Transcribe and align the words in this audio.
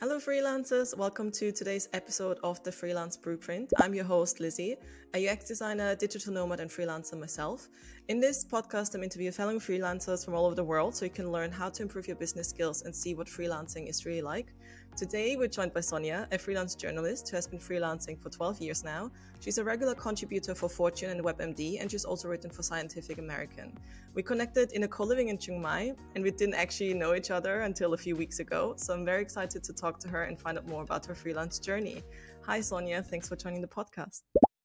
Hello, 0.00 0.18
freelancers. 0.18 0.96
Welcome 0.96 1.32
to 1.32 1.50
today's 1.50 1.88
episode 1.92 2.38
of 2.44 2.62
the 2.62 2.70
Freelance 2.70 3.16
Blueprint. 3.16 3.72
I'm 3.78 3.92
your 3.96 4.04
host, 4.04 4.38
Lizzie, 4.38 4.76
a 5.12 5.28
UX 5.28 5.44
designer, 5.44 5.96
digital 5.96 6.32
nomad, 6.32 6.60
and 6.60 6.70
freelancer 6.70 7.18
myself. 7.18 7.68
In 8.06 8.20
this 8.20 8.44
podcast, 8.44 8.94
I'm 8.94 9.02
interviewing 9.02 9.32
fellow 9.32 9.54
freelancers 9.54 10.24
from 10.24 10.34
all 10.34 10.46
over 10.46 10.54
the 10.54 10.62
world 10.62 10.94
so 10.94 11.04
you 11.04 11.10
can 11.10 11.32
learn 11.32 11.50
how 11.50 11.68
to 11.70 11.82
improve 11.82 12.06
your 12.06 12.14
business 12.14 12.48
skills 12.48 12.82
and 12.82 12.94
see 12.94 13.16
what 13.16 13.26
freelancing 13.26 13.88
is 13.88 14.06
really 14.06 14.22
like. 14.22 14.54
Today, 14.98 15.36
we're 15.36 15.46
joined 15.46 15.72
by 15.72 15.80
Sonya, 15.80 16.26
a 16.32 16.38
freelance 16.38 16.74
journalist 16.74 17.28
who 17.28 17.36
has 17.36 17.46
been 17.46 17.60
freelancing 17.60 18.20
for 18.20 18.30
12 18.30 18.60
years 18.60 18.82
now. 18.82 19.12
She's 19.38 19.58
a 19.58 19.62
regular 19.62 19.94
contributor 19.94 20.56
for 20.56 20.68
Fortune 20.68 21.10
and 21.10 21.24
WebMD, 21.24 21.80
and 21.80 21.88
she's 21.88 22.04
also 22.04 22.26
written 22.26 22.50
for 22.50 22.64
Scientific 22.64 23.18
American. 23.18 23.78
We 24.14 24.24
connected 24.24 24.72
in 24.72 24.82
a 24.82 24.88
co 24.88 25.04
living 25.04 25.28
in 25.28 25.38
Chiang 25.38 25.62
Mai, 25.62 25.92
and 26.16 26.24
we 26.24 26.32
didn't 26.32 26.56
actually 26.56 26.94
know 26.94 27.14
each 27.14 27.30
other 27.30 27.60
until 27.60 27.94
a 27.94 27.96
few 27.96 28.16
weeks 28.16 28.40
ago. 28.40 28.74
So 28.76 28.92
I'm 28.92 29.04
very 29.04 29.22
excited 29.22 29.62
to 29.62 29.72
talk 29.72 30.00
to 30.00 30.08
her 30.08 30.24
and 30.24 30.36
find 30.36 30.58
out 30.58 30.66
more 30.66 30.82
about 30.82 31.06
her 31.06 31.14
freelance 31.14 31.60
journey. 31.60 32.02
Hi, 32.42 32.60
Sonya. 32.60 33.00
Thanks 33.04 33.28
for 33.28 33.36
joining 33.36 33.60
the 33.60 33.68
podcast. 33.68 34.22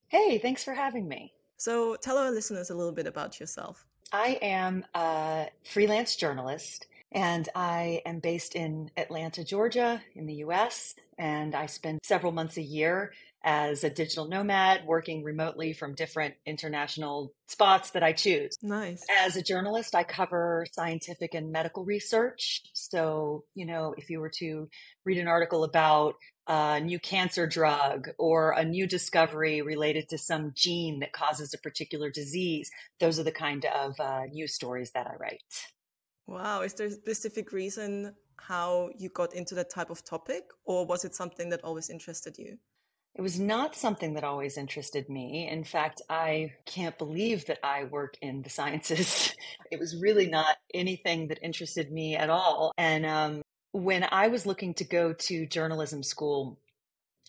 Hey, 0.07 0.39
thanks 0.39 0.63
for 0.63 0.73
having 0.73 1.07
me. 1.07 1.31
So 1.57 1.95
tell 1.97 2.17
our 2.17 2.31
listeners 2.31 2.71
a 2.71 2.75
little 2.75 2.91
bit 2.91 3.05
about 3.05 3.39
yourself. 3.39 3.85
I 4.11 4.39
am 4.41 4.83
a 4.95 5.49
freelance 5.63 6.15
journalist 6.15 6.87
and 7.13 7.47
I 7.55 8.01
am 8.05 8.19
based 8.19 8.55
in 8.55 8.89
Atlanta, 8.97 9.43
Georgia, 9.43 10.01
in 10.15 10.25
the 10.25 10.35
US. 10.35 10.95
And 11.17 11.53
I 11.53 11.67
spend 11.67 11.99
several 12.03 12.31
months 12.31 12.57
a 12.57 12.61
year 12.61 13.13
as 13.43 13.83
a 13.83 13.89
digital 13.89 14.27
nomad 14.27 14.85
working 14.85 15.23
remotely 15.23 15.73
from 15.73 15.93
different 15.93 16.33
international 16.45 17.33
spots 17.47 17.91
that 17.91 18.01
I 18.01 18.13
choose. 18.13 18.57
Nice. 18.61 19.05
As 19.19 19.35
a 19.35 19.43
journalist, 19.43 19.93
I 19.95 20.03
cover 20.03 20.65
scientific 20.71 21.33
and 21.33 21.51
medical 21.51 21.83
research. 21.83 22.61
So, 22.73 23.43
you 23.53 23.65
know, 23.65 23.93
if 23.97 24.09
you 24.09 24.19
were 24.19 24.31
to 24.39 24.69
read 25.05 25.17
an 25.17 25.27
article 25.27 25.63
about 25.63 26.15
a 26.47 26.79
new 26.79 26.99
cancer 26.99 27.45
drug 27.45 28.09
or 28.17 28.51
a 28.51 28.65
new 28.65 28.87
discovery 28.87 29.61
related 29.61 30.09
to 30.09 30.17
some 30.17 30.53
gene 30.55 30.99
that 31.01 31.13
causes 31.13 31.53
a 31.53 31.59
particular 31.59 32.09
disease, 32.09 32.71
those 32.99 33.19
are 33.19 33.23
the 33.23 33.31
kind 33.31 33.65
of 33.65 33.99
uh, 33.99 34.23
news 34.31 34.55
stories 34.55 34.91
that 34.93 35.05
I 35.05 35.15
write. 35.19 35.41
Wow. 36.27 36.61
Is 36.61 36.73
there 36.73 36.87
a 36.87 36.91
specific 36.91 37.51
reason 37.51 38.15
how 38.37 38.89
you 38.97 39.09
got 39.09 39.33
into 39.33 39.55
that 39.55 39.69
type 39.69 39.89
of 39.89 40.03
topic, 40.03 40.43
or 40.65 40.85
was 40.85 41.05
it 41.05 41.15
something 41.15 41.49
that 41.49 41.63
always 41.63 41.89
interested 41.89 42.37
you? 42.37 42.57
It 43.15 43.21
was 43.21 43.39
not 43.39 43.75
something 43.75 44.15
that 44.15 44.23
always 44.23 44.57
interested 44.57 45.07
me. 45.07 45.47
In 45.47 45.63
fact, 45.63 46.01
I 46.09 46.53
can't 46.65 46.97
believe 46.97 47.45
that 47.45 47.59
I 47.63 47.83
work 47.83 48.15
in 48.21 48.41
the 48.41 48.49
sciences. 48.49 49.35
it 49.71 49.79
was 49.79 50.01
really 50.01 50.27
not 50.27 50.57
anything 50.73 51.27
that 51.27 51.39
interested 51.43 51.91
me 51.91 52.15
at 52.15 52.31
all. 52.31 52.73
And 52.75 53.05
um, 53.05 53.43
when 53.71 54.07
I 54.11 54.29
was 54.29 54.47
looking 54.47 54.73
to 54.75 54.83
go 54.83 55.13
to 55.13 55.45
journalism 55.45 56.01
school, 56.01 56.57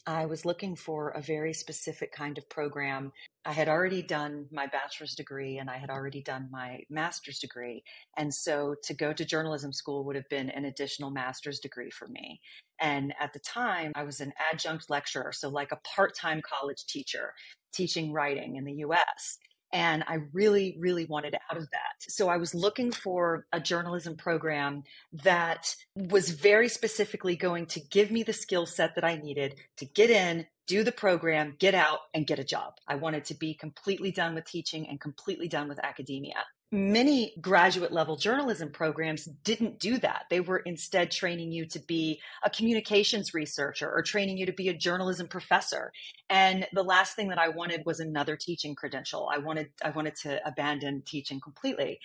I 0.06 0.26
was 0.26 0.44
looking 0.44 0.76
for 0.76 1.10
a 1.10 1.22
very 1.22 1.54
specific 1.54 2.12
kind 2.12 2.36
of 2.36 2.48
program. 2.50 3.12
I 3.46 3.52
had 3.52 3.68
already 3.68 4.02
done 4.02 4.46
my 4.52 4.66
bachelor's 4.66 5.14
degree 5.14 5.56
and 5.56 5.70
I 5.70 5.78
had 5.78 5.88
already 5.88 6.22
done 6.22 6.48
my 6.50 6.80
master's 6.90 7.38
degree. 7.38 7.82
And 8.16 8.32
so 8.34 8.74
to 8.84 8.92
go 8.94 9.14
to 9.14 9.24
journalism 9.24 9.72
school 9.72 10.04
would 10.04 10.16
have 10.16 10.28
been 10.28 10.50
an 10.50 10.66
additional 10.66 11.10
master's 11.10 11.58
degree 11.58 11.90
for 11.90 12.06
me. 12.08 12.40
And 12.80 13.14
at 13.18 13.32
the 13.32 13.38
time, 13.38 13.92
I 13.94 14.02
was 14.02 14.20
an 14.20 14.34
adjunct 14.52 14.90
lecturer, 14.90 15.32
so 15.32 15.48
like 15.48 15.72
a 15.72 15.80
part 15.94 16.14
time 16.14 16.42
college 16.42 16.84
teacher 16.86 17.32
teaching 17.72 18.12
writing 18.12 18.56
in 18.56 18.64
the 18.64 18.84
US. 18.86 19.38
And 19.74 20.04
I 20.06 20.20
really, 20.32 20.76
really 20.78 21.04
wanted 21.04 21.34
out 21.50 21.56
of 21.56 21.68
that. 21.72 21.96
So 21.98 22.28
I 22.28 22.36
was 22.36 22.54
looking 22.54 22.92
for 22.92 23.44
a 23.52 23.58
journalism 23.58 24.16
program 24.16 24.84
that 25.24 25.74
was 25.96 26.30
very 26.30 26.68
specifically 26.68 27.34
going 27.34 27.66
to 27.66 27.80
give 27.80 28.12
me 28.12 28.22
the 28.22 28.32
skill 28.32 28.66
set 28.66 28.94
that 28.94 29.04
I 29.04 29.16
needed 29.16 29.56
to 29.78 29.84
get 29.84 30.10
in, 30.10 30.46
do 30.68 30.84
the 30.84 30.92
program, 30.92 31.56
get 31.58 31.74
out, 31.74 31.98
and 32.14 32.24
get 32.24 32.38
a 32.38 32.44
job. 32.44 32.74
I 32.86 32.94
wanted 32.94 33.24
to 33.26 33.34
be 33.34 33.52
completely 33.52 34.12
done 34.12 34.36
with 34.36 34.44
teaching 34.44 34.88
and 34.88 35.00
completely 35.00 35.48
done 35.48 35.68
with 35.68 35.80
academia 35.80 36.44
many 36.74 37.32
graduate 37.40 37.92
level 37.92 38.16
journalism 38.16 38.70
programs 38.70 39.26
didn't 39.44 39.78
do 39.78 39.96
that. 39.98 40.24
They 40.28 40.40
were 40.40 40.58
instead 40.58 41.12
training 41.12 41.52
you 41.52 41.66
to 41.66 41.78
be 41.78 42.20
a 42.42 42.50
communications 42.50 43.32
researcher 43.32 43.88
or 43.88 44.02
training 44.02 44.38
you 44.38 44.46
to 44.46 44.52
be 44.52 44.68
a 44.68 44.74
journalism 44.74 45.28
professor. 45.28 45.92
And 46.28 46.66
the 46.72 46.82
last 46.82 47.14
thing 47.14 47.28
that 47.28 47.38
I 47.38 47.48
wanted 47.48 47.82
was 47.86 48.00
another 48.00 48.36
teaching 48.36 48.74
credential. 48.74 49.30
I 49.32 49.38
wanted 49.38 49.68
I 49.84 49.90
wanted 49.90 50.16
to 50.22 50.46
abandon 50.46 51.02
teaching 51.06 51.40
completely. 51.40 52.00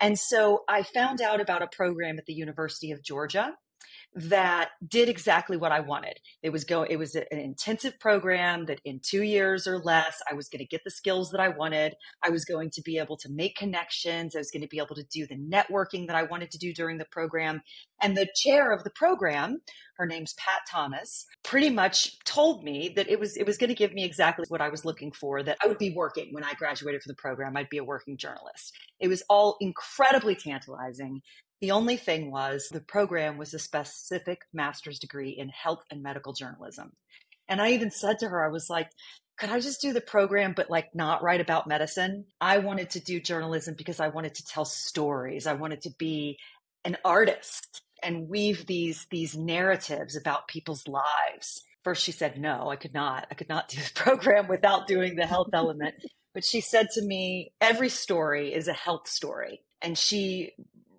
And 0.00 0.18
so 0.18 0.64
I 0.68 0.84
found 0.84 1.20
out 1.20 1.40
about 1.40 1.62
a 1.62 1.66
program 1.66 2.18
at 2.18 2.26
the 2.26 2.32
University 2.32 2.92
of 2.92 3.02
Georgia 3.02 3.54
that 4.14 4.70
did 4.86 5.08
exactly 5.08 5.56
what 5.56 5.72
I 5.72 5.80
wanted. 5.80 6.18
It 6.42 6.50
was 6.50 6.64
go 6.64 6.82
it 6.82 6.96
was 6.96 7.14
an 7.14 7.24
intensive 7.30 7.98
program 7.98 8.66
that 8.66 8.80
in 8.84 9.00
2 9.02 9.22
years 9.22 9.66
or 9.66 9.78
less 9.78 10.20
I 10.30 10.34
was 10.34 10.48
going 10.48 10.58
to 10.58 10.66
get 10.66 10.82
the 10.84 10.90
skills 10.90 11.30
that 11.30 11.40
I 11.40 11.48
wanted. 11.48 11.94
I 12.22 12.30
was 12.30 12.44
going 12.44 12.70
to 12.72 12.82
be 12.82 12.98
able 12.98 13.16
to 13.18 13.30
make 13.30 13.56
connections. 13.56 14.36
I 14.36 14.40
was 14.40 14.50
going 14.50 14.62
to 14.62 14.68
be 14.68 14.78
able 14.78 14.96
to 14.96 15.04
do 15.04 15.26
the 15.26 15.36
networking 15.36 16.06
that 16.08 16.16
I 16.16 16.24
wanted 16.24 16.50
to 16.50 16.58
do 16.58 16.74
during 16.74 16.98
the 16.98 17.06
program. 17.06 17.62
And 18.02 18.16
the 18.16 18.28
chair 18.34 18.72
of 18.72 18.84
the 18.84 18.90
program, 18.90 19.62
her 19.96 20.06
name's 20.06 20.34
Pat 20.34 20.62
Thomas, 20.70 21.24
pretty 21.42 21.70
much 21.70 22.18
told 22.24 22.64
me 22.64 22.92
that 22.96 23.08
it 23.08 23.18
was 23.18 23.36
it 23.36 23.46
was 23.46 23.56
going 23.56 23.68
to 23.68 23.74
give 23.74 23.94
me 23.94 24.04
exactly 24.04 24.44
what 24.48 24.60
I 24.60 24.68
was 24.68 24.84
looking 24.84 25.12
for 25.12 25.42
that 25.42 25.56
I 25.64 25.68
would 25.68 25.78
be 25.78 25.94
working 25.94 26.28
when 26.32 26.44
I 26.44 26.52
graduated 26.54 27.02
from 27.02 27.10
the 27.10 27.22
program. 27.22 27.56
I'd 27.56 27.70
be 27.70 27.78
a 27.78 27.84
working 27.84 28.18
journalist. 28.18 28.74
It 29.00 29.08
was 29.08 29.22
all 29.30 29.56
incredibly 29.60 30.34
tantalizing 30.34 31.22
the 31.62 31.70
only 31.70 31.96
thing 31.96 32.32
was 32.32 32.68
the 32.72 32.80
program 32.80 33.38
was 33.38 33.54
a 33.54 33.58
specific 33.58 34.42
master's 34.52 34.98
degree 34.98 35.30
in 35.30 35.48
health 35.48 35.84
and 35.92 36.02
medical 36.02 36.32
journalism. 36.32 36.92
And 37.48 37.62
I 37.62 37.70
even 37.70 37.92
said 37.92 38.18
to 38.18 38.28
her, 38.28 38.44
I 38.44 38.48
was 38.48 38.68
like, 38.68 38.90
could 39.38 39.48
I 39.48 39.60
just 39.60 39.80
do 39.80 39.92
the 39.92 40.00
program, 40.00 40.54
but 40.56 40.70
like 40.70 40.92
not 40.92 41.22
write 41.22 41.40
about 41.40 41.68
medicine? 41.68 42.24
I 42.40 42.58
wanted 42.58 42.90
to 42.90 43.00
do 43.00 43.20
journalism 43.20 43.76
because 43.78 44.00
I 44.00 44.08
wanted 44.08 44.34
to 44.34 44.44
tell 44.44 44.64
stories. 44.64 45.46
I 45.46 45.52
wanted 45.52 45.82
to 45.82 45.90
be 45.98 46.36
an 46.84 46.96
artist 47.04 47.82
and 48.02 48.28
weave 48.28 48.66
these, 48.66 49.06
these 49.12 49.36
narratives 49.36 50.16
about 50.16 50.48
people's 50.48 50.88
lives. 50.88 51.62
First, 51.84 52.02
she 52.02 52.12
said, 52.12 52.40
no, 52.40 52.70
I 52.70 52.76
could 52.76 52.92
not. 52.92 53.28
I 53.30 53.34
could 53.34 53.48
not 53.48 53.68
do 53.68 53.78
the 53.78 53.90
program 53.94 54.48
without 54.48 54.88
doing 54.88 55.14
the 55.14 55.26
health 55.26 55.50
element. 55.52 55.94
But 56.34 56.44
she 56.44 56.60
said 56.60 56.88
to 56.94 57.02
me, 57.02 57.52
every 57.60 57.88
story 57.88 58.52
is 58.52 58.66
a 58.66 58.72
health 58.72 59.06
story. 59.06 59.60
And 59.80 59.96
she 59.96 60.52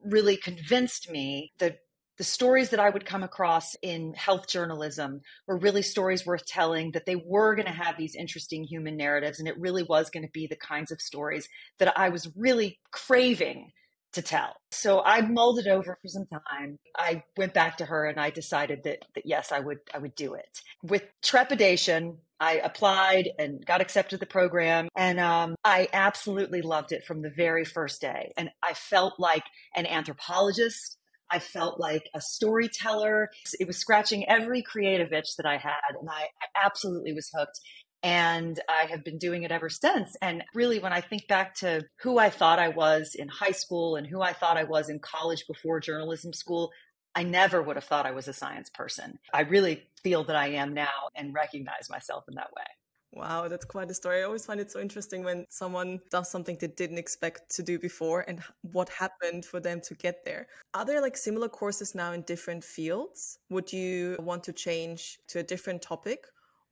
really 0.04 0.38
convinced 0.38 1.10
me 1.10 1.52
that 1.60 1.80
the 2.18 2.24
stories 2.24 2.70
that 2.70 2.80
I 2.80 2.90
would 2.90 3.06
come 3.06 3.24
across 3.24 3.76
in 3.82 4.14
health 4.14 4.48
journalism 4.48 5.22
were 5.48 5.58
really 5.58 5.82
stories 5.82 6.26
worth 6.26 6.46
telling, 6.46 6.92
that 6.92 7.06
they 7.06 7.16
were 7.16 7.56
going 7.56 7.66
to 7.66 7.72
have 7.72 7.98
these 7.98 8.16
interesting 8.16 8.64
human 8.64 8.96
narratives, 8.96 9.40
and 9.40 9.48
it 9.48 9.60
really 9.60 9.84
was 9.84 10.12
going 10.12 10.24
to 10.24 10.32
be 10.32 10.46
the 10.46 10.56
kinds 10.56 10.92
of 10.92 11.02
stories 11.02 11.50
that 11.80 11.98
I 11.98 12.10
was 12.10 12.32
really 12.36 12.80
craving 12.92 13.72
to 14.14 14.22
tell. 14.22 14.56
So 14.72 15.02
I 15.04 15.22
mulled 15.22 15.60
it 15.60 15.68
over 15.68 15.98
for 16.00 16.08
some 16.08 16.28
time. 16.28 16.78
I 16.96 17.24
went 17.36 17.54
back 17.54 17.78
to 17.78 17.86
her 17.86 18.06
and 18.06 18.20
I 18.20 18.30
decided 18.30 18.84
that, 18.84 19.00
that 19.16 19.26
yes, 19.26 19.52
I 19.52 19.60
would 19.60 19.80
I 19.94 19.98
would 19.98 20.16
do 20.16 20.36
it. 20.36 20.62
With 20.84 21.04
trepidation, 21.24 22.20
I 22.44 22.56
applied 22.56 23.30
and 23.40 23.66
got 23.66 23.80
accepted 23.80 24.20
the 24.20 24.26
program. 24.26 24.90
And 24.98 25.18
um, 25.18 25.56
I 25.64 25.88
absolutely 25.94 26.62
loved 26.62 26.92
it 26.92 27.06
from 27.06 27.22
the 27.22 27.30
very 27.30 27.64
first 27.64 28.02
day. 28.02 28.34
And 28.36 28.50
I 28.62 28.74
felt 28.74 29.14
like 29.18 29.46
an 29.78 29.86
anthropologist. 29.86 30.98
I 31.32 31.40
felt 31.40 31.80
like 31.80 32.04
a 32.14 32.20
storyteller. 32.20 33.30
It 33.62 33.66
was 33.66 33.78
scratching 33.78 34.28
every 34.28 34.62
creative 34.62 35.14
itch 35.14 35.38
that 35.38 35.46
I 35.46 35.56
had. 35.56 35.96
And 35.98 36.10
I, 36.10 36.24
I 36.42 36.66
absolutely 36.66 37.14
was 37.14 37.32
hooked. 37.34 37.62
And 38.04 38.60
I 38.68 38.88
have 38.88 39.06
been 39.06 39.18
doing 39.18 39.44
it 39.44 39.52
ever 39.52 39.70
since. 39.70 40.14
And 40.22 40.44
really, 40.54 40.80
when 40.80 40.92
I 40.92 41.00
think 41.00 41.30
back 41.30 41.56
to 41.60 41.84
who 42.02 42.18
I 42.18 42.30
thought 42.30 42.60
I 42.60 42.68
was 42.68 43.16
in 43.18 43.30
high 43.30 43.52
school 43.52 43.96
and 43.96 44.06
who 44.06 44.22
I 44.22 44.34
thought 44.34 44.58
I 44.58 44.66
was 44.66 44.90
in 44.90 45.00
college 45.00 45.46
before 45.48 45.80
journalism 45.80 46.34
school, 46.34 46.72
I 47.16 47.24
never 47.24 47.62
would 47.62 47.76
have 47.76 47.86
thought 47.86 48.06
I 48.06 48.12
was 48.12 48.28
a 48.28 48.34
science 48.34 48.70
person. 48.70 49.20
I 49.34 49.42
really 49.42 49.84
feel 50.02 50.24
that 50.26 50.36
I 50.36 50.48
am 50.48 50.74
now 50.74 51.10
and 51.16 51.34
recognize 51.34 51.90
myself 51.90 52.24
in 52.28 52.36
that 52.36 52.52
way. 52.56 52.64
Wow, 53.16 53.48
that's 53.48 53.66
quite 53.66 53.92
a 53.92 53.94
story. 53.94 54.22
I 54.22 54.24
always 54.24 54.46
find 54.46 54.60
it 54.60 54.72
so 54.72 54.80
interesting 54.80 55.24
when 55.24 55.46
someone 55.50 56.00
does 56.10 56.32
something 56.32 56.58
they 56.60 56.68
didn't 56.68 56.98
expect 56.98 57.56
to 57.56 57.62
do 57.62 57.78
before 57.78 58.26
and 58.28 58.42
what 58.64 58.90
happened 58.90 59.46
for 59.46 59.60
them 59.60 59.82
to 59.82 59.94
get 59.94 60.26
there. 60.26 60.48
Are 60.74 60.84
there 60.84 61.00
like 61.00 61.16
similar 61.16 61.48
courses 61.48 61.94
now 61.94 62.14
in 62.14 62.24
different 62.24 62.64
fields? 62.64 63.38
Would 63.52 63.72
you 63.72 64.18
want 64.20 64.44
to 64.46 64.54
change 64.54 65.20
to 65.28 65.40
a 65.40 65.44
different 65.44 65.84
topic? 65.84 66.26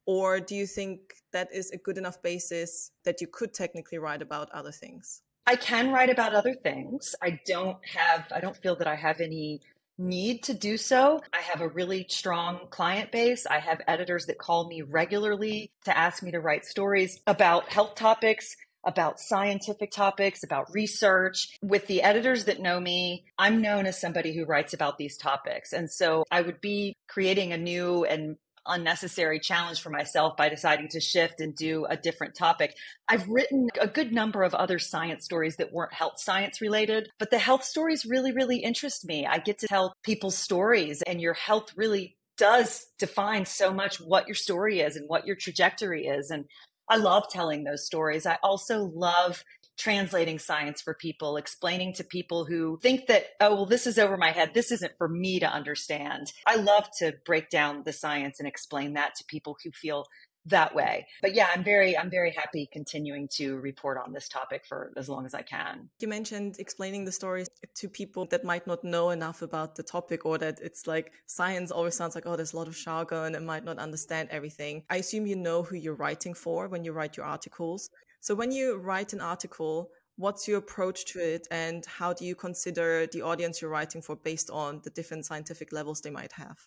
Or 0.07 0.39
do 0.39 0.55
you 0.55 0.65
think 0.65 1.13
that 1.31 1.49
is 1.53 1.69
a 1.69 1.77
good 1.77 1.99
enough 1.99 2.19
basis 2.23 2.91
that 3.05 3.21
you 3.21 3.27
could 3.27 3.53
technically 3.53 3.99
write 3.99 4.23
about 4.23 4.49
other 4.49 4.71
things? 4.71 5.21
I 5.45 5.55
can 5.55 5.91
write 5.91 6.09
about 6.09 6.33
other 6.33 6.55
things. 6.55 7.15
I 7.21 7.39
don't 7.45 7.77
have, 7.85 8.31
I 8.33 8.39
don't 8.39 8.57
feel 8.57 8.75
that 8.77 8.87
I 8.87 8.95
have 8.95 9.19
any 9.19 9.61
need 10.01 10.43
to 10.43 10.53
do 10.53 10.77
so. 10.77 11.21
I 11.31 11.41
have 11.41 11.61
a 11.61 11.69
really 11.69 12.07
strong 12.09 12.67
client 12.69 13.11
base. 13.11 13.45
I 13.45 13.59
have 13.59 13.81
editors 13.87 14.25
that 14.25 14.37
call 14.39 14.67
me 14.67 14.81
regularly 14.81 15.71
to 15.85 15.97
ask 15.97 16.23
me 16.23 16.31
to 16.31 16.39
write 16.39 16.65
stories 16.65 17.21
about 17.27 17.69
health 17.69 17.95
topics. 17.95 18.55
about 18.83 19.19
scientific 19.19 19.91
topics, 19.91 20.43
about 20.43 20.73
research. 20.73 21.57
With 21.61 21.87
the 21.87 22.01
editors 22.01 22.45
that 22.45 22.59
know 22.59 22.79
me, 22.79 23.25
I'm 23.37 23.61
known 23.61 23.85
as 23.85 23.99
somebody 23.99 24.33
who 24.35 24.45
writes 24.45 24.73
about 24.73 24.97
these 24.97 25.17
topics. 25.17 25.73
And 25.73 25.89
so 25.89 26.23
I 26.31 26.41
would 26.41 26.61
be 26.61 26.95
creating 27.07 27.53
a 27.53 27.57
new 27.57 28.05
and 28.05 28.37
unnecessary 28.65 29.39
challenge 29.39 29.81
for 29.81 29.89
myself 29.89 30.37
by 30.37 30.49
deciding 30.49 30.87
to 30.89 30.99
shift 30.99 31.39
and 31.39 31.55
do 31.55 31.85
a 31.85 31.97
different 31.97 32.35
topic. 32.35 32.75
I've 33.07 33.27
written 33.27 33.69
a 33.79 33.87
good 33.87 34.11
number 34.11 34.43
of 34.43 34.53
other 34.53 34.79
science 34.79 35.25
stories 35.25 35.57
that 35.57 35.73
weren't 35.73 35.93
health 35.93 36.19
science 36.19 36.61
related, 36.61 37.09
but 37.19 37.31
the 37.31 37.39
health 37.39 37.63
stories 37.63 38.05
really, 38.05 38.31
really 38.31 38.57
interest 38.57 39.05
me. 39.05 39.25
I 39.25 39.39
get 39.39 39.59
to 39.59 39.67
tell 39.67 39.93
people's 40.03 40.37
stories, 40.37 41.01
and 41.07 41.21
your 41.21 41.33
health 41.33 41.71
really 41.75 42.17
does 42.37 42.87
define 42.97 43.45
so 43.45 43.71
much 43.71 43.99
what 43.99 44.27
your 44.27 44.35
story 44.35 44.79
is 44.79 44.95
and 44.95 45.07
what 45.07 45.27
your 45.27 45.35
trajectory 45.35 46.07
is. 46.07 46.31
And 46.31 46.45
I 46.91 46.97
love 46.97 47.29
telling 47.29 47.63
those 47.63 47.85
stories. 47.85 48.25
I 48.25 48.37
also 48.43 48.83
love 48.93 49.45
translating 49.77 50.37
science 50.37 50.81
for 50.81 50.93
people, 50.93 51.37
explaining 51.37 51.93
to 51.93 52.03
people 52.03 52.43
who 52.43 52.77
think 52.83 53.07
that, 53.07 53.27
oh, 53.39 53.55
well, 53.55 53.65
this 53.65 53.87
is 53.87 53.97
over 53.97 54.17
my 54.17 54.31
head. 54.31 54.51
This 54.53 54.71
isn't 54.73 54.97
for 54.97 55.07
me 55.07 55.39
to 55.39 55.47
understand. 55.47 56.33
I 56.45 56.57
love 56.57 56.89
to 56.99 57.13
break 57.25 57.49
down 57.49 57.83
the 57.85 57.93
science 57.93 58.39
and 58.39 58.47
explain 58.47 58.93
that 58.93 59.15
to 59.15 59.23
people 59.23 59.55
who 59.63 59.71
feel 59.71 60.05
that 60.45 60.73
way. 60.73 61.07
But 61.21 61.35
yeah, 61.35 61.47
I'm 61.53 61.63
very 61.63 61.97
I'm 61.97 62.09
very 62.09 62.31
happy 62.31 62.67
continuing 62.71 63.27
to 63.33 63.57
report 63.57 63.97
on 64.03 64.11
this 64.11 64.27
topic 64.27 64.65
for 64.65 64.91
as 64.97 65.07
long 65.07 65.25
as 65.25 65.33
I 65.33 65.41
can. 65.41 65.89
You 65.99 66.07
mentioned 66.07 66.55
explaining 66.59 67.05
the 67.05 67.11
stories 67.11 67.47
to 67.75 67.87
people 67.87 68.25
that 68.25 68.43
might 68.43 68.65
not 68.65 68.83
know 68.83 69.11
enough 69.11 69.41
about 69.41 69.75
the 69.75 69.83
topic 69.83 70.25
or 70.25 70.37
that 70.39 70.59
it's 70.61 70.87
like 70.87 71.11
science 71.27 71.71
always 71.71 71.95
sounds 71.95 72.15
like 72.15 72.25
oh 72.25 72.35
there's 72.35 72.53
a 72.53 72.57
lot 72.57 72.67
of 72.67 72.75
jargon 72.75 73.35
and 73.35 73.45
might 73.45 73.63
not 73.63 73.77
understand 73.77 74.29
everything. 74.31 74.83
I 74.89 74.97
assume 74.97 75.27
you 75.27 75.35
know 75.35 75.63
who 75.63 75.75
you're 75.75 75.95
writing 75.95 76.33
for 76.33 76.67
when 76.67 76.83
you 76.83 76.91
write 76.91 77.17
your 77.17 77.25
articles. 77.25 77.89
So 78.19 78.35
when 78.35 78.51
you 78.51 78.77
write 78.77 79.13
an 79.13 79.21
article, 79.21 79.89
what's 80.15 80.47
your 80.47 80.59
approach 80.59 81.05
to 81.05 81.19
it 81.19 81.47
and 81.49 81.85
how 81.85 82.13
do 82.13 82.25
you 82.25 82.35
consider 82.35 83.07
the 83.07 83.21
audience 83.21 83.61
you're 83.61 83.71
writing 83.71 84.01
for 84.01 84.15
based 84.15 84.49
on 84.51 84.81
the 84.83 84.89
different 84.91 85.25
scientific 85.25 85.71
levels 85.71 86.01
they 86.01 86.11
might 86.11 86.31
have? 86.33 86.57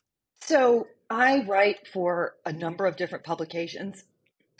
So 0.47 0.89
I 1.09 1.43
write 1.45 1.89
for 1.89 2.35
a 2.45 2.53
number 2.53 2.85
of 2.85 2.97
different 2.97 3.25
publications 3.25 4.05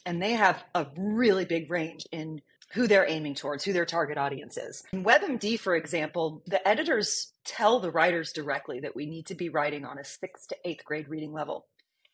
and 0.07 0.23
they 0.23 0.33
have 0.33 0.65
a 0.75 0.87
really 0.97 1.45
big 1.45 1.71
range 1.71 2.07
in 2.11 2.41
who 2.73 2.87
they're 2.87 3.09
aiming 3.09 3.35
towards, 3.35 3.65
who 3.65 3.75
their 3.75 3.85
target 3.85 4.17
audience 4.17 4.57
is. 4.57 4.83
In 4.95 5.05
WebMD, 5.05 5.61
for 5.61 5.77
example, 5.77 6.43
the 6.47 6.67
editors 6.67 7.33
tell 7.45 7.81
the 7.81 7.91
writers 7.91 8.33
directly 8.33 8.81
that 8.81 8.97
we 8.97 9.05
need 9.05 9.27
to 9.27 9.35
be 9.35 9.51
writing 9.51 9.85
on 9.85 9.99
a 9.99 10.05
sixth 10.05 10.49
to 10.49 10.57
eighth 10.65 10.87
grade 10.87 11.09
reading 11.09 11.35
level. 11.35 11.67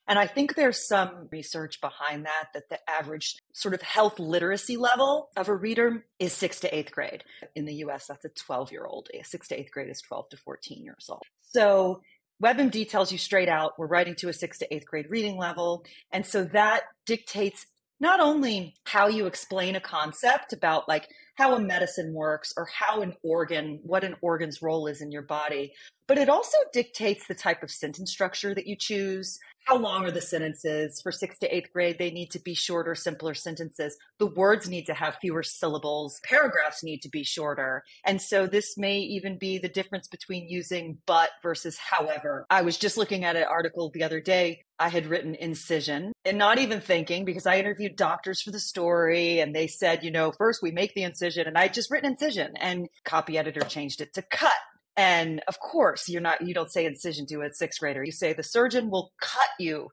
And 0.09 0.19
I 0.19 0.27
think 0.27 0.57
there's 0.57 0.89
some 0.89 1.29
research 1.31 1.81
behind 1.81 2.27
that, 2.27 2.49
that 2.55 2.69
the 2.71 2.79
average 2.91 3.37
sort 3.53 3.75
of 3.75 3.83
health 3.83 4.19
literacy 4.19 4.77
level 4.77 5.29
of 5.37 5.49
a 5.49 5.55
reader 5.55 6.05
is 6.19 6.33
sixth 6.33 6.63
to 6.63 6.77
eighth 6.77 6.91
grade. 6.91 7.23
In 7.55 7.67
the 7.67 7.75
US, 7.85 8.09
that's 8.09 8.25
a 8.25 8.31
12 8.31 8.73
year 8.73 8.85
old. 8.85 9.09
Sixth 9.23 9.51
to 9.51 9.61
eighth 9.61 9.71
grade 9.71 9.89
is 9.89 10.01
12 10.01 10.31
to 10.31 10.37
14 10.37 10.83
years 10.83 11.07
old. 11.09 11.23
So 11.53 12.01
WebMD 12.43 12.89
tells 12.89 13.13
you 13.13 13.19
straight 13.19 13.49
out 13.49 13.79
we're 13.79 13.87
writing 13.87 14.15
to 14.17 14.29
a 14.29 14.33
sixth 14.33 14.61
to 14.61 14.75
eighth 14.75 14.87
grade 14.87 15.11
reading 15.11 15.37
level. 15.37 15.85
And 16.11 16.25
so 16.25 16.45
that 16.45 16.85
dictates 17.05 17.67
not 18.01 18.19
only 18.19 18.75
how 18.85 19.09
you 19.09 19.27
explain 19.27 19.77
a 19.77 19.81
concept 19.81 20.55
about 20.55 20.89
like 20.89 21.09
how 21.35 21.55
a 21.55 21.61
medicine 21.61 22.15
works 22.15 22.53
or 22.57 22.67
how 22.67 23.03
an 23.03 23.15
organ, 23.23 23.79
what 23.83 24.05
an 24.05 24.17
organ's 24.23 24.63
role 24.63 24.87
is 24.87 25.03
in 25.03 25.13
your 25.13 25.23
body, 25.23 25.75
but 26.07 26.17
it 26.17 26.29
also 26.29 26.57
dictates 26.73 27.27
the 27.27 27.35
type 27.35 27.63
of 27.63 27.71
sentence 27.71 28.11
structure 28.11 28.55
that 28.55 28.67
you 28.67 28.75
choose, 28.75 29.39
how 29.65 29.77
long 29.77 30.05
are 30.05 30.11
the 30.11 30.21
sentences? 30.21 31.01
For 31.01 31.12
sixth 31.12 31.41
to 31.41 31.55
eighth 31.55 31.73
grade, 31.73 31.99
they 31.99 32.11
need 32.11 32.31
to 32.33 32.41
be 32.41 32.55
shorter, 32.55 32.95
simpler 32.95 33.35
sentences. 33.35 33.97
The 34.19 34.27
words 34.27 34.69
need 34.69 34.87
to 34.87 34.95
have 34.95 35.17
fewer 35.17 35.43
syllables. 35.43 36.21
Paragraphs 36.25 36.83
need 36.83 37.03
to 37.03 37.09
be 37.09 37.25
shorter. 37.25 37.85
And 38.05 38.21
so 38.21 38.47
this 38.47 38.77
may 38.77 38.99
even 38.99 39.39
be 39.39 39.59
the 39.59 39.69
difference 39.69 40.09
between 40.09 40.49
using 40.49 40.99
but 41.07 41.31
versus 41.43 41.79
however. 41.79 42.47
I 42.51 42.62
was 42.62 42.79
just 42.79 42.97
looking 42.97 43.25
at 43.25 43.37
an 43.37 43.45
article 43.45 43.91
the 43.91 44.03
other 44.03 44.21
day. 44.21 44.65
I 44.79 44.89
had 44.89 45.07
written 45.07 45.35
incision 45.35 46.12
and 46.25 46.39
not 46.39 46.59
even 46.59 46.81
thinking 46.81 47.27
because 47.27 47.47
I 47.47 47.59
interviewed 47.59 47.97
doctors 47.97 48.41
for 48.41 48.51
the 48.51 48.59
story 48.59 49.41
and 49.41 49.55
they 49.55 49.67
said, 49.67 50.03
you 50.03 50.11
know, 50.11 50.33
first 50.33 50.62
we 50.62 50.71
make 50.71 50.95
the 50.95 51.03
incision 51.03 51.47
and 51.47 51.59
I'd 51.59 51.75
just 51.75 51.91
written 51.91 52.12
incision 52.12 52.55
and 52.57 52.89
copy 53.05 53.37
editor 53.37 53.61
changed 53.61 54.01
it 54.01 54.15
to 54.15 54.23
cut 54.23 54.53
and 55.00 55.41
of 55.49 55.58
course, 55.61 56.11
you're 56.11 56.20
not, 56.20 56.47
you 56.47 56.52
don't 56.52 56.70
say 56.70 56.85
incision 56.85 57.25
to 57.29 57.41
a 57.41 57.49
sixth 57.55 57.81
grader. 57.81 58.05
You 58.05 58.12
say 58.12 58.35
the 58.35 58.43
surgeon 58.43 58.91
will 58.91 59.12
cut 59.19 59.49
you 59.58 59.88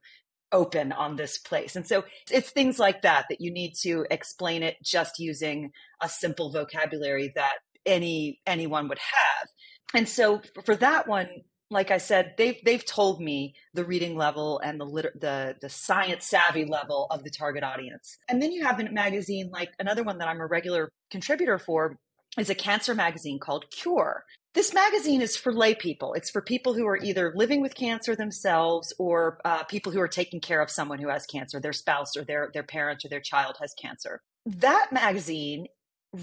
open 0.52 0.92
on 0.92 1.16
this 1.16 1.38
place. 1.38 1.76
And 1.76 1.86
so 1.86 2.04
it's 2.30 2.50
things 2.50 2.78
like 2.78 3.00
that 3.00 3.24
that 3.30 3.40
you 3.40 3.50
need 3.50 3.72
to 3.84 4.04
explain 4.10 4.62
it 4.62 4.76
just 4.82 5.18
using 5.18 5.72
a 6.02 6.10
simple 6.10 6.52
vocabulary 6.52 7.32
that 7.36 7.54
any 7.86 8.38
anyone 8.46 8.86
would 8.88 8.98
have. 8.98 9.48
And 9.94 10.06
so 10.06 10.42
for 10.66 10.76
that 10.76 11.08
one, 11.08 11.28
like 11.70 11.90
I 11.90 11.96
said, 11.98 12.34
they've 12.36 12.58
they've 12.62 12.84
told 12.84 13.18
me 13.18 13.54
the 13.72 13.86
reading 13.86 14.14
level 14.14 14.58
and 14.58 14.78
the 14.78 14.84
liter- 14.84 15.14
the 15.18 15.56
the 15.58 15.70
science 15.70 16.26
savvy 16.26 16.66
level 16.66 17.06
of 17.10 17.24
the 17.24 17.30
target 17.30 17.64
audience. 17.64 18.18
And 18.28 18.42
then 18.42 18.52
you 18.52 18.62
have 18.66 18.78
a 18.78 18.90
magazine 18.90 19.48
like 19.50 19.70
another 19.78 20.02
one 20.02 20.18
that 20.18 20.28
I'm 20.28 20.40
a 20.40 20.46
regular 20.46 20.90
contributor 21.10 21.58
for 21.58 21.96
is 22.38 22.50
a 22.50 22.54
cancer 22.54 22.94
magazine 22.94 23.38
called 23.38 23.70
Cure. 23.70 24.24
This 24.58 24.74
magazine 24.74 25.22
is 25.22 25.36
for 25.36 25.52
lay 25.52 25.76
people. 25.76 26.14
It's 26.14 26.30
for 26.30 26.42
people 26.42 26.74
who 26.74 26.84
are 26.84 26.96
either 26.96 27.32
living 27.36 27.62
with 27.62 27.76
cancer 27.76 28.16
themselves 28.16 28.92
or 28.98 29.38
uh, 29.44 29.62
people 29.62 29.92
who 29.92 30.00
are 30.00 30.08
taking 30.08 30.40
care 30.40 30.60
of 30.60 30.68
someone 30.68 30.98
who 30.98 31.10
has 31.10 31.26
cancer, 31.26 31.60
their 31.60 31.72
spouse 31.72 32.16
or 32.16 32.24
their, 32.24 32.50
their 32.52 32.64
parent 32.64 33.04
or 33.04 33.08
their 33.08 33.20
child 33.20 33.54
has 33.60 33.72
cancer. 33.80 34.20
That 34.46 34.88
magazine 34.90 35.68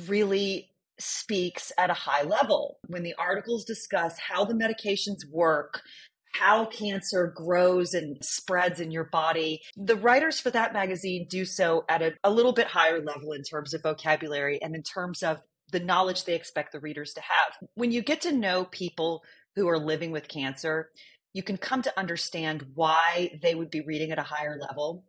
really 0.05 0.69
speaks 0.99 1.71
at 1.77 1.89
a 1.89 1.93
high 1.93 2.23
level 2.23 2.79
when 2.87 3.03
the 3.03 3.15
articles 3.17 3.63
discuss 3.63 4.19
how 4.19 4.43
the 4.43 4.53
medications 4.53 5.19
work, 5.31 5.81
how 6.33 6.65
cancer 6.65 7.31
grows 7.33 7.93
and 7.93 8.17
spreads 8.21 8.81
in 8.81 8.91
your 8.91 9.05
body. 9.05 9.61
The 9.77 9.95
writers 9.95 10.41
for 10.41 10.49
that 10.49 10.73
magazine 10.73 11.25
do 11.29 11.45
so 11.45 11.85
at 11.87 12.01
a, 12.01 12.11
a 12.21 12.31
little 12.31 12.51
bit 12.51 12.67
higher 12.67 13.01
level 13.01 13.31
in 13.31 13.43
terms 13.43 13.73
of 13.73 13.81
vocabulary 13.81 14.61
and 14.61 14.75
in 14.75 14.83
terms 14.83 15.23
of 15.23 15.39
the 15.71 15.79
knowledge 15.79 16.23
they 16.23 16.35
expect 16.35 16.71
the 16.71 16.79
readers 16.79 17.13
to 17.13 17.21
have. 17.21 17.69
When 17.75 17.91
you 17.91 18.01
get 18.01 18.21
to 18.21 18.31
know 18.31 18.65
people 18.65 19.23
who 19.55 19.67
are 19.67 19.79
living 19.79 20.11
with 20.11 20.27
cancer, 20.27 20.89
you 21.33 21.43
can 21.43 21.57
come 21.57 21.81
to 21.81 21.99
understand 21.99 22.65
why 22.75 23.37
they 23.41 23.55
would 23.55 23.69
be 23.69 23.81
reading 23.81 24.11
at 24.11 24.19
a 24.19 24.23
higher 24.23 24.57
level. 24.59 25.03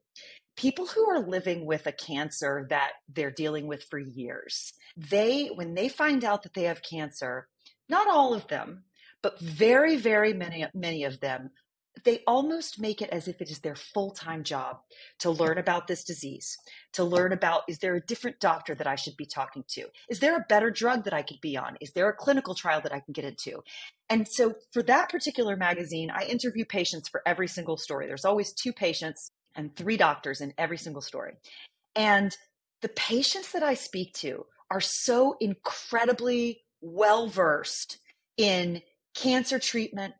People 0.57 0.87
who 0.87 1.09
are 1.09 1.21
living 1.21 1.67
with 1.67 1.87
a 1.87 1.93
cancer 1.93 2.67
that 2.71 2.93
they're 3.13 3.31
dealing 3.31 3.67
with 3.67 3.85
for 3.85 3.99
years, 3.99 4.73
they, 4.97 5.49
when 5.49 5.75
they 5.75 5.89
find 5.89 6.25
out 6.25 6.43
that 6.43 6.55
they 6.55 6.65
have 6.65 6.83
cancer, 6.83 7.47
not 7.89 8.09
all 8.09 8.33
of 8.33 8.49
them, 8.49 8.85
but 9.23 9.39
very, 9.41 9.97
very 9.97 10.33
many, 10.33 10.65
many 10.75 11.05
of 11.05 11.21
them 11.21 11.51
they 12.05 12.23
almost 12.27 12.81
make 12.81 13.01
it 13.01 13.11
as 13.11 13.29
if 13.29 13.41
it 13.41 13.51
is 13.51 13.61
their 13.61 13.75
full 13.75 14.11
time 14.11 14.45
job 14.45 14.79
to 15.21 15.31
learn 15.31 15.59
about 15.59 15.87
this 15.87 16.05
disease, 16.05 16.57
to 16.93 17.05
learn 17.05 17.33
about 17.33 17.63
is 17.69 17.79
there 17.79 17.95
a 17.95 18.01
different 18.01 18.41
doctor 18.41 18.75
that 18.75 18.87
I 18.87 18.97
should 18.97 19.17
be 19.17 19.27
talking 19.27 19.65
to? 19.71 19.87
Is 20.09 20.21
there 20.21 20.37
a 20.37 20.45
better 20.49 20.71
drug 20.71 21.05
that 21.05 21.15
I 21.15 21.23
could 21.23 21.41
be 21.41 21.57
on? 21.57 21.77
Is 21.81 21.93
there 21.93 22.09
a 22.09 22.15
clinical 22.15 22.55
trial 22.55 22.81
that 22.83 22.93
I 22.93 23.01
can 23.01 23.13
get 23.13 23.25
into? 23.25 23.63
And 24.09 24.29
so 24.29 24.55
for 24.73 24.83
that 24.85 25.09
particular 25.09 25.57
magazine, 25.57 26.11
I 26.11 26.25
interview 26.25 26.65
patients 26.65 27.09
for 27.09 27.23
every 27.27 27.49
single 27.49 27.77
story. 27.77 28.07
There's 28.07 28.25
always 28.25 28.53
two 28.53 28.73
patients 28.73 29.31
and 29.55 29.75
three 29.75 29.97
doctors 29.97 30.41
in 30.41 30.53
every 30.59 30.79
single 30.79 31.03
story. 31.03 31.33
And 31.95 32.37
the 32.83 32.89
patients 32.89 33.53
that 33.53 33.63
I 33.63 33.75
speak 33.75 34.13
to 34.15 34.47
are 34.71 34.81
so 34.81 35.37
incredibly 35.41 36.63
well 36.81 37.27
versed 37.27 37.99
in 38.37 38.83
cancer 39.15 39.59
treatment, 39.59 40.15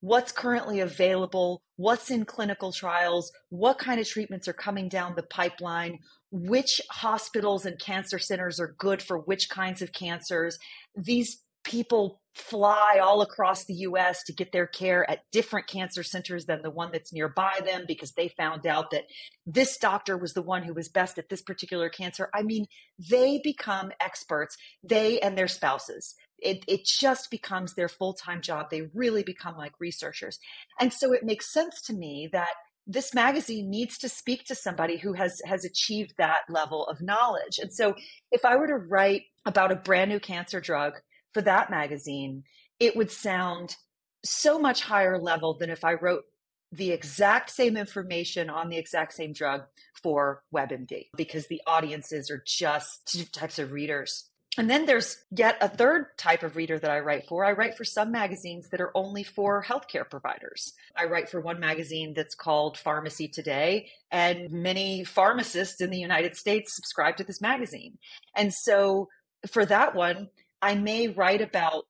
what's 0.00 0.32
currently 0.32 0.80
available, 0.80 1.62
what's 1.76 2.10
in 2.10 2.24
clinical 2.24 2.72
trials, 2.72 3.32
what 3.48 3.78
kind 3.78 4.00
of 4.00 4.08
treatments 4.08 4.46
are 4.48 4.52
coming 4.52 4.88
down 4.88 5.14
the 5.16 5.22
pipeline, 5.24 5.98
which 6.30 6.80
hospitals 6.90 7.66
and 7.66 7.78
cancer 7.80 8.18
centers 8.18 8.60
are 8.60 8.74
good 8.78 9.02
for 9.02 9.18
which 9.18 9.48
kinds 9.48 9.82
of 9.82 9.92
cancers. 9.92 10.58
These 10.96 11.42
people 11.68 12.20
fly 12.34 12.98
all 13.02 13.20
across 13.20 13.64
the 13.64 13.74
US 13.74 14.22
to 14.24 14.32
get 14.32 14.52
their 14.52 14.66
care 14.66 15.08
at 15.10 15.24
different 15.32 15.66
cancer 15.66 16.02
centers 16.02 16.46
than 16.46 16.62
the 16.62 16.70
one 16.70 16.90
that's 16.92 17.12
nearby 17.12 17.60
them 17.64 17.84
because 17.86 18.12
they 18.12 18.28
found 18.28 18.66
out 18.66 18.90
that 18.90 19.04
this 19.44 19.76
doctor 19.76 20.16
was 20.16 20.32
the 20.32 20.42
one 20.42 20.62
who 20.62 20.72
was 20.72 20.88
best 20.88 21.18
at 21.18 21.28
this 21.28 21.42
particular 21.42 21.88
cancer. 21.88 22.30
I 22.32 22.42
mean, 22.42 22.66
they 23.10 23.40
become 23.42 23.90
experts, 24.00 24.56
they 24.82 25.20
and 25.20 25.36
their 25.36 25.48
spouses. 25.48 26.14
It, 26.38 26.64
it 26.68 26.86
just 26.86 27.30
becomes 27.30 27.74
their 27.74 27.88
full-time 27.88 28.40
job. 28.40 28.68
They 28.70 28.82
really 28.94 29.24
become 29.24 29.56
like 29.56 29.72
researchers. 29.80 30.38
And 30.80 30.92
so 30.92 31.12
it 31.12 31.24
makes 31.24 31.52
sense 31.52 31.82
to 31.82 31.92
me 31.92 32.28
that 32.32 32.54
this 32.86 33.12
magazine 33.12 33.68
needs 33.68 33.98
to 33.98 34.08
speak 34.08 34.44
to 34.44 34.54
somebody 34.54 34.96
who 34.96 35.12
has 35.12 35.42
has 35.44 35.64
achieved 35.64 36.14
that 36.16 36.38
level 36.48 36.86
of 36.86 37.02
knowledge. 37.02 37.58
And 37.58 37.70
so 37.70 37.94
if 38.32 38.46
i 38.46 38.56
were 38.56 38.66
to 38.66 38.76
write 38.76 39.24
about 39.44 39.72
a 39.72 39.76
brand 39.76 40.10
new 40.10 40.18
cancer 40.18 40.60
drug 40.60 40.94
for 41.32 41.42
that 41.42 41.70
magazine 41.70 42.44
it 42.80 42.96
would 42.96 43.10
sound 43.10 43.76
so 44.24 44.58
much 44.58 44.82
higher 44.82 45.18
level 45.18 45.56
than 45.58 45.70
if 45.70 45.84
i 45.84 45.92
wrote 45.92 46.24
the 46.70 46.90
exact 46.90 47.50
same 47.50 47.76
information 47.76 48.50
on 48.50 48.68
the 48.68 48.76
exact 48.76 49.14
same 49.14 49.32
drug 49.32 49.62
for 50.02 50.42
WebMD 50.54 51.06
because 51.16 51.46
the 51.46 51.62
audiences 51.66 52.30
are 52.30 52.42
just 52.46 53.06
two 53.06 53.24
types 53.24 53.58
of 53.58 53.72
readers. 53.72 54.28
And 54.56 54.68
then 54.68 54.86
there's 54.86 55.24
yet 55.30 55.56
a 55.60 55.68
third 55.68 56.06
type 56.18 56.42
of 56.42 56.56
reader 56.56 56.78
that 56.78 56.90
I 56.90 56.98
write 56.98 57.26
for. 57.28 57.44
I 57.44 57.52
write 57.52 57.76
for 57.76 57.84
some 57.84 58.10
magazines 58.10 58.68
that 58.70 58.80
are 58.80 58.90
only 58.94 59.22
for 59.22 59.62
healthcare 59.62 60.08
providers. 60.08 60.72
I 60.96 61.04
write 61.04 61.28
for 61.28 61.40
one 61.40 61.60
magazine 61.60 62.12
that's 62.14 62.34
called 62.34 62.76
Pharmacy 62.76 63.28
Today, 63.28 63.90
and 64.10 64.50
many 64.50 65.04
pharmacists 65.04 65.80
in 65.80 65.90
the 65.90 65.98
United 65.98 66.36
States 66.36 66.74
subscribe 66.74 67.16
to 67.18 67.24
this 67.24 67.40
magazine. 67.40 67.98
And 68.34 68.52
so 68.52 69.08
for 69.48 69.64
that 69.66 69.94
one, 69.94 70.28
I 70.60 70.74
may 70.74 71.08
write 71.08 71.40
about 71.40 71.84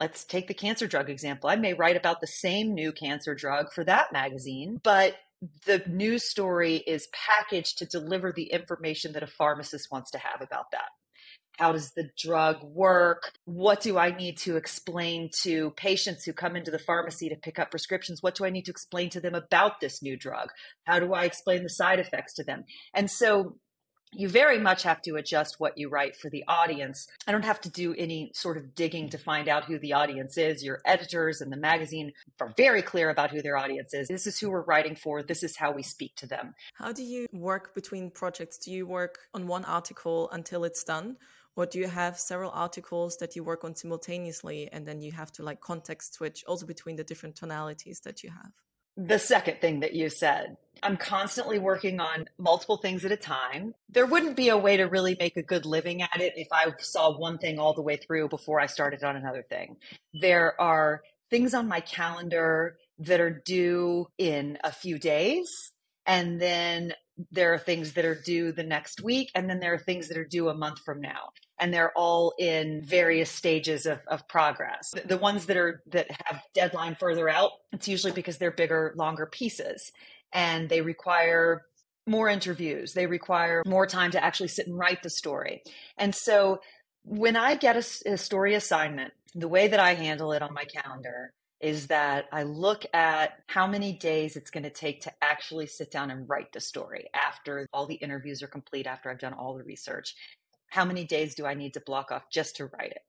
let's 0.00 0.24
take 0.24 0.48
the 0.48 0.54
cancer 0.54 0.86
drug 0.86 1.08
example. 1.08 1.48
I 1.48 1.56
may 1.56 1.72
write 1.72 1.96
about 1.96 2.20
the 2.20 2.26
same 2.26 2.74
new 2.74 2.92
cancer 2.92 3.34
drug 3.34 3.72
for 3.72 3.84
that 3.84 4.12
magazine, 4.12 4.80
but 4.82 5.14
the 5.66 5.82
news 5.86 6.24
story 6.24 6.76
is 6.76 7.08
packaged 7.12 7.78
to 7.78 7.86
deliver 7.86 8.32
the 8.32 8.50
information 8.52 9.12
that 9.12 9.22
a 9.22 9.28
pharmacist 9.28 9.88
wants 9.90 10.10
to 10.12 10.18
have 10.18 10.40
about 10.40 10.70
that. 10.72 10.88
How 11.58 11.70
does 11.70 11.92
the 11.92 12.10
drug 12.18 12.64
work? 12.64 13.32
What 13.44 13.80
do 13.80 13.96
I 13.96 14.10
need 14.10 14.38
to 14.38 14.56
explain 14.56 15.30
to 15.42 15.70
patients 15.76 16.24
who 16.24 16.32
come 16.32 16.56
into 16.56 16.72
the 16.72 16.80
pharmacy 16.80 17.28
to 17.28 17.36
pick 17.36 17.60
up 17.60 17.70
prescriptions? 17.70 18.22
What 18.22 18.34
do 18.34 18.44
I 18.44 18.50
need 18.50 18.64
to 18.64 18.72
explain 18.72 19.08
to 19.10 19.20
them 19.20 19.36
about 19.36 19.80
this 19.80 20.02
new 20.02 20.16
drug? 20.16 20.48
How 20.84 20.98
do 20.98 21.14
I 21.14 21.24
explain 21.24 21.62
the 21.62 21.68
side 21.68 22.00
effects 22.00 22.34
to 22.34 22.44
them? 22.44 22.64
And 22.92 23.08
so 23.08 23.56
you 24.14 24.28
very 24.28 24.58
much 24.58 24.82
have 24.82 25.02
to 25.02 25.16
adjust 25.16 25.60
what 25.60 25.78
you 25.78 25.88
write 25.88 26.16
for 26.16 26.30
the 26.30 26.44
audience. 26.48 27.06
I 27.26 27.32
don't 27.32 27.44
have 27.44 27.60
to 27.62 27.68
do 27.68 27.94
any 27.94 28.30
sort 28.34 28.56
of 28.56 28.74
digging 28.74 29.08
to 29.10 29.18
find 29.18 29.48
out 29.48 29.64
who 29.64 29.78
the 29.78 29.92
audience 29.92 30.36
is. 30.38 30.64
Your 30.64 30.80
editors 30.84 31.40
and 31.40 31.52
the 31.52 31.56
magazine 31.56 32.12
are 32.40 32.52
very 32.56 32.82
clear 32.82 33.10
about 33.10 33.30
who 33.30 33.42
their 33.42 33.56
audience 33.56 33.94
is. 33.94 34.08
This 34.08 34.26
is 34.26 34.38
who 34.38 34.50
we're 34.50 34.62
writing 34.62 34.96
for. 34.96 35.22
This 35.22 35.42
is 35.42 35.56
how 35.56 35.72
we 35.72 35.82
speak 35.82 36.16
to 36.16 36.26
them. 36.26 36.54
How 36.74 36.92
do 36.92 37.02
you 37.02 37.26
work 37.32 37.74
between 37.74 38.10
projects? 38.10 38.58
Do 38.58 38.70
you 38.70 38.86
work 38.86 39.18
on 39.32 39.46
one 39.46 39.64
article 39.64 40.30
until 40.30 40.64
it's 40.64 40.84
done? 40.84 41.16
Or 41.56 41.66
do 41.66 41.78
you 41.78 41.86
have 41.86 42.18
several 42.18 42.50
articles 42.50 43.16
that 43.18 43.36
you 43.36 43.44
work 43.44 43.64
on 43.64 43.76
simultaneously 43.76 44.68
and 44.72 44.86
then 44.86 45.00
you 45.00 45.12
have 45.12 45.30
to 45.32 45.42
like 45.44 45.60
context 45.60 46.14
switch 46.14 46.44
also 46.48 46.66
between 46.66 46.96
the 46.96 47.04
different 47.04 47.36
tonalities 47.36 48.00
that 48.00 48.24
you 48.24 48.30
have? 48.30 48.52
The 48.96 49.18
second 49.18 49.60
thing 49.60 49.80
that 49.80 49.94
you 49.94 50.08
said. 50.08 50.56
I'm 50.82 50.96
constantly 50.96 51.58
working 51.58 51.98
on 51.98 52.26
multiple 52.36 52.76
things 52.76 53.04
at 53.04 53.12
a 53.12 53.16
time. 53.16 53.74
There 53.88 54.06
wouldn't 54.06 54.36
be 54.36 54.50
a 54.50 54.58
way 54.58 54.76
to 54.76 54.84
really 54.84 55.16
make 55.18 55.36
a 55.36 55.42
good 55.42 55.64
living 55.64 56.02
at 56.02 56.20
it 56.20 56.34
if 56.36 56.48
I 56.52 56.72
saw 56.78 57.16
one 57.16 57.38
thing 57.38 57.58
all 57.58 57.72
the 57.72 57.82
way 57.82 57.96
through 57.96 58.28
before 58.28 58.60
I 58.60 58.66
started 58.66 59.02
on 59.02 59.16
another 59.16 59.42
thing. 59.42 59.76
There 60.12 60.60
are 60.60 61.02
things 61.30 61.54
on 61.54 61.68
my 61.68 61.80
calendar 61.80 62.76
that 62.98 63.20
are 63.20 63.30
due 63.30 64.08
in 64.18 64.58
a 64.62 64.72
few 64.72 64.98
days. 64.98 65.72
And 66.06 66.40
then 66.40 66.94
there 67.30 67.54
are 67.54 67.58
things 67.58 67.92
that 67.92 68.04
are 68.04 68.20
due 68.20 68.52
the 68.52 68.64
next 68.64 69.02
week. 69.02 69.30
And 69.34 69.48
then 69.48 69.60
there 69.60 69.74
are 69.74 69.78
things 69.78 70.08
that 70.08 70.18
are 70.18 70.24
due 70.24 70.48
a 70.48 70.54
month 70.54 70.80
from 70.80 71.00
now 71.00 71.30
and 71.58 71.72
they're 71.72 71.92
all 71.96 72.34
in 72.38 72.82
various 72.82 73.30
stages 73.30 73.86
of, 73.86 74.00
of 74.08 74.26
progress. 74.28 74.90
The, 74.92 75.08
the 75.08 75.16
ones 75.16 75.46
that 75.46 75.56
are 75.56 75.82
that 75.88 76.08
have 76.24 76.42
deadline 76.54 76.96
further 76.96 77.28
out, 77.28 77.52
it's 77.72 77.88
usually 77.88 78.12
because 78.12 78.38
they're 78.38 78.50
bigger, 78.50 78.92
longer 78.96 79.26
pieces, 79.26 79.92
and 80.32 80.68
they 80.68 80.80
require 80.80 81.62
more 82.06 82.28
interviews. 82.28 82.92
They 82.92 83.06
require 83.06 83.62
more 83.66 83.86
time 83.86 84.10
to 84.12 84.22
actually 84.22 84.48
sit 84.48 84.66
and 84.66 84.78
write 84.78 85.02
the 85.02 85.10
story. 85.10 85.62
And 85.96 86.14
so 86.14 86.60
when 87.04 87.36
I 87.36 87.54
get 87.54 87.76
a, 87.76 88.12
a 88.12 88.18
story 88.18 88.54
assignment, 88.54 89.12
the 89.34 89.48
way 89.48 89.68
that 89.68 89.80
I 89.80 89.94
handle 89.94 90.32
it 90.32 90.42
on 90.42 90.52
my 90.52 90.64
calendar 90.64 91.32
is 91.64 91.88
that 91.88 92.26
I 92.30 92.44
look 92.44 92.84
at 92.92 93.42
how 93.48 93.66
many 93.66 93.92
days 93.92 94.36
it's 94.36 94.50
going 94.50 94.64
to 94.64 94.70
take 94.70 95.00
to 95.02 95.12
actually 95.22 95.66
sit 95.66 95.90
down 95.90 96.10
and 96.10 96.28
write 96.28 96.52
the 96.52 96.60
story 96.60 97.06
after 97.14 97.66
all 97.72 97.86
the 97.86 97.94
interviews 97.94 98.42
are 98.42 98.48
complete, 98.48 98.86
after 98.86 99.10
I've 99.10 99.18
done 99.18 99.32
all 99.32 99.54
the 99.54 99.64
research 99.64 100.14
how 100.74 100.84
many 100.84 101.04
days 101.04 101.34
do 101.36 101.46
I 101.46 101.54
need 101.54 101.74
to 101.74 101.80
block 101.80 102.10
off 102.10 102.28
just 102.30 102.56
to 102.56 102.66
write 102.66 102.90
it? 102.90 103.02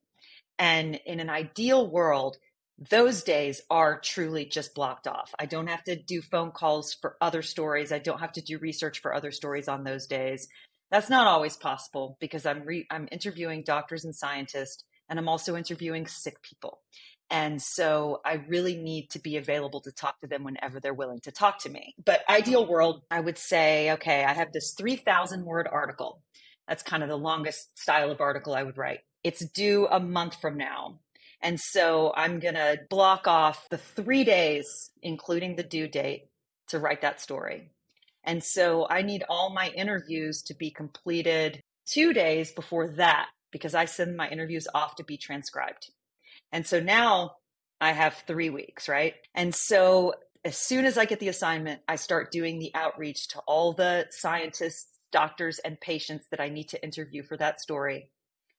And 0.59 0.99
in 1.05 1.19
an 1.19 1.29
ideal 1.29 1.89
world, 1.89 2.37
those 2.77 3.23
days 3.23 3.61
are 3.69 3.99
truly 3.99 4.45
just 4.45 4.75
blocked 4.75 5.07
off. 5.07 5.33
I 5.39 5.45
don't 5.47 5.67
have 5.67 5.83
to 5.85 5.95
do 5.95 6.21
phone 6.21 6.51
calls 6.51 6.93
for 6.93 7.17
other 7.19 7.41
stories. 7.41 7.91
I 7.91 7.99
don't 7.99 8.19
have 8.19 8.33
to 8.33 8.41
do 8.41 8.59
research 8.59 9.01
for 9.01 9.13
other 9.13 9.31
stories 9.31 9.67
on 9.67 9.83
those 9.83 10.05
days. 10.05 10.47
That's 10.91 11.09
not 11.09 11.27
always 11.27 11.57
possible 11.57 12.17
because 12.19 12.45
I'm 12.45 12.63
re- 12.63 12.87
I'm 12.91 13.07
interviewing 13.11 13.63
doctors 13.63 14.05
and 14.05 14.15
scientists 14.15 14.83
and 15.09 15.19
I'm 15.19 15.29
also 15.29 15.55
interviewing 15.55 16.07
sick 16.07 16.41
people. 16.41 16.81
And 17.29 17.61
so 17.61 18.21
I 18.23 18.33
really 18.47 18.75
need 18.75 19.09
to 19.11 19.19
be 19.19 19.37
available 19.37 19.81
to 19.81 19.91
talk 19.91 20.19
to 20.21 20.27
them 20.27 20.43
whenever 20.43 20.79
they're 20.79 20.93
willing 20.93 21.21
to 21.21 21.31
talk 21.31 21.59
to 21.59 21.69
me. 21.69 21.95
But 22.03 22.21
ideal 22.29 22.67
world, 22.67 23.01
I 23.09 23.19
would 23.19 23.37
say, 23.37 23.91
okay, 23.93 24.23
I 24.23 24.33
have 24.33 24.51
this 24.51 24.75
3000 24.77 25.43
word 25.43 25.67
article. 25.71 26.21
That's 26.67 26.83
kind 26.83 27.03
of 27.03 27.09
the 27.09 27.17
longest 27.17 27.77
style 27.77 28.11
of 28.11 28.21
article 28.21 28.53
I 28.53 28.63
would 28.63 28.77
write. 28.77 28.99
It's 29.23 29.45
due 29.49 29.87
a 29.87 29.99
month 29.99 30.39
from 30.39 30.57
now. 30.57 30.99
And 31.41 31.59
so 31.59 32.13
I'm 32.15 32.39
going 32.39 32.55
to 32.55 32.79
block 32.89 33.27
off 33.27 33.69
the 33.69 33.77
three 33.77 34.23
days, 34.23 34.91
including 35.01 35.55
the 35.55 35.63
due 35.63 35.87
date, 35.87 36.29
to 36.69 36.79
write 36.79 37.01
that 37.01 37.21
story. 37.21 37.71
And 38.23 38.43
so 38.43 38.87
I 38.89 39.03
need 39.03 39.23
all 39.29 39.51
my 39.51 39.69
interviews 39.69 40.41
to 40.43 40.55
be 40.55 40.71
completed 40.71 41.61
two 41.85 42.13
days 42.13 42.51
before 42.51 42.89
that 42.93 43.27
because 43.55 43.73
I 43.73 43.85
send 43.85 44.17
my 44.17 44.27
interviews 44.27 44.67
off 44.75 44.97
to 44.97 45.03
be 45.05 45.15
transcribed. 45.15 45.89
And 46.51 46.67
so 46.67 46.81
now 46.81 47.37
I 47.79 47.93
have 47.93 48.25
three 48.27 48.49
weeks, 48.49 48.89
right? 48.89 49.13
And 49.33 49.55
so 49.55 50.15
as 50.43 50.57
soon 50.57 50.83
as 50.83 50.97
I 50.97 51.05
get 51.05 51.21
the 51.21 51.29
assignment, 51.29 51.79
I 51.87 51.95
start 51.95 52.33
doing 52.33 52.59
the 52.59 52.71
outreach 52.75 53.29
to 53.29 53.39
all 53.47 53.71
the 53.71 54.07
scientists 54.09 54.89
doctors 55.13 55.59
and 55.59 55.79
patients 55.79 56.27
that 56.31 56.41
I 56.41 56.49
need 56.49 56.67
to 56.67 56.83
interview 56.83 57.23
for 57.23 57.37
that 57.37 57.61
story. 57.61 58.09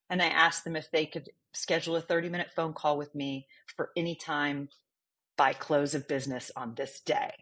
And 0.08 0.22
I 0.22 0.28
ask 0.28 0.64
them 0.64 0.76
if 0.76 0.90
they 0.90 1.04
could 1.04 1.28
schedule 1.52 1.96
a 1.96 2.00
30 2.00 2.30
minute 2.30 2.48
phone 2.56 2.72
call 2.72 2.96
with 2.96 3.14
me 3.14 3.46
for 3.76 3.90
any 3.98 4.14
time 4.14 4.70
by 5.36 5.52
close 5.52 5.94
of 5.94 6.08
business 6.08 6.50
on 6.56 6.74
this 6.74 7.00
day, 7.00 7.32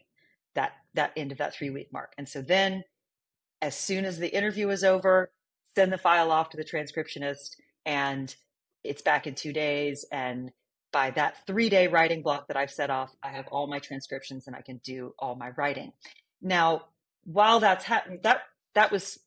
that, 0.57 0.73
that 0.95 1.13
end 1.17 1.31
of 1.31 1.39
that 1.39 1.55
three 1.55 1.71
week 1.71 1.93
mark. 1.93 2.15
And 2.19 2.29
so 2.29 2.43
then, 2.43 2.83
as 3.63 3.77
soon 3.77 4.05
as 4.05 4.19
the 4.19 4.35
interview 4.35 4.71
is 4.71 4.83
over, 4.83 5.31
send 5.77 5.93
the 5.93 5.99
file 5.99 6.31
off 6.31 6.51
to 6.51 6.57
the 6.57 6.65
transcriptionist 6.65 7.57
and 7.85 8.35
it's 8.83 9.03
back 9.03 9.27
in 9.27 9.35
two 9.35 9.53
days. 9.53 10.05
And 10.13 10.53
by 10.93 11.11
that 11.11 11.47
three 11.47 11.69
day 11.69 11.89
writing 11.89 12.23
block 12.23 12.49
that 12.49 12.57
I've 12.57 12.71
set 12.71 12.91
off, 12.91 13.11
I 13.23 13.31
have 13.31 13.49
all 13.49 13.67
my 13.67 13.79
transcriptions 13.79 14.47
and 14.47 14.55
I 14.55 14.63
can 14.63 14.81
do 14.85 15.15
all 15.19 15.35
my 15.35 15.51
writing. 15.57 15.93
Now, 16.41 16.83
while 17.25 17.61
that's 17.61 17.85
happening, 17.85 18.21
that 18.23 18.43
that 18.75 18.93
was 18.93 19.19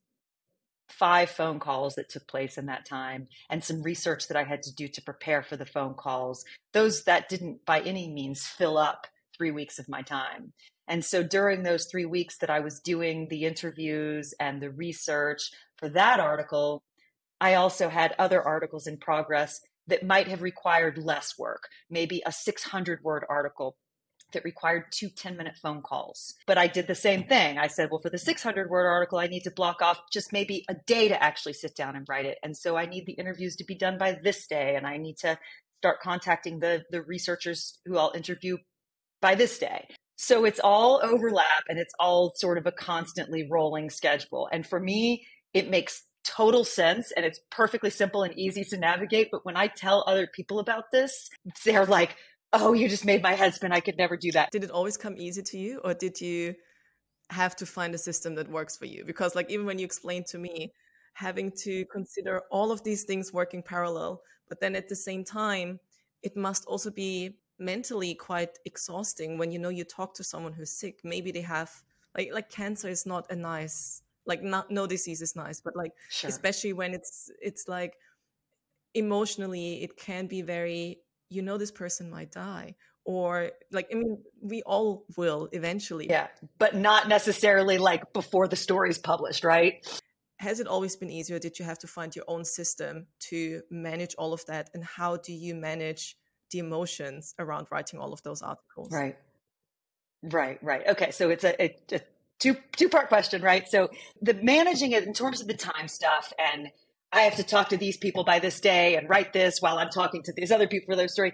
five 0.90 1.30
phone 1.30 1.60
calls 1.60 1.96
that 1.96 2.10
took 2.10 2.28
place 2.28 2.58
in 2.58 2.68
that 2.68 2.86
time 2.86 3.28
and 3.50 3.64
some 3.64 3.84
research 3.84 4.28
that 4.28 4.38
I 4.38 4.44
had 4.44 4.64
to 4.64 4.74
do 4.74 4.88
to 4.88 5.02
prepare 5.02 5.44
for 5.44 5.58
the 5.58 5.66
phone 5.66 5.96
calls. 5.96 6.46
Those 6.74 7.04
that 7.04 7.28
didn't 7.28 7.66
by 7.66 7.82
any 7.82 8.10
means 8.10 8.46
fill 8.46 8.78
up 8.78 9.08
three 9.38 9.52
weeks 9.52 9.80
of 9.80 9.90
my 9.90 10.02
time. 10.02 10.54
And 10.88 11.04
so 11.04 11.24
during 11.24 11.64
those 11.64 11.86
three 11.86 12.06
weeks 12.06 12.38
that 12.38 12.50
I 12.50 12.60
was 12.60 12.80
doing 12.80 13.28
the 13.30 13.46
interviews 13.46 14.34
and 14.40 14.62
the 14.62 14.72
research 14.72 15.52
for 15.78 15.90
that 15.90 16.20
article, 16.20 16.82
I 17.40 17.56
also 17.56 17.90
had 17.90 18.16
other 18.18 18.42
articles 18.42 18.88
in 18.88 18.98
progress 18.98 19.60
that 19.88 20.06
might 20.06 20.28
have 20.28 20.42
required 20.42 20.98
less 20.98 21.38
work, 21.38 21.70
maybe 21.90 22.22
a 22.26 22.32
600 22.32 23.04
word 23.04 23.26
article 23.30 23.78
that 24.34 24.44
required 24.44 24.86
two 24.92 25.10
10 25.10 25.38
minute 25.38 25.56
phone 25.62 25.82
calls. 25.82 26.36
But 26.46 26.58
I 26.58 26.68
did 26.68 26.88
the 26.88 26.96
same 26.96 27.24
thing. 27.24 27.58
I 27.58 27.68
said, 27.68 27.90
well, 27.90 28.02
for 28.02 28.10
the 28.10 28.18
600 28.18 28.70
word 28.70 28.86
article, 28.86 29.20
I 29.20 29.28
need 29.28 29.44
to 29.44 29.52
block 29.52 29.82
off 29.82 30.02
just 30.12 30.34
maybe 30.34 30.66
a 30.70 30.76
day 30.86 31.08
to 31.08 31.24
actually 31.24 31.54
sit 31.54 31.76
down 31.76 31.96
and 31.96 32.06
write 32.10 32.26
it. 32.26 32.38
And 32.44 32.56
so 32.56 32.76
I 32.76 32.86
need 32.86 33.06
the 33.06 33.14
interviews 33.14 33.56
to 33.58 33.64
be 33.64 33.76
done 33.76 33.98
by 33.98 34.18
this 34.22 34.46
day. 34.48 34.76
And 34.76 34.86
I 34.86 34.98
need 34.98 35.18
to 35.20 35.40
start 35.80 36.02
contacting 36.02 36.60
the, 36.60 36.84
the 36.92 37.02
researchers 37.02 37.80
who 37.86 37.98
I'll 37.98 38.12
interview 38.16 38.58
by 39.22 39.36
this 39.36 39.58
day. 39.58 39.88
So 40.18 40.46
it's 40.46 40.60
all 40.60 41.00
overlap 41.04 41.64
and 41.70 41.80
it's 41.80 41.94
all 42.00 42.34
sort 42.36 42.58
of 42.58 42.66
a 42.66 42.72
constantly 42.72 43.48
rolling 43.50 43.90
schedule. 43.90 44.50
And 44.52 44.66
for 44.66 44.80
me, 44.80 45.26
it 45.54 45.70
makes 45.70 46.04
total 46.26 46.66
sense 46.66 47.12
and 47.16 47.26
it's 47.26 47.40
perfectly 47.52 47.90
simple 47.90 48.24
and 48.24 48.38
easy 48.38 48.64
to 48.66 48.78
navigate. 48.78 49.30
But 49.32 49.46
when 49.46 49.56
I 49.56 49.68
tell 49.68 50.04
other 50.08 50.28
people 50.28 50.60
about 50.60 50.92
this, 50.92 51.30
they're 51.64 51.86
like, 51.86 52.18
oh, 52.52 52.74
you 52.74 52.90
just 52.90 53.06
made 53.06 53.22
my 53.22 53.34
head 53.34 53.54
spin. 53.54 53.72
I 53.72 53.80
could 53.80 53.98
never 53.98 54.18
do 54.18 54.32
that. 54.32 54.52
Did 54.52 54.64
it 54.64 54.72
always 54.72 54.98
come 54.98 55.16
easy 55.18 55.44
to 55.44 55.58
you, 55.58 55.82
or 55.84 55.94
did 55.94 56.20
you 56.20 56.56
have 57.30 57.56
to 57.58 57.66
find 57.66 57.94
a 57.94 57.98
system 57.98 58.36
that 58.36 58.50
works 58.50 58.78
for 58.78 58.86
you? 58.86 59.04
Because, 59.06 59.36
like, 59.36 59.52
even 59.52 59.66
when 59.66 59.80
you 59.80 59.86
explained 59.86 60.28
to 60.28 60.38
me 60.38 60.74
having 61.14 61.52
to 61.64 61.86
consider 61.92 62.42
all 62.52 62.72
of 62.72 62.84
these 62.84 63.04
things 63.04 63.34
working 63.34 63.62
parallel, 63.62 64.22
but 64.48 64.62
then 64.62 64.76
at 64.76 64.88
the 64.88 64.96
same 64.96 65.24
time, 65.24 65.80
it 66.24 66.38
must 66.38 66.66
also 66.66 66.90
be 66.90 67.38
mentally 67.60 68.14
quite 68.16 68.60
exhausting 68.66 69.38
when 69.38 69.52
you 69.52 69.60
know 69.60 69.70
you 69.70 69.84
talk 69.84 70.14
to 70.16 70.24
someone 70.24 70.54
who's 70.54 70.72
sick. 70.72 71.00
Maybe 71.04 71.32
they 71.32 71.42
have 71.42 71.72
like 72.16 72.32
like 72.34 72.50
cancer 72.50 72.90
is 72.90 73.06
not 73.06 73.32
a 73.32 73.36
nice 73.36 74.02
like 74.26 74.44
not 74.44 74.70
no 74.70 74.88
disease 74.88 75.22
is 75.22 75.36
nice, 75.36 75.62
but 75.62 75.76
like 75.76 75.94
sure. 76.10 76.30
especially 76.30 76.74
when 76.74 76.94
it's 76.94 77.32
it's 77.42 77.68
like 77.68 77.98
emotionally 78.94 79.84
it 79.84 79.96
can 79.98 80.28
be 80.28 80.42
very 80.42 81.00
you 81.30 81.42
know 81.42 81.58
this 81.58 81.72
person 81.72 82.10
might 82.10 82.32
die 82.32 82.76
or 83.06 83.52
like 83.72 83.88
i 83.92 83.96
mean 83.96 84.18
we 84.42 84.62
all 84.64 85.06
will 85.16 85.50
eventually 85.52 86.08
yeah 86.10 86.28
but 86.58 86.76
not 86.76 87.08
necessarily 87.08 87.78
like 87.78 88.12
before 88.14 88.48
the 88.48 88.56
story's 88.56 88.98
published 88.98 89.44
right 89.44 90.02
has 90.40 90.60
it 90.60 90.68
always 90.68 90.96
been 90.96 91.10
easier 91.10 91.38
did 91.38 91.60
you 91.60 91.66
have 91.66 91.78
to 91.78 91.88
find 91.88 92.16
your 92.16 92.26
own 92.28 92.44
system 92.44 93.08
to 93.20 93.62
manage 93.70 94.16
all 94.18 94.34
of 94.34 94.46
that 94.46 94.70
and 94.74 94.84
how 94.84 95.18
do 95.18 95.34
you 95.34 95.54
manage 95.54 96.18
the 96.52 96.60
emotions 96.60 97.34
around 97.40 97.68
writing 97.72 98.00
all 98.00 98.14
of 98.14 98.22
those 98.24 98.42
articles. 98.42 98.92
Right. 98.92 99.18
Right 100.24 100.60
right. 100.64 100.88
Okay 100.88 101.12
so 101.12 101.30
it's 101.30 101.44
a, 101.44 101.62
a, 101.62 101.76
a 101.92 102.02
two 102.40 102.56
two 102.76 102.90
part 102.90 103.08
question 103.08 103.42
right? 103.42 103.68
So 103.68 103.90
the 104.22 104.34
managing 104.34 104.92
it 104.92 105.04
in 105.04 105.14
terms 105.14 105.42
of 105.42 105.48
the 105.48 105.54
time 105.54 105.88
stuff 105.88 106.34
and 106.40 106.70
i 107.14 107.22
have 107.22 107.38
to 107.38 107.44
talk 107.44 107.70
to 107.70 107.78
these 107.78 107.96
people 107.96 108.26
by 108.26 108.38
this 108.38 108.60
day 108.60 108.98
and 108.98 109.10
write 109.10 109.32
this 109.32 109.62
while 109.62 109.78
i'm 109.78 109.90
talking 109.90 110.22
to 110.24 110.34
these 110.36 110.52
other 110.52 110.68
people 110.68 110.88
for 110.88 110.98
their 110.98 111.08
story 111.08 111.32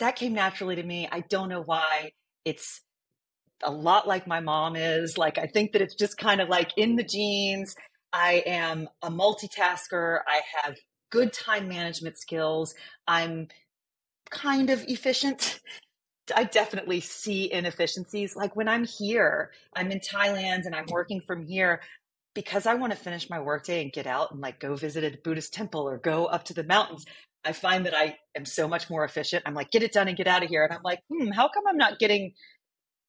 that 0.00 0.16
came 0.16 0.32
naturally 0.32 0.76
to 0.76 0.82
me. 0.82 1.08
I 1.10 1.20
don't 1.20 1.48
know 1.48 1.62
why. 1.62 2.10
It's 2.44 2.80
a 3.62 3.70
lot 3.70 4.08
like 4.08 4.26
my 4.26 4.40
mom 4.40 4.74
is. 4.74 5.16
Like 5.16 5.38
i 5.38 5.46
think 5.46 5.72
that 5.72 5.82
it's 5.82 5.94
just 5.94 6.16
kind 6.18 6.40
of 6.40 6.48
like 6.48 6.72
in 6.76 6.96
the 6.96 7.04
genes. 7.04 7.76
I 8.12 8.42
am 8.44 8.88
a 9.02 9.10
multitasker. 9.10 10.18
I 10.26 10.40
have 10.62 10.76
good 11.12 11.32
time 11.32 11.68
management 11.68 12.18
skills. 12.18 12.74
I'm 13.06 13.48
kind 14.30 14.70
of 14.70 14.84
efficient. 14.88 15.60
I 16.34 16.44
definitely 16.44 17.00
see 17.00 17.52
inefficiencies. 17.52 18.36
Like 18.36 18.54
when 18.54 18.68
I'm 18.68 18.84
here, 18.84 19.50
I'm 19.74 19.90
in 19.90 20.00
Thailand 20.00 20.66
and 20.66 20.74
I'm 20.74 20.86
working 20.88 21.20
from 21.20 21.44
here 21.44 21.80
because 22.34 22.66
I 22.66 22.74
want 22.74 22.92
to 22.92 22.98
finish 22.98 23.28
my 23.28 23.40
workday 23.40 23.82
and 23.82 23.92
get 23.92 24.06
out 24.06 24.30
and 24.30 24.40
like 24.40 24.60
go 24.60 24.76
visit 24.76 25.02
a 25.02 25.18
Buddhist 25.22 25.52
temple 25.52 25.88
or 25.88 25.98
go 25.98 26.26
up 26.26 26.44
to 26.44 26.54
the 26.54 26.62
mountains. 26.62 27.04
I 27.44 27.52
find 27.52 27.86
that 27.86 27.94
I 27.94 28.18
am 28.36 28.44
so 28.44 28.68
much 28.68 28.88
more 28.88 29.04
efficient. 29.04 29.42
I'm 29.46 29.54
like, 29.54 29.70
get 29.70 29.82
it 29.82 29.92
done 29.92 30.08
and 30.08 30.16
get 30.16 30.28
out 30.28 30.44
of 30.44 30.50
here. 30.50 30.62
And 30.62 30.72
I'm 30.72 30.82
like, 30.84 31.00
hmm, 31.10 31.28
how 31.30 31.48
come 31.48 31.64
I'm 31.66 31.78
not 31.78 31.98
getting 31.98 32.34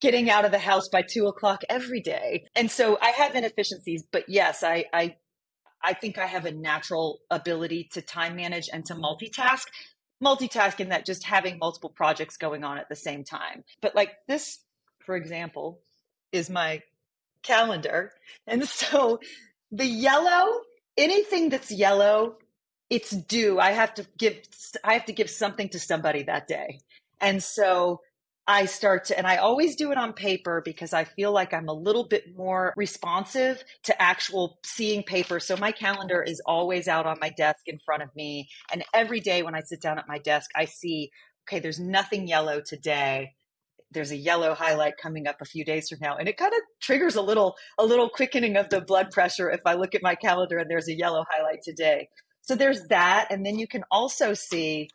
getting 0.02 0.28
out 0.28 0.44
of 0.44 0.50
the 0.50 0.58
house 0.58 0.88
by 0.88 1.00
two 1.00 1.28
o'clock 1.28 1.62
every 1.70 2.00
day. 2.00 2.44
And 2.56 2.70
so 2.70 2.98
I 3.00 3.10
have 3.10 3.36
inefficiencies, 3.36 4.04
but 4.10 4.28
yes, 4.28 4.64
I, 4.64 4.84
I, 4.92 5.14
I 5.82 5.94
think 5.94 6.18
I 6.18 6.26
have 6.26 6.44
a 6.44 6.50
natural 6.50 7.20
ability 7.30 7.88
to 7.92 8.02
time 8.02 8.34
manage 8.34 8.68
and 8.72 8.84
to 8.86 8.94
multitask. 8.96 9.62
Multitasking 10.22 10.90
that 10.90 11.04
just 11.04 11.24
having 11.24 11.58
multiple 11.58 11.90
projects 11.90 12.36
going 12.36 12.64
on 12.64 12.78
at 12.78 12.88
the 12.88 12.96
same 12.96 13.24
time. 13.24 13.64
But 13.80 13.94
like 13.94 14.12
this, 14.28 14.60
for 15.00 15.16
example, 15.16 15.80
is 16.30 16.48
my 16.48 16.82
calendar. 17.42 18.12
And 18.46 18.68
so 18.68 19.20
the 19.70 19.86
yellow, 19.86 20.60
anything 20.96 21.48
that's 21.48 21.70
yellow, 21.70 22.36
it's 22.90 23.10
due. 23.10 23.58
I 23.58 23.72
have 23.72 23.94
to 23.94 24.06
give 24.18 24.38
I 24.84 24.94
have 24.94 25.06
to 25.06 25.12
give 25.12 25.30
something 25.30 25.68
to 25.70 25.80
somebody 25.80 26.24
that 26.24 26.46
day. 26.46 26.80
And 27.20 27.42
so 27.42 28.02
I 28.46 28.64
start 28.64 29.04
to, 29.06 29.16
and 29.16 29.26
I 29.26 29.36
always 29.36 29.76
do 29.76 29.92
it 29.92 29.98
on 29.98 30.12
paper 30.12 30.62
because 30.64 30.92
I 30.92 31.04
feel 31.04 31.32
like 31.32 31.54
I'm 31.54 31.68
a 31.68 31.72
little 31.72 32.04
bit 32.04 32.36
more 32.36 32.74
responsive 32.76 33.62
to 33.84 34.02
actual 34.02 34.58
seeing 34.64 35.04
paper. 35.04 35.38
So 35.38 35.56
my 35.56 35.70
calendar 35.70 36.22
is 36.22 36.42
always 36.44 36.88
out 36.88 37.06
on 37.06 37.18
my 37.20 37.30
desk 37.30 37.60
in 37.66 37.78
front 37.78 38.02
of 38.02 38.14
me. 38.16 38.48
And 38.72 38.84
every 38.92 39.20
day 39.20 39.42
when 39.42 39.54
I 39.54 39.60
sit 39.60 39.80
down 39.80 39.98
at 39.98 40.08
my 40.08 40.18
desk, 40.18 40.50
I 40.56 40.64
see, 40.64 41.10
okay, 41.46 41.60
there's 41.60 41.78
nothing 41.78 42.26
yellow 42.26 42.60
today. 42.60 43.34
There's 43.92 44.10
a 44.10 44.16
yellow 44.16 44.54
highlight 44.54 44.94
coming 45.00 45.28
up 45.28 45.36
a 45.40 45.44
few 45.44 45.64
days 45.64 45.88
from 45.88 45.98
now. 46.00 46.16
And 46.16 46.28
it 46.28 46.36
kind 46.36 46.52
of 46.52 46.60
triggers 46.80 47.14
a 47.14 47.22
little, 47.22 47.54
a 47.78 47.84
little 47.84 48.08
quickening 48.08 48.56
of 48.56 48.70
the 48.70 48.80
blood 48.80 49.12
pressure 49.12 49.50
if 49.50 49.60
I 49.66 49.74
look 49.74 49.94
at 49.94 50.02
my 50.02 50.16
calendar 50.16 50.58
and 50.58 50.68
there's 50.68 50.88
a 50.88 50.96
yellow 50.96 51.24
highlight 51.30 51.62
today. 51.62 52.08
So 52.40 52.56
there's 52.56 52.88
that. 52.88 53.28
And 53.30 53.46
then 53.46 53.58
you 53.58 53.68
can 53.68 53.84
also 53.88 54.34
see 54.34 54.88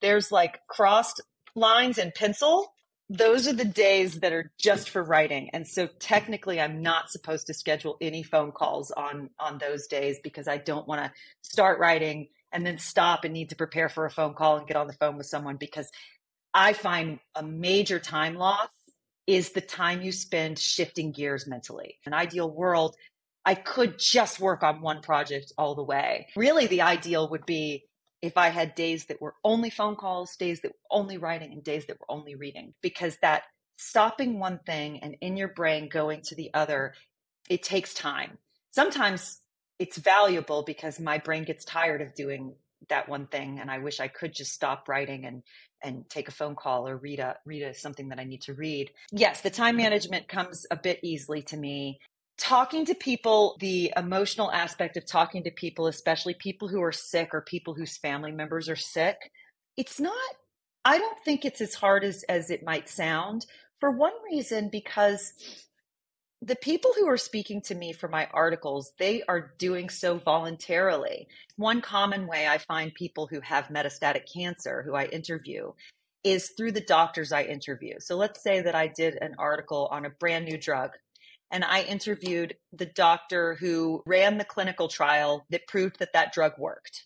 there's 0.00 0.32
like 0.32 0.60
crossed 0.68 1.20
lines 1.54 1.98
and 1.98 2.14
pencil, 2.14 2.72
those 3.10 3.46
are 3.46 3.52
the 3.52 3.64
days 3.64 4.20
that 4.20 4.32
are 4.32 4.50
just 4.58 4.90
for 4.90 5.02
writing. 5.02 5.50
And 5.52 5.66
so 5.66 5.88
technically 5.98 6.60
I'm 6.60 6.82
not 6.82 7.10
supposed 7.10 7.46
to 7.48 7.54
schedule 7.54 7.96
any 8.00 8.22
phone 8.22 8.52
calls 8.52 8.90
on 8.90 9.30
on 9.38 9.58
those 9.58 9.86
days 9.86 10.18
because 10.22 10.48
I 10.48 10.56
don't 10.56 10.88
want 10.88 11.02
to 11.02 11.12
start 11.42 11.78
writing 11.78 12.28
and 12.52 12.64
then 12.64 12.78
stop 12.78 13.24
and 13.24 13.34
need 13.34 13.50
to 13.50 13.56
prepare 13.56 13.88
for 13.88 14.06
a 14.06 14.10
phone 14.10 14.34
call 14.34 14.56
and 14.56 14.66
get 14.66 14.76
on 14.76 14.86
the 14.86 14.94
phone 14.94 15.18
with 15.18 15.26
someone 15.26 15.56
because 15.56 15.90
I 16.54 16.72
find 16.72 17.18
a 17.34 17.42
major 17.42 17.98
time 17.98 18.36
loss 18.36 18.68
is 19.26 19.50
the 19.50 19.60
time 19.60 20.02
you 20.02 20.12
spend 20.12 20.58
shifting 20.58 21.10
gears 21.10 21.46
mentally. 21.46 21.98
An 22.06 22.14
ideal 22.14 22.50
world, 22.50 22.94
I 23.44 23.54
could 23.54 23.98
just 23.98 24.38
work 24.38 24.62
on 24.62 24.80
one 24.80 25.02
project 25.02 25.52
all 25.58 25.74
the 25.74 25.82
way. 25.82 26.28
Really, 26.36 26.66
the 26.66 26.82
ideal 26.82 27.28
would 27.30 27.44
be 27.44 27.84
if 28.24 28.38
I 28.38 28.48
had 28.48 28.74
days 28.74 29.04
that 29.06 29.20
were 29.20 29.34
only 29.44 29.68
phone 29.68 29.96
calls, 29.96 30.34
days 30.36 30.62
that 30.62 30.70
were 30.70 30.98
only 30.98 31.18
writing, 31.18 31.52
and 31.52 31.62
days 31.62 31.84
that 31.86 32.00
were 32.00 32.10
only 32.10 32.34
reading, 32.34 32.72
because 32.80 33.18
that 33.20 33.42
stopping 33.76 34.38
one 34.38 34.60
thing 34.64 34.98
and 35.02 35.14
in 35.20 35.36
your 35.36 35.48
brain 35.48 35.90
going 35.90 36.22
to 36.22 36.34
the 36.34 36.50
other, 36.54 36.94
it 37.50 37.62
takes 37.62 37.92
time. 37.92 38.38
Sometimes 38.70 39.42
it's 39.78 39.98
valuable 39.98 40.62
because 40.62 40.98
my 40.98 41.18
brain 41.18 41.44
gets 41.44 41.66
tired 41.66 42.00
of 42.00 42.14
doing 42.14 42.54
that 42.88 43.10
one 43.10 43.26
thing 43.26 43.58
and 43.60 43.70
I 43.70 43.78
wish 43.78 44.00
I 44.00 44.08
could 44.08 44.32
just 44.34 44.52
stop 44.52 44.88
writing 44.88 45.26
and 45.26 45.42
and 45.82 46.08
take 46.08 46.28
a 46.28 46.32
phone 46.32 46.54
call 46.54 46.88
or 46.88 46.96
read 46.96 47.18
a 47.18 47.36
read 47.44 47.62
a 47.62 47.74
something 47.74 48.08
that 48.08 48.18
I 48.18 48.24
need 48.24 48.42
to 48.42 48.54
read. 48.54 48.90
Yes, 49.10 49.42
the 49.42 49.50
time 49.50 49.76
management 49.76 50.28
comes 50.28 50.66
a 50.70 50.76
bit 50.76 51.00
easily 51.02 51.42
to 51.42 51.56
me 51.56 51.98
talking 52.38 52.84
to 52.86 52.94
people, 52.94 53.56
the 53.60 53.92
emotional 53.96 54.50
aspect 54.50 54.96
of 54.96 55.06
talking 55.06 55.44
to 55.44 55.50
people, 55.50 55.86
especially 55.86 56.34
people 56.34 56.68
who 56.68 56.82
are 56.82 56.92
sick 56.92 57.30
or 57.32 57.40
people 57.40 57.74
whose 57.74 57.96
family 57.96 58.32
members 58.32 58.68
are 58.68 58.76
sick, 58.76 59.16
it's 59.76 60.00
not, 60.00 60.12
I 60.84 60.98
don't 60.98 61.18
think 61.24 61.44
it's 61.44 61.60
as 61.60 61.74
hard 61.74 62.04
as, 62.04 62.24
as 62.28 62.50
it 62.50 62.64
might 62.64 62.88
sound. 62.88 63.46
For 63.80 63.90
one 63.90 64.12
reason, 64.30 64.68
because 64.70 65.32
the 66.42 66.56
people 66.56 66.92
who 66.96 67.08
are 67.08 67.16
speaking 67.16 67.62
to 67.62 67.74
me 67.74 67.92
for 67.92 68.08
my 68.08 68.28
articles, 68.32 68.92
they 68.98 69.22
are 69.28 69.54
doing 69.58 69.88
so 69.88 70.18
voluntarily. 70.18 71.26
One 71.56 71.80
common 71.80 72.26
way 72.26 72.46
I 72.46 72.58
find 72.58 72.92
people 72.92 73.26
who 73.26 73.40
have 73.40 73.68
metastatic 73.68 74.30
cancer 74.32 74.82
who 74.82 74.94
I 74.94 75.06
interview 75.06 75.72
is 76.22 76.50
through 76.56 76.72
the 76.72 76.80
doctors 76.80 77.32
I 77.32 77.44
interview. 77.44 77.94
So 77.98 78.16
let's 78.16 78.42
say 78.42 78.60
that 78.62 78.74
I 78.74 78.88
did 78.88 79.16
an 79.20 79.34
article 79.38 79.88
on 79.90 80.04
a 80.04 80.10
brand 80.10 80.46
new 80.46 80.58
drug 80.58 80.90
and 81.54 81.64
I 81.64 81.82
interviewed 81.82 82.56
the 82.72 82.84
doctor 82.84 83.54
who 83.54 84.02
ran 84.06 84.38
the 84.38 84.44
clinical 84.44 84.88
trial 84.88 85.46
that 85.50 85.68
proved 85.68 86.00
that 86.00 86.12
that 86.12 86.32
drug 86.32 86.54
worked. 86.58 87.04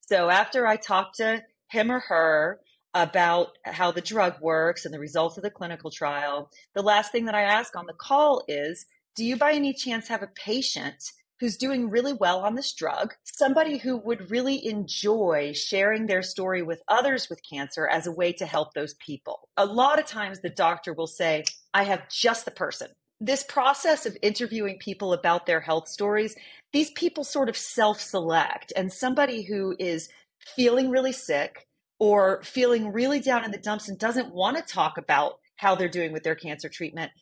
So 0.00 0.30
after 0.30 0.66
I 0.66 0.76
talked 0.76 1.16
to 1.16 1.42
him 1.68 1.92
or 1.92 2.00
her 2.00 2.60
about 2.94 3.48
how 3.64 3.92
the 3.92 4.00
drug 4.00 4.40
works 4.40 4.86
and 4.86 4.94
the 4.94 4.98
results 4.98 5.36
of 5.36 5.42
the 5.42 5.50
clinical 5.50 5.90
trial, 5.90 6.48
the 6.74 6.80
last 6.80 7.12
thing 7.12 7.26
that 7.26 7.34
I 7.34 7.42
ask 7.42 7.76
on 7.76 7.84
the 7.84 7.92
call 7.92 8.42
is 8.48 8.86
Do 9.14 9.26
you 9.26 9.36
by 9.36 9.52
any 9.52 9.74
chance 9.74 10.08
have 10.08 10.22
a 10.22 10.30
patient 10.34 11.12
who's 11.38 11.58
doing 11.58 11.90
really 11.90 12.14
well 12.14 12.40
on 12.40 12.54
this 12.54 12.72
drug, 12.72 13.12
somebody 13.24 13.76
who 13.76 13.98
would 13.98 14.30
really 14.30 14.64
enjoy 14.66 15.52
sharing 15.54 16.06
their 16.06 16.22
story 16.22 16.62
with 16.62 16.80
others 16.88 17.28
with 17.28 17.40
cancer 17.48 17.86
as 17.86 18.06
a 18.06 18.12
way 18.12 18.32
to 18.32 18.46
help 18.46 18.72
those 18.72 18.94
people? 18.94 19.50
A 19.58 19.66
lot 19.66 19.98
of 19.98 20.06
times 20.06 20.40
the 20.40 20.48
doctor 20.48 20.94
will 20.94 21.06
say, 21.06 21.44
I 21.74 21.82
have 21.82 22.08
just 22.08 22.46
the 22.46 22.52
person 22.52 22.88
this 23.22 23.44
process 23.44 24.04
of 24.04 24.16
interviewing 24.20 24.78
people 24.78 25.12
about 25.12 25.46
their 25.46 25.60
health 25.60 25.88
stories, 25.88 26.34
these 26.72 26.90
people 26.90 27.22
sort 27.22 27.48
of 27.48 27.56
self 27.56 28.00
select. 28.00 28.72
And 28.74 28.92
somebody 28.92 29.42
who 29.42 29.76
is 29.78 30.08
feeling 30.56 30.90
really 30.90 31.12
sick 31.12 31.68
or 32.00 32.42
feeling 32.42 32.92
really 32.92 33.20
down 33.20 33.44
in 33.44 33.52
the 33.52 33.58
dumps 33.58 33.88
and 33.88 33.96
doesn't 33.96 34.34
want 34.34 34.56
to 34.56 34.62
talk 34.62 34.98
about 34.98 35.38
how 35.56 35.76
they're 35.76 35.88
doing 35.88 36.12
with 36.12 36.24
their 36.24 36.34
cancer 36.34 36.68
treatment, 36.68 37.12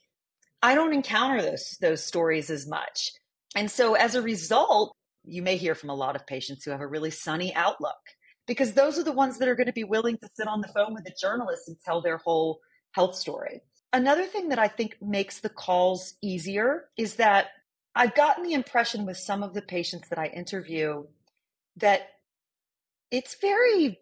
I 0.62 0.74
don't 0.74 0.94
encounter 0.94 1.42
those, 1.42 1.76
those 1.82 2.02
stories 2.02 2.48
as 2.48 2.66
much. 2.66 3.10
And 3.54 3.70
so 3.70 3.94
as 3.94 4.14
a 4.14 4.22
result, 4.22 4.96
you 5.24 5.42
may 5.42 5.58
hear 5.58 5.74
from 5.74 5.90
a 5.90 5.94
lot 5.94 6.16
of 6.16 6.26
patients 6.26 6.64
who 6.64 6.70
have 6.70 6.80
a 6.80 6.86
really 6.86 7.10
sunny 7.10 7.54
outlook 7.54 7.98
because 8.46 8.72
those 8.72 8.98
are 8.98 9.04
the 9.04 9.12
ones 9.12 9.38
that 9.38 9.48
are 9.48 9.54
going 9.54 9.66
to 9.66 9.72
be 9.72 9.84
willing 9.84 10.16
to 10.16 10.28
sit 10.34 10.48
on 10.48 10.62
the 10.62 10.68
phone 10.68 10.94
with 10.94 11.06
a 11.06 11.14
journalist 11.20 11.68
and 11.68 11.76
tell 11.84 12.00
their 12.00 12.16
whole 12.16 12.60
health 12.92 13.14
story. 13.14 13.60
Another 13.92 14.24
thing 14.24 14.50
that 14.50 14.58
I 14.58 14.68
think 14.68 14.96
makes 15.02 15.40
the 15.40 15.48
calls 15.48 16.14
easier 16.22 16.88
is 16.96 17.16
that 17.16 17.48
I've 17.94 18.14
gotten 18.14 18.44
the 18.44 18.52
impression 18.52 19.04
with 19.04 19.16
some 19.16 19.42
of 19.42 19.52
the 19.52 19.62
patients 19.62 20.08
that 20.08 20.18
I 20.18 20.26
interview 20.26 21.04
that 21.76 22.02
it's 23.10 23.34
very, 23.40 23.98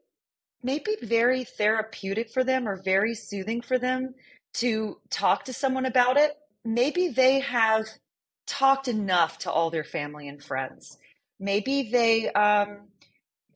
maybe 0.62 0.96
very 1.02 1.44
therapeutic 1.44 2.30
for 2.30 2.44
them 2.44 2.68
or 2.68 2.76
very 2.76 3.14
soothing 3.14 3.62
for 3.62 3.78
them 3.78 4.14
to 4.54 4.98
talk 5.08 5.44
to 5.44 5.52
someone 5.54 5.86
about 5.86 6.18
it. 6.18 6.36
Maybe 6.64 7.08
they 7.08 7.40
have 7.40 7.86
talked 8.46 8.88
enough 8.88 9.38
to 9.38 9.50
all 9.50 9.70
their 9.70 9.84
family 9.84 10.28
and 10.28 10.42
friends. 10.42 10.98
Maybe 11.40 11.90
they 11.90 12.30
um, 12.32 12.88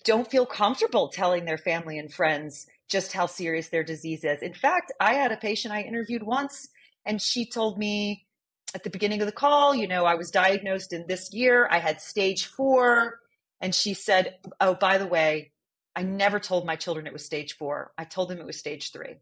don't 0.05 0.31
feel 0.31 0.47
comfortable 0.47 1.09
telling 1.09 1.45
their 1.45 1.59
family 1.59 1.99
and 1.99 2.13
friends 2.13 2.67
just 2.93 3.13
how 3.13 3.27
serious 3.27 3.69
their 3.69 3.83
disease 3.83 4.23
is. 4.23 4.43
In 4.43 4.55
fact, 4.55 4.93
I 5.01 5.15
had 5.15 5.33
a 5.33 5.37
patient 5.37 5.75
I 5.75 5.83
interviewed 5.83 6.23
once, 6.23 6.69
and 7.05 7.21
she 7.21 7.49
told 7.49 7.79
me 7.79 8.27
at 8.75 8.85
the 8.85 8.91
beginning 8.91 9.21
of 9.21 9.27
the 9.27 9.33
call, 9.33 9.75
you 9.75 9.89
know, 9.89 10.05
I 10.05 10.15
was 10.15 10.31
diagnosed 10.31 10.93
in 10.93 11.07
this 11.09 11.33
year, 11.33 11.69
I 11.71 11.79
had 11.79 12.01
stage 12.01 12.47
four. 12.47 13.19
And 13.61 13.75
she 13.75 13.95
said, 13.95 14.37
Oh, 14.61 14.75
by 14.75 14.99
the 14.99 15.07
way, 15.07 15.53
I 15.95 16.03
never 16.03 16.41
told 16.41 16.67
my 16.67 16.77
children 16.77 17.07
it 17.07 17.13
was 17.13 17.25
stage 17.25 17.57
four. 17.57 17.93
I 17.99 18.05
told 18.05 18.29
them 18.29 18.39
it 18.39 18.47
was 18.47 18.59
stage 18.59 18.93
three. 18.93 19.17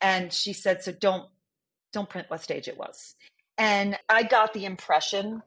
And 0.00 0.32
she 0.32 0.52
said, 0.52 0.82
so 0.82 0.92
don't, 0.92 1.28
don't 1.92 2.08
print 2.08 2.28
what 2.28 2.42
stage 2.42 2.68
it 2.68 2.76
was. 2.76 3.14
And 3.56 3.96
I 4.08 4.24
got 4.24 4.52
the 4.52 4.64
impression 4.64 5.42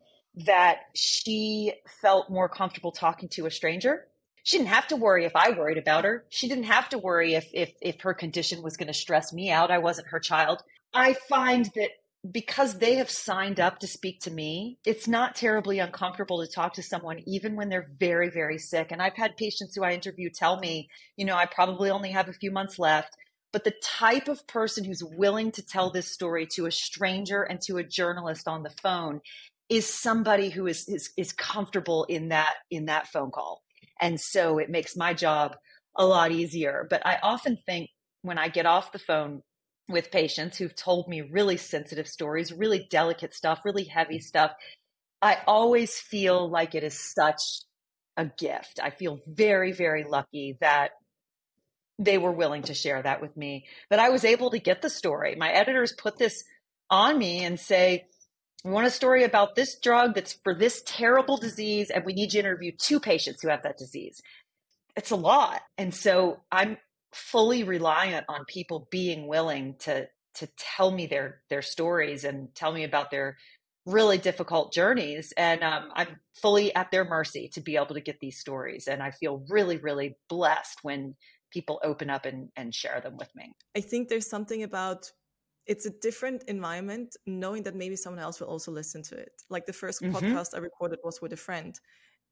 that 0.46 0.78
she 0.96 1.74
felt 2.02 2.30
more 2.30 2.50
comfortable 2.50 2.92
talking 2.92 3.30
to 3.30 3.46
a 3.46 3.52
stranger. 3.52 4.08
She 4.46 4.60
didn't 4.60 4.70
have 4.70 4.88
to 4.90 4.96
worry 4.96 5.26
if 5.26 5.36
I 5.36 5.50
worried 5.50 5.80
about 5.80 6.06
her. 6.06 6.24
She 6.30 6.48
didn't 6.48 6.66
have 6.66 6.88
to 6.90 7.00
worry 7.00 7.34
if 7.34 7.50
if 7.52 7.74
if 7.82 8.02
her 8.02 8.14
condition 8.14 8.62
was 8.62 8.78
going 8.78 8.88
to 8.88 8.94
stress 8.94 9.34
me 9.34 9.50
out. 9.50 9.72
I 9.72 9.80
wasn't 9.80 10.10
her 10.10 10.20
child. 10.20 10.62
I 10.94 11.14
find 11.28 11.66
that 11.76 11.90
because 12.32 12.78
they 12.78 12.96
have 12.96 13.10
signed 13.10 13.60
up 13.60 13.80
to 13.80 13.88
speak 13.88 14.20
to 14.22 14.32
me, 14.32 14.78
it's 14.86 15.08
not 15.08 15.36
terribly 15.36 15.80
uncomfortable 15.80 16.46
to 16.46 16.52
talk 16.52 16.74
to 16.74 16.84
someone, 16.84 17.24
even 17.26 17.56
when 17.56 17.70
they're 17.70 17.90
very, 18.00 18.30
very 18.30 18.60
sick. 18.60 18.92
And 18.92 19.02
I've 19.02 19.16
had 19.16 19.36
patients 19.36 19.76
who 19.76 19.84
I 19.84 19.94
interview 19.94 20.30
tell 20.30 20.60
me, 20.60 20.90
you 21.18 21.26
know, 21.26 21.36
I 21.36 21.48
probably 21.48 21.90
only 21.90 22.12
have 22.12 22.30
a 22.30 22.34
few 22.34 22.52
months 22.52 22.78
left. 22.78 23.18
But 23.52 23.64
the 23.64 23.74
type 23.84 24.28
of 24.28 24.46
person 24.46 24.84
who's 24.84 25.04
willing 25.04 25.52
to 25.54 25.66
tell 25.66 25.90
this 25.90 26.12
story 26.12 26.46
to 26.54 26.68
a 26.68 26.72
stranger 26.72 27.42
and 27.42 27.60
to 27.62 27.78
a 27.78 27.84
journalist 27.84 28.48
on 28.48 28.62
the 28.62 28.74
phone 28.84 29.22
is 29.70 29.92
somebody 29.92 30.50
who 30.50 30.68
is, 30.68 30.88
is, 30.88 31.10
is 31.18 31.32
comfortable 31.32 32.04
in 32.04 32.30
that, 32.30 32.54
in 32.70 32.86
that 32.86 33.08
phone 33.08 33.32
call. 33.32 33.64
And 34.02 34.20
so 34.20 34.58
it 34.58 34.70
makes 34.70 34.96
my 34.96 35.14
job 35.14 35.56
a 35.96 36.06
lot 36.06 36.32
easier. 36.32 36.88
But 36.90 37.06
I 37.06 37.20
often 37.22 37.58
think 37.66 37.90
when 38.22 38.38
I 38.38 38.50
get 38.50 38.66
off 38.66 38.92
the 38.92 39.00
phone 39.00 39.42
with 39.88 40.12
patients 40.12 40.58
who've 40.58 40.76
told 40.76 41.08
me 41.08 41.22
really 41.22 41.58
sensitive 41.58 42.08
stories, 42.08 42.52
really 42.52 42.88
delicate 42.90 43.34
stuff, 43.34 43.62
really 43.64 43.86
heavy 43.86 44.16
mm-hmm. 44.16 44.24
stuff. 44.24 44.52
I 45.22 45.38
always 45.48 46.00
feel 46.00 46.50
like 46.50 46.76
it 46.76 46.84
is 46.84 47.00
such 47.00 47.42
a 48.18 48.26
gift. 48.26 48.80
I 48.82 48.90
feel 48.90 49.22
very, 49.28 49.72
very 49.72 50.04
lucky 50.04 50.58
that 50.62 50.92
they 51.98 52.18
were 52.18 52.32
willing 52.32 52.64
to 52.64 52.74
share 52.74 53.02
that 53.02 53.22
with 53.22 53.36
me, 53.38 53.66
that 53.90 54.00
I 54.00 54.10
was 54.10 54.26
able 54.26 54.52
to 54.52 54.60
get 54.60 54.82
the 54.82 54.90
story. 54.90 55.36
My 55.36 55.50
editors 55.52 55.94
put 55.94 56.18
this 56.18 56.44
on 56.90 57.18
me 57.18 57.44
and 57.44 57.60
say, 57.60 58.06
want 58.72 58.88
a 58.88 58.92
story 58.92 59.24
about 59.24 59.56
this 59.56 59.78
drug 59.80 60.16
that's 60.16 60.34
for 60.34 60.54
this 60.54 60.82
terrible 60.86 61.38
disease, 61.38 61.90
and 61.90 62.04
we 62.06 62.14
need 62.14 62.34
you 62.34 62.42
to 62.42 62.48
interview 62.48 62.72
two 62.78 63.00
patients 63.00 63.42
who 63.42 63.50
have 63.50 63.64
that 63.64 63.78
disease. 63.78 64.22
It's 64.96 65.12
a 65.12 65.16
lot. 65.16 65.62
And 65.78 65.94
so 65.94 66.42
I'm 66.52 66.78
fully 67.14 67.64
reliant 67.64 68.26
on 68.28 68.44
people 68.46 68.88
being 68.92 69.28
willing 69.28 69.76
to 69.80 70.08
to 70.36 70.48
tell 70.58 70.92
me 70.92 71.08
their 71.08 71.42
their 71.50 71.62
stories 71.62 72.26
and 72.26 72.54
tell 72.56 72.74
me 72.74 72.84
about 72.84 73.10
their 73.10 73.38
really 73.86 74.18
difficult 74.18 74.74
journeys 74.74 75.32
and 75.38 75.64
um, 75.64 75.90
i'm 75.94 76.20
fully 76.34 76.76
at 76.76 76.92
their 76.92 77.06
mercy 77.06 77.50
to 77.54 77.62
be 77.62 77.78
able 77.78 77.94
to 77.94 78.02
get 78.02 78.20
these 78.20 78.38
stories 78.38 78.88
and 78.88 79.02
i 79.02 79.12
feel 79.12 79.46
really 79.50 79.78
really 79.78 80.18
blessed 80.28 80.80
when 80.82 81.16
people 81.52 81.80
open 81.86 82.10
up 82.10 82.26
and, 82.26 82.50
and 82.58 82.76
share 82.76 83.00
them 83.00 83.16
with 83.16 83.30
me 83.34 83.54
i 83.78 83.80
think 83.80 84.10
there's 84.10 84.30
something 84.30 84.64
about 84.64 85.10
it's 85.66 85.86
a 85.86 85.90
different 85.90 86.44
environment 86.48 87.16
knowing 87.26 87.64
that 87.64 87.76
maybe 87.76 87.96
someone 87.96 88.22
else 88.22 88.40
will 88.40 88.48
also 88.48 88.72
listen 88.72 89.02
to 89.02 89.16
it 89.16 89.42
like 89.50 89.66
the 89.66 89.72
1st 89.72 90.04
mm-hmm. 90.04 90.16
podcast 90.16 90.50
i 90.54 90.58
recorded 90.58 91.00
was 91.04 91.22
with 91.22 91.34
a 91.34 91.38
friend 91.38 91.80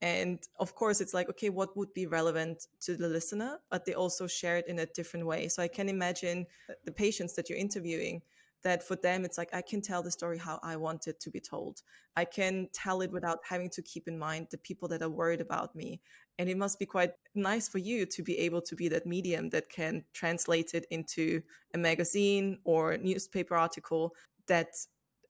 and 0.03 0.45
of 0.59 0.75
course, 0.75 0.99
it's 0.99 1.13
like, 1.13 1.29
okay, 1.29 1.49
what 1.49 1.77
would 1.77 1.93
be 1.93 2.07
relevant 2.07 2.67
to 2.81 2.97
the 2.97 3.07
listener? 3.07 3.59
But 3.71 3.85
they 3.85 3.93
also 3.93 4.27
share 4.27 4.57
it 4.57 4.67
in 4.67 4.79
a 4.79 4.85
different 4.85 5.25
way. 5.25 5.47
So 5.47 5.63
I 5.63 5.69
can 5.69 5.87
imagine 5.87 6.45
the 6.83 6.91
patients 6.91 7.35
that 7.35 7.49
you're 7.49 7.57
interviewing 7.57 8.21
that 8.63 8.83
for 8.83 8.97
them, 8.97 9.23
it's 9.23 9.37
like, 9.37 9.53
I 9.53 9.61
can 9.61 9.81
tell 9.81 10.03
the 10.03 10.11
story 10.11 10.37
how 10.37 10.59
I 10.61 10.75
want 10.75 11.07
it 11.07 11.21
to 11.21 11.29
be 11.29 11.39
told. 11.39 11.83
I 12.17 12.25
can 12.25 12.67
tell 12.73 12.99
it 12.99 13.13
without 13.13 13.39
having 13.47 13.69
to 13.71 13.81
keep 13.81 14.09
in 14.09 14.19
mind 14.19 14.47
the 14.51 14.57
people 14.57 14.89
that 14.89 15.01
are 15.01 15.09
worried 15.09 15.39
about 15.39 15.73
me. 15.73 16.01
And 16.39 16.49
it 16.49 16.57
must 16.57 16.79
be 16.79 16.85
quite 16.85 17.11
nice 17.35 17.69
for 17.69 17.77
you 17.77 18.05
to 18.07 18.23
be 18.23 18.39
able 18.39 18.61
to 18.61 18.75
be 18.75 18.87
that 18.89 19.05
medium 19.05 19.49
that 19.49 19.69
can 19.69 20.03
translate 20.13 20.73
it 20.73 20.85
into 20.89 21.41
a 21.73 21.77
magazine 21.77 22.57
or 22.63 22.97
newspaper 22.97 23.55
article 23.55 24.15
that 24.47 24.69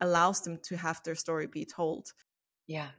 allows 0.02 0.42
them 0.42 0.60
to 0.64 0.78
have 0.78 1.02
their 1.04 1.16
story 1.16 1.48
be 1.48 1.66
told. 1.66 2.14
Yeah. 2.68 2.90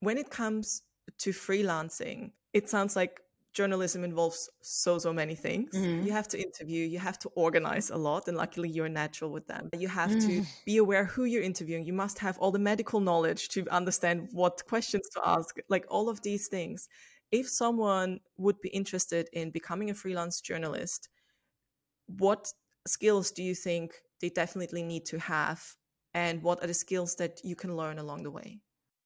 When 0.00 0.18
it 0.18 0.30
comes 0.30 0.82
to 1.18 1.30
freelancing, 1.30 2.32
it 2.52 2.68
sounds 2.70 2.96
like 2.96 3.20
journalism 3.54 4.02
involves 4.02 4.50
so 4.62 4.98
so 4.98 5.12
many 5.12 5.36
things 5.36 5.70
mm-hmm. 5.74 6.04
you 6.04 6.12
have 6.12 6.26
to 6.26 6.36
interview 6.36 6.84
you 6.84 6.98
have 6.98 7.18
to 7.18 7.28
organize 7.36 7.88
a 7.90 7.96
lot 7.96 8.26
and 8.26 8.36
luckily 8.36 8.68
you're 8.68 8.88
natural 8.88 9.30
with 9.30 9.46
them 9.46 9.70
you 9.78 9.86
have 9.86 10.10
mm. 10.10 10.26
to 10.26 10.44
be 10.66 10.76
aware 10.78 11.04
who 11.04 11.24
you're 11.24 11.42
interviewing 11.42 11.84
you 11.84 11.92
must 11.92 12.18
have 12.18 12.36
all 12.38 12.50
the 12.50 12.58
medical 12.58 12.98
knowledge 13.00 13.48
to 13.48 13.64
understand 13.70 14.28
what 14.32 14.60
questions 14.66 15.08
to 15.08 15.20
ask 15.24 15.56
like 15.68 15.86
all 15.88 16.08
of 16.08 16.20
these 16.22 16.48
things 16.48 16.88
if 17.34 17.48
someone 17.48 18.20
would 18.36 18.60
be 18.60 18.70
interested 18.70 19.28
in 19.32 19.50
becoming 19.50 19.90
a 19.90 19.94
freelance 19.94 20.40
journalist 20.40 21.08
what 22.06 22.52
skills 22.86 23.30
do 23.30 23.42
you 23.42 23.54
think 23.54 23.92
they 24.20 24.28
definitely 24.28 24.82
need 24.82 25.04
to 25.04 25.18
have 25.18 25.60
and 26.14 26.42
what 26.42 26.62
are 26.62 26.66
the 26.66 26.80
skills 26.86 27.16
that 27.16 27.40
you 27.42 27.56
can 27.56 27.76
learn 27.76 27.98
along 27.98 28.22
the 28.22 28.30
way 28.30 28.60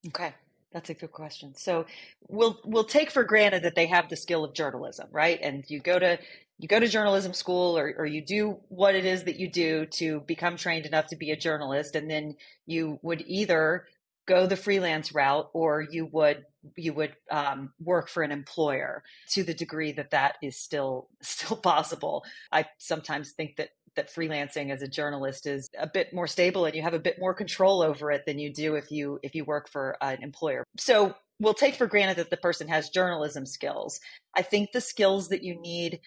okay 0.06 0.32
that's 0.72 0.90
a 0.90 0.94
good 0.94 1.12
question. 1.12 1.54
So 1.54 1.86
we'll 2.28 2.60
we'll 2.64 2.84
take 2.84 3.10
for 3.10 3.24
granted 3.24 3.62
that 3.62 3.74
they 3.74 3.86
have 3.86 4.08
the 4.08 4.16
skill 4.16 4.44
of 4.44 4.52
journalism, 4.52 5.08
right? 5.10 5.38
And 5.42 5.64
you 5.68 5.80
go 5.80 5.98
to 5.98 6.18
you 6.58 6.68
go 6.68 6.80
to 6.80 6.88
journalism 6.88 7.32
school 7.32 7.78
or, 7.78 7.94
or 7.96 8.06
you 8.06 8.20
do 8.24 8.58
what 8.68 8.94
it 8.94 9.04
is 9.04 9.24
that 9.24 9.38
you 9.38 9.48
do 9.50 9.86
to 9.86 10.20
become 10.20 10.56
trained 10.56 10.86
enough 10.86 11.06
to 11.08 11.16
be 11.16 11.30
a 11.30 11.36
journalist, 11.36 11.94
and 11.94 12.10
then 12.10 12.36
you 12.66 12.98
would 13.02 13.22
either 13.26 13.86
go 14.28 14.46
the 14.46 14.56
freelance 14.56 15.12
route 15.12 15.48
or 15.54 15.84
you 15.90 16.06
would 16.06 16.44
you 16.76 16.92
would 16.92 17.14
um, 17.30 17.72
work 17.80 18.08
for 18.08 18.22
an 18.22 18.30
employer 18.30 19.02
to 19.30 19.42
the 19.42 19.54
degree 19.54 19.92
that 19.92 20.10
that 20.10 20.36
is 20.42 20.56
still 20.56 21.08
still 21.22 21.56
possible. 21.56 22.24
I 22.52 22.66
sometimes 22.78 23.32
think 23.32 23.56
that 23.56 23.70
that 23.96 24.14
freelancing 24.14 24.70
as 24.70 24.82
a 24.82 24.86
journalist 24.86 25.46
is 25.46 25.68
a 25.76 25.88
bit 25.88 26.12
more 26.12 26.28
stable 26.28 26.66
and 26.66 26.76
you 26.76 26.82
have 26.82 26.94
a 26.94 27.00
bit 27.00 27.18
more 27.18 27.34
control 27.34 27.82
over 27.82 28.12
it 28.12 28.24
than 28.26 28.38
you 28.38 28.52
do 28.52 28.76
if 28.76 28.92
you 28.92 29.18
if 29.22 29.34
you 29.34 29.44
work 29.44 29.68
for 29.68 29.96
an 30.00 30.22
employer. 30.22 30.62
So 30.76 31.14
we'll 31.40 31.54
take 31.54 31.74
for 31.74 31.86
granted 31.86 32.18
that 32.18 32.30
the 32.30 32.36
person 32.36 32.68
has 32.68 32.90
journalism 32.90 33.46
skills. 33.46 34.00
I 34.36 34.42
think 34.42 34.70
the 34.70 34.80
skills 34.80 35.28
that 35.30 35.42
you 35.42 35.60
need 35.60 36.00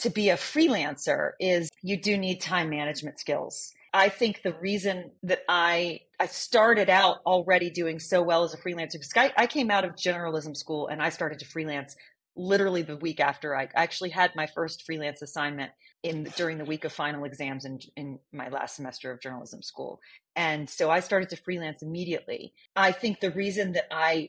to 0.00 0.10
be 0.10 0.30
a 0.30 0.36
freelancer 0.36 1.32
is 1.38 1.68
you 1.82 2.00
do 2.00 2.16
need 2.16 2.40
time 2.40 2.70
management 2.70 3.20
skills. 3.20 3.72
I 3.92 4.08
think 4.08 4.42
the 4.42 4.54
reason 4.54 5.10
that 5.24 5.40
I 5.48 6.00
I 6.18 6.26
started 6.26 6.90
out 6.90 7.18
already 7.26 7.70
doing 7.70 7.98
so 7.98 8.22
well 8.22 8.44
as 8.44 8.54
a 8.54 8.58
freelancer 8.58 8.92
because 8.92 9.12
I, 9.16 9.32
I 9.36 9.46
came 9.46 9.70
out 9.70 9.84
of 9.84 9.96
journalism 9.96 10.54
school 10.54 10.88
and 10.88 11.02
I 11.02 11.08
started 11.08 11.38
to 11.40 11.46
freelance 11.46 11.96
literally 12.36 12.82
the 12.82 12.96
week 12.96 13.20
after 13.20 13.56
I 13.56 13.68
actually 13.74 14.10
had 14.10 14.36
my 14.36 14.46
first 14.46 14.84
freelance 14.84 15.22
assignment 15.22 15.72
in 16.02 16.24
during 16.36 16.58
the 16.58 16.64
week 16.64 16.84
of 16.84 16.92
final 16.92 17.24
exams 17.24 17.64
in, 17.64 17.80
in 17.96 18.18
my 18.32 18.48
last 18.48 18.76
semester 18.76 19.10
of 19.10 19.20
journalism 19.20 19.62
school. 19.62 20.00
And 20.36 20.68
so 20.68 20.90
I 20.90 21.00
started 21.00 21.28
to 21.30 21.36
freelance 21.36 21.82
immediately. 21.82 22.54
I 22.76 22.92
think 22.92 23.20
the 23.20 23.30
reason 23.30 23.72
that 23.72 23.86
I 23.90 24.28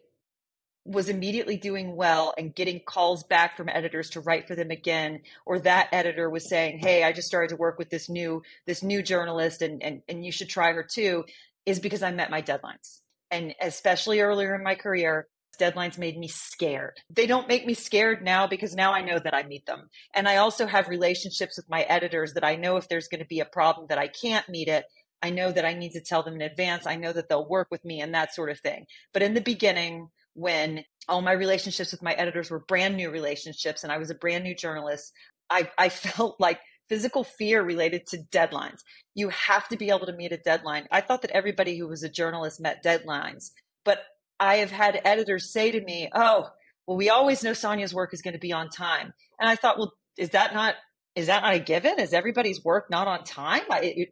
was 0.84 1.10
immediately 1.10 1.58
doing 1.58 1.96
well 1.96 2.34
and 2.38 2.56
getting 2.56 2.80
calls 2.80 3.24
back 3.24 3.56
from 3.56 3.70
editors 3.70 4.10
to 4.10 4.20
write 4.20 4.48
for 4.48 4.56
them 4.56 4.72
again 4.72 5.22
or 5.46 5.60
that 5.60 5.88
editor 5.92 6.30
was 6.30 6.50
saying 6.50 6.80
hey 6.80 7.04
i 7.04 7.12
just 7.12 7.28
started 7.28 7.50
to 7.50 7.56
work 7.56 7.78
with 7.78 7.90
this 7.90 8.10
new 8.10 8.42
this 8.66 8.82
new 8.82 9.04
journalist 9.04 9.62
and 9.62 9.84
and, 9.84 10.02
and 10.10 10.26
you 10.26 10.32
should 10.32 10.50
try 10.50 10.74
her 10.74 10.84
too 10.84 11.24
is 11.66 11.80
because 11.80 12.02
i 12.02 12.12
met 12.12 12.32
my 12.32 12.42
deadlines 12.42 13.02
and 13.30 13.54
especially 13.62 14.22
earlier 14.22 14.56
in 14.56 14.64
my 14.64 14.76
career 14.76 15.28
deadlines 15.60 15.98
made 15.98 16.18
me 16.18 16.28
scared. 16.28 17.00
They 17.10 17.28
don't 17.28 17.48
make 17.48 17.66
me 17.66 17.74
scared 17.74 18.24
now 18.24 18.48
because 18.48 18.74
now 18.74 18.94
I 18.94 19.02
know 19.02 19.20
that 19.20 19.36
I 19.36 19.44
meet 19.44 19.66
them. 19.66 19.90
And 20.14 20.28
I 20.28 20.38
also 20.38 20.66
have 20.66 20.88
relationships 20.88 21.58
with 21.58 21.70
my 21.70 21.82
editors 21.84 22.34
that 22.34 22.44
I 22.44 22.56
know 22.56 22.78
if 22.78 22.90
there's 22.90 23.08
going 23.08 23.20
to 23.22 23.28
be 23.28 23.42
a 23.42 23.46
problem 23.46 23.88
that 23.90 24.00
I 24.00 24.08
can't 24.08 24.48
meet 24.50 24.68
it, 24.68 24.86
I 25.22 25.30
know 25.30 25.52
that 25.52 25.66
I 25.66 25.74
need 25.74 25.92
to 25.92 26.02
tell 26.02 26.24
them 26.24 26.36
in 26.36 26.42
advance. 26.42 26.88
I 26.88 26.96
know 26.96 27.14
that 27.14 27.30
they'll 27.30 27.48
work 27.48 27.68
with 27.70 27.86
me 27.86 28.02
and 28.02 28.14
that 28.16 28.34
sort 28.34 28.50
of 28.50 28.60
thing. 28.60 28.88
But 29.14 29.22
in 29.22 29.36
the 29.36 29.42
beginning, 29.42 30.10
when 30.34 30.84
all 31.08 31.22
my 31.22 31.34
relationships 31.34 31.92
with 31.92 32.02
my 32.02 32.14
editors 32.14 32.50
were 32.50 32.60
brand 32.60 32.96
new 32.96 33.10
relationships 33.10 33.84
and 33.84 33.92
I 33.92 33.98
was 33.98 34.10
a 34.10 34.16
brand 34.16 34.44
new 34.44 34.56
journalist, 34.56 35.12
I, 35.50 35.70
I 35.78 35.90
felt 35.90 36.40
like 36.40 36.60
physical 36.90 37.24
fear 37.24 37.64
related 37.64 38.06
to 38.08 38.18
deadlines. 38.32 38.80
You 39.16 39.30
have 39.30 39.68
to 39.70 39.78
be 39.78 39.90
able 39.90 40.06
to 40.06 40.14
meet 40.14 40.32
a 40.32 40.38
deadline. 40.38 40.88
I 40.92 41.02
thought 41.02 41.22
that 41.22 41.32
everybody 41.32 41.78
who 41.78 41.88
was 41.88 42.04
a 42.04 42.10
journalist 42.10 42.60
met 42.60 42.84
deadlines, 42.84 43.52
but 43.86 44.00
I 44.40 44.58
have 44.58 44.72
had 44.72 45.00
editors 45.06 45.52
say 45.52 45.72
to 45.72 45.82
me, 45.82 46.10
"Oh, 46.14 46.50
well, 46.88 46.98
we 46.98 47.10
always 47.10 47.44
know 47.44 47.54
Sonya's 47.54 47.94
work 47.94 48.14
is 48.14 48.22
going 48.22 48.34
to 48.34 48.40
be 48.40 48.52
on 48.52 48.70
time," 48.70 49.14
and 49.40 49.50
I 49.50 49.56
thought, 49.56 49.78
"Well, 49.78 49.94
is 50.18 50.32
that 50.32 50.54
not 50.54 50.76
is 51.16 51.28
that 51.28 51.44
not 51.44 51.54
a 51.54 51.60
given? 51.60 52.00
Is 52.00 52.14
everybody's 52.14 52.64
work 52.64 52.90
not 52.90 53.08
on 53.08 53.24
time? 53.24 53.64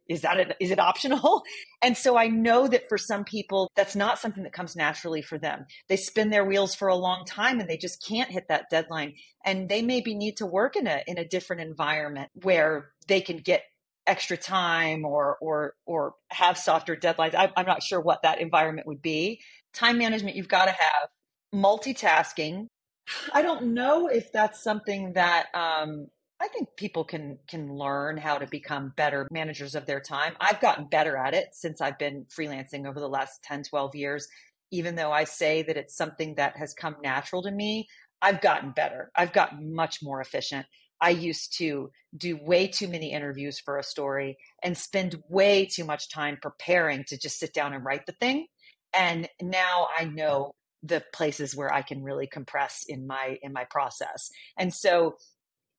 Is 0.07 0.21
that 0.21 0.39
a, 0.39 0.55
is 0.63 0.71
it 0.71 0.79
optional?" 0.79 1.43
And 1.81 1.95
so 1.95 2.17
I 2.17 2.27
know 2.27 2.67
that 2.67 2.89
for 2.89 2.97
some 2.97 3.23
people, 3.23 3.71
that's 3.73 3.95
not 3.95 4.19
something 4.19 4.43
that 4.43 4.51
comes 4.51 4.75
naturally 4.75 5.21
for 5.21 5.37
them. 5.37 5.65
They 5.87 5.95
spin 5.95 6.29
their 6.29 6.43
wheels 6.43 6.75
for 6.75 6.89
a 6.89 6.95
long 6.95 7.23
time 7.23 7.61
and 7.61 7.69
they 7.69 7.77
just 7.77 8.05
can't 8.05 8.29
hit 8.29 8.49
that 8.49 8.69
deadline, 8.69 9.13
and 9.45 9.69
they 9.69 9.81
maybe 9.81 10.13
need 10.13 10.35
to 10.37 10.45
work 10.45 10.75
in 10.75 10.87
a 10.87 11.01
in 11.07 11.17
a 11.17 11.27
different 11.27 11.61
environment 11.61 12.31
where 12.43 12.91
they 13.07 13.21
can 13.21 13.37
get 13.37 13.63
extra 14.05 14.35
time 14.35 15.05
or 15.05 15.37
or 15.39 15.75
or 15.85 16.15
have 16.29 16.57
softer 16.57 16.97
deadlines. 16.97 17.33
I, 17.33 17.51
I'm 17.55 17.65
not 17.65 17.81
sure 17.81 18.01
what 18.01 18.23
that 18.23 18.41
environment 18.41 18.87
would 18.87 19.01
be 19.01 19.39
time 19.73 19.97
management 19.97 20.35
you've 20.35 20.47
got 20.47 20.65
to 20.65 20.71
have 20.71 21.09
multitasking 21.53 22.67
i 23.33 23.41
don't 23.41 23.73
know 23.73 24.07
if 24.07 24.31
that's 24.31 24.63
something 24.63 25.13
that 25.13 25.47
um, 25.53 26.07
I 26.41 26.47
think 26.47 26.69
people 26.77 27.03
can 27.03 27.37
can 27.47 27.73
learn 27.73 28.17
how 28.17 28.37
to 28.37 28.47
become 28.47 28.93
better 28.95 29.27
managers 29.31 29.75
of 29.75 29.85
their 29.85 29.99
time. 29.99 30.35
I've 30.39 30.61
gotten 30.61 30.87
better 30.87 31.17
at 31.17 31.33
it 31.33 31.49
since 31.53 31.81
I've 31.81 31.99
been 31.99 32.25
freelancing 32.25 32.87
over 32.87 32.99
the 32.99 33.09
last 33.09 33.43
10, 33.43 33.63
12 33.63 33.95
years. 33.95 34.27
Even 34.71 34.95
though 34.95 35.11
I 35.11 35.23
say 35.25 35.63
that 35.63 35.77
it's 35.77 35.95
something 35.95 36.35
that 36.35 36.55
has 36.57 36.73
come 36.73 36.95
natural 37.03 37.41
to 37.43 37.51
me, 37.51 37.87
I've 38.21 38.41
gotten 38.41 38.71
better. 38.71 39.11
I've 39.15 39.33
gotten 39.33 39.73
much 39.73 39.99
more 40.01 40.21
efficient. 40.21 40.65
I 41.01 41.11
used 41.11 41.57
to 41.57 41.91
do 42.15 42.37
way 42.37 42.67
too 42.67 42.87
many 42.87 43.11
interviews 43.11 43.59
for 43.59 43.77
a 43.77 43.83
story 43.83 44.37
and 44.61 44.77
spend 44.77 45.21
way 45.29 45.65
too 45.65 45.85
much 45.85 46.09
time 46.09 46.37
preparing 46.41 47.03
to 47.05 47.17
just 47.17 47.39
sit 47.39 47.53
down 47.53 47.73
and 47.73 47.85
write 47.85 48.05
the 48.05 48.13
thing. 48.13 48.47
And 48.93 49.29
now 49.41 49.87
I 49.97 50.05
know 50.05 50.51
the 50.83 51.03
places 51.13 51.55
where 51.55 51.73
I 51.73 51.81
can 51.81 52.03
really 52.03 52.27
compress 52.27 52.83
in 52.87 53.05
my 53.05 53.37
in 53.41 53.51
my 53.53 53.65
process. 53.65 54.29
And 54.57 54.73
so 54.73 55.17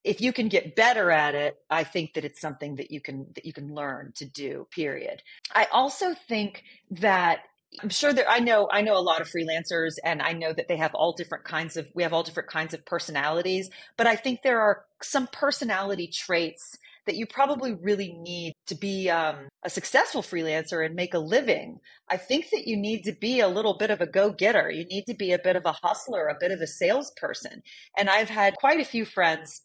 if 0.05 0.21
you 0.21 0.33
can 0.33 0.49
get 0.49 0.77
better 0.77 1.11
at 1.11 1.35
it, 1.35 1.57
I 1.69 1.85
think 1.85 2.15
that 2.15 2.25
it's 2.25 2.41
something 2.41 2.77
that 2.77 2.91
you 2.91 3.01
can 3.01 3.27
that 3.35 3.45
you 3.45 3.53
can 3.53 3.75
learn 3.75 4.13
to 4.17 4.25
do, 4.25 4.67
period. 4.71 5.23
I 5.55 5.67
also 5.71 6.15
think 6.15 6.65
that 6.91 7.41
I'm 7.81 7.91
sure 7.91 8.13
that 8.13 8.29
I 8.29 8.41
know 8.41 8.69
I 8.73 8.81
know 8.81 8.97
a 8.97 9.01
lot 9.01 9.21
of 9.21 9.29
freelancers 9.29 9.95
and 10.05 10.21
I 10.23 10.33
know 10.33 10.53
that 10.53 10.69
they 10.69 10.77
have 10.77 10.95
all 10.95 11.13
different 11.13 11.45
kinds 11.45 11.77
of 11.77 11.87
we 11.95 12.03
have 12.03 12.13
all 12.13 12.23
different 12.23 12.49
kinds 12.49 12.75
of 12.75 12.85
personalities, 12.85 13.71
but 13.97 14.07
I 14.07 14.17
think 14.17 14.43
there 14.43 14.61
are 14.61 14.85
some 15.03 15.29
personality 15.29 16.09
traits 16.09 16.77
that 17.07 17.17
you 17.17 17.27
probably 17.27 17.73
really 17.75 18.13
need 18.13 18.53
to 18.67 18.75
be 18.75 19.09
um, 19.09 19.49
a 19.63 19.71
successful 19.71 20.23
freelancer 20.23 20.85
and 20.85 20.95
make 20.95 21.15
a 21.15 21.19
living. 21.19 21.81
I 22.09 22.17
think 22.17 22.51
that 22.51 22.67
you 22.67 22.77
need 22.77 23.03
to 23.05 23.13
be 23.13 23.41
a 23.41 23.49
little 23.49 23.77
bit 23.77 23.91
of 23.91 24.01
a 24.01 24.07
go 24.07 24.31
getter. 24.31 24.71
You 24.71 24.85
need 24.85 25.05
to 25.07 25.15
be 25.15 25.33
a 25.33 25.39
bit 25.39 25.57
of 25.57 25.65
a 25.65 25.73
hustler, 25.73 26.29
a 26.29 26.37
bit 26.39 26.53
of 26.53 26.61
a 26.61 26.67
salesperson. 26.67 27.63
And 27.97 28.11
I've 28.11 28.29
had 28.29 28.57
quite 28.57 28.81
a 28.81 28.85
few 28.85 29.05
friends 29.05 29.63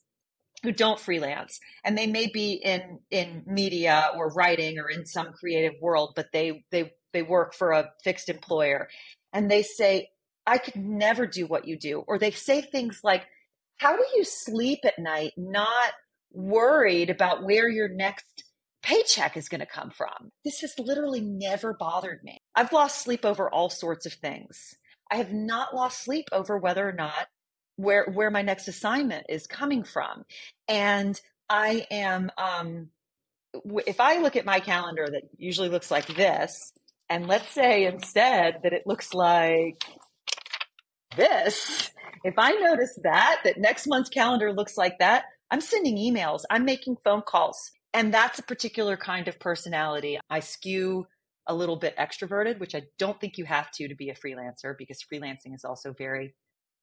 who 0.65 0.71
don't 0.71 0.99
freelance 0.99 1.59
and 1.83 1.97
they 1.97 2.07
may 2.07 2.27
be 2.27 2.53
in 2.53 2.99
in 3.11 3.43
media 3.45 4.09
or 4.15 4.29
writing 4.33 4.77
or 4.79 4.89
in 4.89 5.05
some 5.05 5.31
creative 5.33 5.73
world 5.81 6.13
but 6.15 6.27
they 6.33 6.63
they 6.71 6.91
they 7.13 7.21
work 7.21 7.53
for 7.53 7.71
a 7.71 7.89
fixed 8.03 8.29
employer 8.29 8.87
and 9.33 9.49
they 9.49 9.61
say 9.61 10.07
i 10.45 10.57
could 10.57 10.75
never 10.75 11.25
do 11.25 11.45
what 11.45 11.67
you 11.67 11.77
do 11.77 12.03
or 12.07 12.19
they 12.19 12.31
say 12.31 12.61
things 12.61 12.99
like 13.03 13.25
how 13.77 13.95
do 13.95 14.03
you 14.15 14.23
sleep 14.23 14.79
at 14.83 14.99
night 14.99 15.31
not 15.37 15.93
worried 16.31 17.09
about 17.09 17.43
where 17.43 17.69
your 17.69 17.87
next 17.87 18.43
paycheck 18.85 19.35
is 19.35 19.49
going 19.49 19.61
to 19.61 19.65
come 19.65 19.89
from. 19.89 20.31
This 20.43 20.59
has 20.59 20.77
literally 20.77 21.21
never 21.21 21.73
bothered 21.73 22.19
me. 22.23 22.37
I've 22.55 22.71
lost 22.71 23.01
sleep 23.01 23.25
over 23.25 23.49
all 23.49 23.69
sorts 23.69 24.05
of 24.05 24.13
things. 24.13 24.75
I 25.11 25.15
have 25.15 25.33
not 25.33 25.73
lost 25.75 26.03
sleep 26.03 26.25
over 26.31 26.57
whether 26.57 26.87
or 26.87 26.93
not 26.93 27.27
where 27.75 28.05
where 28.05 28.31
my 28.31 28.41
next 28.41 28.67
assignment 28.67 29.25
is 29.29 29.47
coming 29.47 29.83
from. 29.83 30.23
And 30.67 31.19
I 31.49 31.85
am 31.91 32.31
um 32.37 32.89
if 33.85 33.99
I 33.99 34.19
look 34.19 34.35
at 34.35 34.45
my 34.45 34.59
calendar 34.59 35.05
that 35.09 35.23
usually 35.37 35.69
looks 35.69 35.89
like 35.89 36.07
this 36.07 36.73
and 37.09 37.27
let's 37.27 37.49
say 37.49 37.85
instead 37.85 38.59
that 38.63 38.73
it 38.73 38.83
looks 38.85 39.13
like 39.13 39.83
this, 41.15 41.91
if 42.23 42.33
I 42.37 42.51
notice 42.51 42.97
that 43.03 43.41
that 43.43 43.57
next 43.57 43.87
month's 43.87 44.09
calendar 44.09 44.51
looks 44.51 44.77
like 44.77 44.99
that, 44.99 45.25
I'm 45.51 45.61
sending 45.61 45.97
emails, 45.97 46.41
I'm 46.49 46.65
making 46.65 46.97
phone 47.03 47.21
calls. 47.21 47.71
And 47.93 48.13
that's 48.13 48.39
a 48.39 48.43
particular 48.43 48.97
kind 48.97 49.27
of 49.27 49.39
personality. 49.39 50.19
I 50.29 50.41
skew 50.41 51.07
a 51.47 51.55
little 51.55 51.77
bit 51.77 51.95
extroverted, 51.95 52.59
which 52.59 52.75
I 52.75 52.83
don't 52.97 53.19
think 53.21 53.37
you 53.37 53.45
have 53.45 53.71
to 53.71 53.87
to 53.87 53.95
be 53.95 54.09
a 54.09 54.15
freelancer 54.15 54.75
because 54.77 54.99
freelancing 55.01 55.53
is 55.53 55.63
also 55.63 55.93
very 55.93 56.33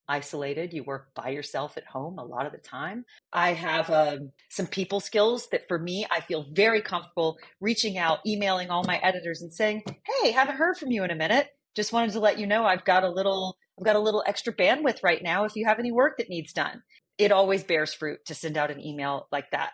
isolated. 0.07 0.73
You 0.73 0.83
work 0.83 1.09
by 1.15 1.29
yourself 1.29 1.77
at 1.77 1.85
home 1.85 2.19
a 2.19 2.25
lot 2.25 2.45
of 2.45 2.51
the 2.51 2.57
time. 2.57 3.05
I 3.31 3.53
have 3.53 3.89
um, 3.89 4.31
some 4.49 4.67
people 4.67 4.99
skills 4.99 5.47
that 5.51 5.67
for 5.67 5.79
me, 5.79 6.05
I 6.11 6.21
feel 6.21 6.45
very 6.51 6.81
comfortable 6.81 7.37
reaching 7.61 7.97
out, 7.97 8.19
emailing 8.25 8.69
all 8.69 8.83
my 8.83 8.97
editors 8.97 9.41
and 9.41 9.53
saying, 9.53 9.83
Hey, 10.05 10.31
haven't 10.31 10.57
heard 10.57 10.77
from 10.77 10.91
you 10.91 11.03
in 11.03 11.11
a 11.11 11.15
minute. 11.15 11.49
Just 11.75 11.93
wanted 11.93 12.13
to 12.13 12.19
let 12.19 12.37
you 12.37 12.45
know 12.45 12.65
I've 12.65 12.85
got 12.85 13.03
a 13.03 13.09
little, 13.09 13.57
I've 13.79 13.85
got 13.85 13.95
a 13.95 13.99
little 13.99 14.23
extra 14.27 14.53
bandwidth 14.53 15.03
right 15.03 15.23
now 15.23 15.45
if 15.45 15.55
you 15.55 15.65
have 15.65 15.79
any 15.79 15.91
work 15.91 16.17
that 16.17 16.29
needs 16.29 16.53
done 16.53 16.83
it 17.17 17.31
always 17.31 17.63
bears 17.63 17.93
fruit 17.93 18.25
to 18.25 18.35
send 18.35 18.57
out 18.57 18.71
an 18.71 18.83
email 18.83 19.27
like 19.31 19.51
that. 19.51 19.71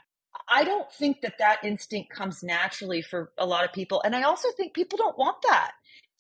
I 0.47 0.63
don't 0.63 0.91
think 0.91 1.21
that 1.21 1.37
that 1.39 1.63
instinct 1.63 2.11
comes 2.11 2.43
naturally 2.43 3.01
for 3.01 3.31
a 3.37 3.45
lot 3.45 3.65
of 3.65 3.73
people. 3.73 4.01
And 4.03 4.15
I 4.15 4.23
also 4.23 4.49
think 4.55 4.73
people 4.73 4.97
don't 4.97 5.17
want 5.17 5.37
that. 5.43 5.71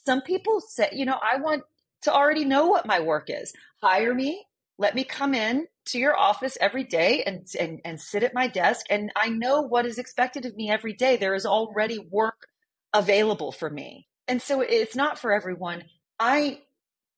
Some 0.05 0.21
people 0.21 0.61
say, 0.61 0.89
you 0.93 1.05
know, 1.05 1.19
I 1.21 1.37
want 1.37 1.63
to 2.03 2.13
already 2.13 2.45
know 2.45 2.67
what 2.67 2.85
my 2.85 2.99
work 2.99 3.29
is. 3.29 3.53
Hire 3.81 4.13
me, 4.13 4.45
let 4.77 4.95
me 4.95 5.03
come 5.03 5.33
in 5.33 5.67
to 5.87 5.99
your 5.99 6.17
office 6.17 6.57
every 6.61 6.83
day 6.83 7.23
and, 7.23 7.45
and, 7.59 7.81
and 7.83 7.99
sit 7.99 8.23
at 8.23 8.33
my 8.33 8.47
desk. 8.47 8.85
And 8.89 9.11
I 9.15 9.29
know 9.29 9.61
what 9.61 9.85
is 9.85 9.97
expected 9.97 10.45
of 10.45 10.55
me 10.55 10.69
every 10.69 10.93
day. 10.93 11.17
There 11.17 11.35
is 11.35 11.45
already 11.45 11.99
work 11.99 12.47
available 12.93 13.51
for 13.51 13.69
me. 13.69 14.07
And 14.27 14.41
so 14.41 14.61
it's 14.61 14.95
not 14.95 15.19
for 15.19 15.33
everyone. 15.33 15.83
I 16.19 16.61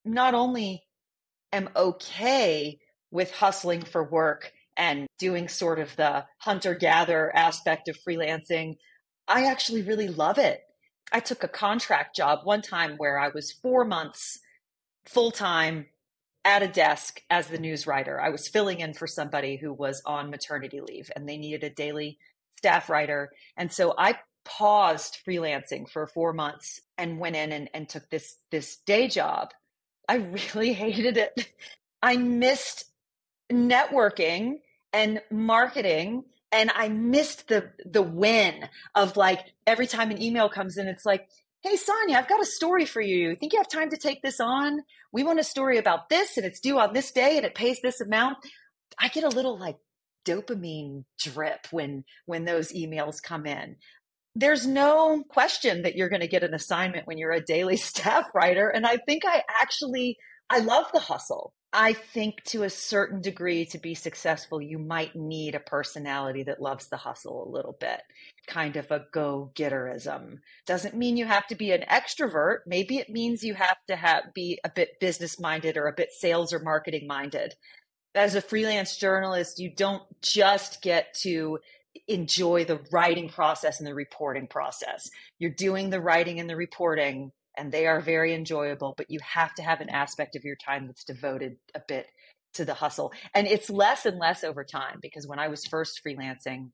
not 0.05 0.33
only 0.33 0.83
am 1.51 1.69
okay 1.75 2.79
with 3.11 3.31
hustling 3.31 3.81
for 3.81 4.03
work 4.03 4.53
and 4.77 5.05
doing 5.19 5.47
sort 5.47 5.79
of 5.79 5.95
the 5.97 6.25
hunter 6.39 6.73
gatherer 6.73 7.35
aspect 7.35 7.89
of 7.89 7.97
freelancing, 7.97 8.77
I 9.27 9.45
actually 9.45 9.81
really 9.81 10.07
love 10.07 10.37
it. 10.37 10.61
I 11.11 11.19
took 11.19 11.43
a 11.43 11.49
contract 11.49 12.15
job 12.15 12.39
one 12.43 12.61
time 12.61 12.95
where 12.97 13.19
I 13.19 13.27
was 13.27 13.51
four 13.51 13.83
months 13.83 14.39
full 15.05 15.31
time 15.31 15.87
at 16.43 16.63
a 16.63 16.67
desk 16.67 17.21
as 17.29 17.47
the 17.47 17.57
news 17.57 17.85
writer. 17.85 18.19
I 18.19 18.29
was 18.29 18.47
filling 18.47 18.79
in 18.79 18.93
for 18.93 19.07
somebody 19.07 19.57
who 19.57 19.73
was 19.73 20.01
on 20.05 20.31
maternity 20.31 20.81
leave 20.81 21.11
and 21.15 21.27
they 21.27 21.37
needed 21.37 21.63
a 21.63 21.69
daily 21.69 22.17
staff 22.57 22.89
writer. 22.89 23.31
And 23.55 23.71
so 23.71 23.93
I 23.97 24.19
paused 24.43 25.19
freelancing 25.25 25.89
for 25.89 26.07
four 26.07 26.33
months 26.33 26.81
and 26.97 27.19
went 27.19 27.35
in 27.35 27.51
and, 27.51 27.69
and 27.73 27.87
took 27.87 28.09
this 28.09 28.37
this 28.49 28.77
day 28.77 29.07
job. 29.07 29.51
I 30.09 30.15
really 30.55 30.73
hated 30.73 31.17
it. 31.17 31.53
I 32.01 32.17
missed 32.17 32.85
networking 33.51 34.59
and 34.93 35.21
marketing 35.29 36.23
and 36.51 36.71
I 36.75 36.89
missed 36.89 37.47
the 37.47 37.71
the 37.85 38.01
win 38.01 38.67
of 38.95 39.15
like 39.15 39.39
every 39.65 39.87
time 39.87 40.11
an 40.11 40.21
email 40.21 40.49
comes 40.49 40.77
in, 40.77 40.87
it's 40.87 41.05
like, 41.05 41.29
hey 41.63 41.75
Sonya, 41.75 42.17
I've 42.17 42.27
got 42.27 42.41
a 42.41 42.45
story 42.45 42.85
for 42.85 43.01
you. 43.01 43.35
Think 43.35 43.53
you 43.53 43.59
have 43.59 43.69
time 43.69 43.91
to 43.91 43.97
take 43.97 44.21
this 44.21 44.39
on? 44.39 44.81
We 45.11 45.23
want 45.23 45.39
a 45.39 45.43
story 45.43 45.77
about 45.77 46.09
this 46.09 46.37
and 46.37 46.45
it's 46.45 46.59
due 46.59 46.79
on 46.79 46.93
this 46.93 47.11
day 47.11 47.37
and 47.37 47.45
it 47.45 47.53
pays 47.53 47.79
this 47.81 48.01
amount. 48.01 48.37
I 48.99 49.09
get 49.09 49.23
a 49.23 49.29
little 49.29 49.57
like 49.57 49.77
dopamine 50.25 51.05
drip 51.19 51.67
when 51.71 52.03
when 52.25 52.45
those 52.45 52.73
emails 52.73 53.21
come 53.21 53.45
in. 53.45 53.75
There's 54.33 54.65
no 54.65 55.23
question 55.29 55.83
that 55.83 55.95
you're 55.95 56.09
going 56.09 56.21
to 56.21 56.27
get 56.27 56.43
an 56.43 56.53
assignment 56.53 57.05
when 57.05 57.17
you're 57.17 57.31
a 57.31 57.43
daily 57.43 57.77
staff 57.77 58.25
writer. 58.33 58.67
And 58.69 58.85
I 58.85 58.97
think 58.97 59.23
I 59.25 59.43
actually 59.61 60.17
I 60.49 60.59
love 60.59 60.85
the 60.93 60.99
hustle. 60.99 61.53
I 61.73 61.93
think 61.93 62.43
to 62.45 62.63
a 62.63 62.69
certain 62.69 63.21
degree, 63.21 63.65
to 63.67 63.77
be 63.77 63.93
successful, 63.95 64.61
you 64.61 64.77
might 64.77 65.15
need 65.15 65.55
a 65.55 65.59
personality 65.59 66.43
that 66.43 66.61
loves 66.61 66.87
the 66.87 66.97
hustle 66.97 67.47
a 67.47 67.49
little 67.49 67.77
bit, 67.79 68.01
kind 68.45 68.75
of 68.75 68.91
a 68.91 69.05
go 69.13 69.51
getterism. 69.55 70.39
Doesn't 70.65 70.97
mean 70.97 71.15
you 71.15 71.25
have 71.25 71.47
to 71.47 71.55
be 71.55 71.71
an 71.71 71.85
extrovert. 71.89 72.59
Maybe 72.67 72.97
it 72.97 73.09
means 73.09 73.43
you 73.43 73.53
have 73.53 73.77
to 73.87 73.95
have, 73.95 74.33
be 74.33 74.59
a 74.65 74.69
bit 74.69 74.99
business 74.99 75.39
minded 75.39 75.77
or 75.77 75.87
a 75.87 75.93
bit 75.93 76.11
sales 76.11 76.51
or 76.51 76.59
marketing 76.59 77.07
minded. 77.07 77.53
As 78.13 78.35
a 78.35 78.41
freelance 78.41 78.97
journalist, 78.97 79.57
you 79.57 79.73
don't 79.73 80.03
just 80.21 80.81
get 80.81 81.13
to 81.21 81.59
enjoy 82.09 82.65
the 82.65 82.81
writing 82.91 83.29
process 83.29 83.79
and 83.79 83.87
the 83.87 83.95
reporting 83.95 84.47
process. 84.47 85.09
You're 85.39 85.51
doing 85.51 85.89
the 85.89 86.01
writing 86.01 86.39
and 86.41 86.49
the 86.49 86.57
reporting 86.57 87.31
and 87.57 87.71
they 87.71 87.87
are 87.87 87.99
very 87.99 88.33
enjoyable, 88.33 88.93
but 88.97 89.09
you 89.09 89.19
have 89.21 89.53
to 89.55 89.63
have 89.63 89.81
an 89.81 89.89
aspect 89.89 90.35
of 90.35 90.43
your 90.43 90.55
time 90.55 90.87
that's 90.87 91.03
devoted 91.03 91.57
a 91.75 91.81
bit 91.87 92.07
to 92.53 92.65
the 92.65 92.73
hustle. 92.73 93.13
And 93.33 93.47
it's 93.47 93.69
less 93.69 94.05
and 94.05 94.17
less 94.17 94.43
over 94.43 94.63
time 94.63 94.99
because 95.01 95.27
when 95.27 95.39
I 95.39 95.47
was 95.47 95.65
first 95.65 96.01
freelancing, 96.05 96.71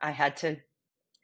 I 0.00 0.10
had 0.10 0.36
to 0.38 0.56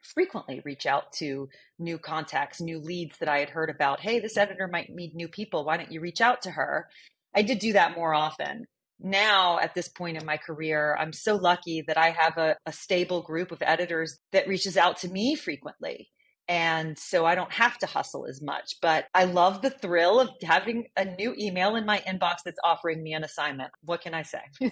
frequently 0.01 0.61
reach 0.63 0.85
out 0.85 1.11
to 1.11 1.49
new 1.77 1.97
contacts, 1.97 2.61
new 2.61 2.79
leads 2.79 3.17
that 3.17 3.29
I 3.29 3.39
had 3.39 3.49
heard 3.49 3.69
about. 3.69 3.99
Hey, 3.99 4.19
this 4.19 4.37
editor 4.37 4.67
might 4.67 4.89
need 4.89 5.13
new 5.13 5.27
people. 5.27 5.65
Why 5.65 5.77
don't 5.77 5.91
you 5.91 5.99
reach 5.99 6.21
out 6.21 6.41
to 6.43 6.51
her? 6.51 6.87
I 7.35 7.41
did 7.41 7.59
do 7.59 7.73
that 7.73 7.95
more 7.95 8.13
often. 8.13 8.65
Now, 9.01 9.59
at 9.59 9.75
this 9.75 9.87
point 9.87 10.17
in 10.17 10.25
my 10.25 10.37
career, 10.37 10.95
I'm 10.99 11.13
so 11.13 11.35
lucky 11.35 11.83
that 11.87 11.97
I 11.97 12.09
have 12.09 12.37
a, 12.37 12.57
a 12.65 12.73
stable 12.73 13.21
group 13.21 13.51
of 13.51 13.61
editors 13.61 14.17
that 14.31 14.47
reaches 14.47 14.75
out 14.75 14.97
to 14.99 15.09
me 15.09 15.35
frequently 15.35 16.09
and 16.49 16.97
so 16.97 17.27
I 17.27 17.35
don't 17.35 17.53
have 17.53 17.77
to 17.77 17.85
hustle 17.85 18.25
as 18.25 18.41
much. 18.41 18.77
But 18.81 19.05
I 19.13 19.25
love 19.25 19.61
the 19.61 19.69
thrill 19.69 20.19
of 20.19 20.31
having 20.43 20.87
a 20.97 21.05
new 21.05 21.35
email 21.37 21.75
in 21.75 21.85
my 21.85 21.99
inbox 22.07 22.37
that's 22.43 22.59
offering 22.63 23.03
me 23.03 23.13
an 23.13 23.23
assignment. 23.23 23.71
What 23.85 24.01
can 24.01 24.15
I 24.15 24.23
say? 24.23 24.41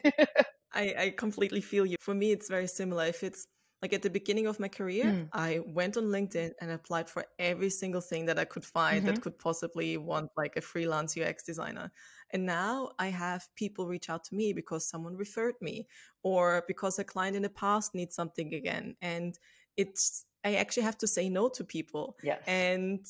I, 0.73 0.95
I 0.97 1.13
completely 1.15 1.61
feel 1.61 1.85
you. 1.85 1.95
For 1.99 2.15
me, 2.15 2.31
it's 2.31 2.49
very 2.49 2.67
similar. 2.67 3.05
If 3.05 3.23
it's 3.23 3.47
Like 3.83 3.93
at 3.93 4.01
the 4.01 4.09
beginning 4.09 4.47
of 4.47 4.59
my 4.59 4.67
career, 4.67 5.05
mm. 5.05 5.29
I 5.33 5.59
went 5.67 5.97
on 5.97 6.05
LinkedIn 6.05 6.51
and 6.59 6.71
applied 6.71 7.09
for 7.11 7.25
every 7.37 7.69
single 7.69 8.01
thing 8.01 8.25
that 8.25 8.39
I 8.39 8.45
could 8.45 8.65
find 8.65 9.05
mm-hmm. 9.05 9.13
that 9.13 9.21
could 9.21 9.37
possibly 9.37 9.97
want 9.97 10.31
like 10.35 10.57
a 10.57 10.61
freelance 10.61 11.15
UX 11.15 11.43
designer. 11.43 11.91
And 12.33 12.43
now 12.45 12.89
I 12.97 13.09
have 13.09 13.47
people 13.55 13.87
reach 13.87 14.09
out 14.09 14.23
to 14.25 14.35
me 14.35 14.51
because 14.51 14.89
someone 14.89 15.15
referred 15.15 15.55
me 15.61 15.87
or 16.23 16.63
because 16.67 16.97
a 16.97 17.03
client 17.03 17.35
in 17.35 17.43
the 17.43 17.49
past 17.49 17.93
needs 17.93 18.15
something 18.15 18.55
again. 18.55 18.95
And 19.01 19.37
it's, 19.77 20.25
I 20.47 20.55
actually 20.55 20.83
have 20.83 20.97
to 20.99 21.07
say 21.07 21.25
no 21.29 21.49
to 21.49 21.63
people. 21.63 22.05
Yes. 22.23 22.41
And 22.47 23.05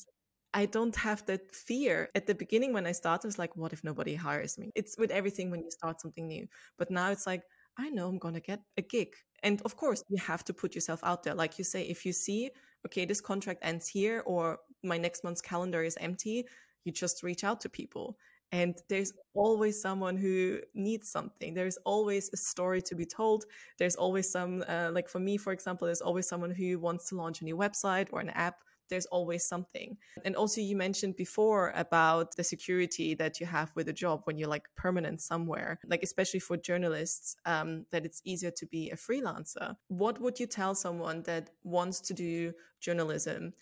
I 0.54 0.66
don't 0.66 0.96
have 0.96 1.24
that 1.26 1.54
fear. 1.54 1.96
At 2.14 2.26
the 2.26 2.34
beginning, 2.34 2.72
when 2.72 2.86
I 2.86 2.92
started, 2.92 3.28
it's 3.28 3.38
like, 3.38 3.54
what 3.56 3.72
if 3.72 3.84
nobody 3.84 4.14
hires 4.14 4.58
me? 4.58 4.72
It's 4.74 4.94
with 4.98 5.10
everything 5.10 5.50
when 5.50 5.62
you 5.62 5.70
start 5.70 6.00
something 6.00 6.26
new. 6.26 6.44
But 6.78 6.90
now 6.90 7.10
it's 7.10 7.26
like, 7.26 7.42
I 7.78 7.90
know 7.90 8.08
I'm 8.08 8.18
going 8.18 8.34
to 8.34 8.40
get 8.40 8.60
a 8.76 8.82
gig. 8.82 9.10
And 9.44 9.62
of 9.62 9.76
course, 9.76 10.02
you 10.08 10.18
have 10.18 10.42
to 10.44 10.52
put 10.52 10.74
yourself 10.74 11.00
out 11.04 11.22
there. 11.22 11.34
Like 11.34 11.58
you 11.58 11.64
say, 11.64 11.82
if 11.84 12.04
you 12.04 12.12
see, 12.12 12.50
okay, 12.86 13.04
this 13.04 13.20
contract 13.20 13.60
ends 13.62 13.86
here 13.86 14.22
or 14.26 14.58
my 14.82 14.98
next 14.98 15.22
month's 15.22 15.40
calendar 15.52 15.82
is 15.84 15.96
empty, 16.00 16.44
you 16.84 16.92
just 16.92 17.22
reach 17.22 17.44
out 17.44 17.60
to 17.60 17.68
people. 17.68 18.16
And 18.50 18.76
there's 18.88 19.12
always 19.34 19.80
someone 19.80 20.16
who 20.16 20.60
needs 20.74 21.10
something. 21.10 21.52
There's 21.52 21.76
always 21.84 22.30
a 22.32 22.36
story 22.36 22.80
to 22.82 22.94
be 22.94 23.04
told. 23.04 23.44
There's 23.78 23.94
always 23.96 24.30
some, 24.30 24.64
uh, 24.66 24.90
like 24.92 25.08
for 25.08 25.18
me, 25.18 25.36
for 25.36 25.52
example, 25.52 25.86
there's 25.86 26.00
always 26.00 26.26
someone 26.26 26.50
who 26.50 26.78
wants 26.78 27.08
to 27.10 27.16
launch 27.16 27.42
a 27.42 27.44
new 27.44 27.56
website 27.56 28.08
or 28.10 28.20
an 28.20 28.30
app 28.30 28.56
there's 28.88 29.06
always 29.06 29.44
something. 29.44 29.96
And 30.24 30.34
also, 30.36 30.60
you 30.60 30.76
mentioned 30.76 31.16
before 31.16 31.72
about 31.74 32.36
the 32.36 32.44
security 32.44 33.14
that 33.14 33.40
you 33.40 33.46
have 33.46 33.70
with 33.74 33.88
a 33.88 33.92
job 33.92 34.22
when 34.24 34.38
you're 34.38 34.48
like 34.48 34.68
permanent 34.76 35.20
somewhere, 35.20 35.78
like 35.86 36.02
especially 36.02 36.40
for 36.40 36.56
journalists, 36.56 37.36
um, 37.44 37.86
that 37.90 38.04
it's 38.04 38.22
easier 38.24 38.50
to 38.52 38.66
be 38.66 38.90
a 38.90 38.96
freelancer. 38.96 39.76
What 39.88 40.20
would 40.20 40.40
you 40.40 40.46
tell 40.46 40.74
someone 40.74 41.22
that 41.24 41.50
wants 41.64 42.00
to 42.02 42.14
do 42.14 42.52
journalism 42.80 43.52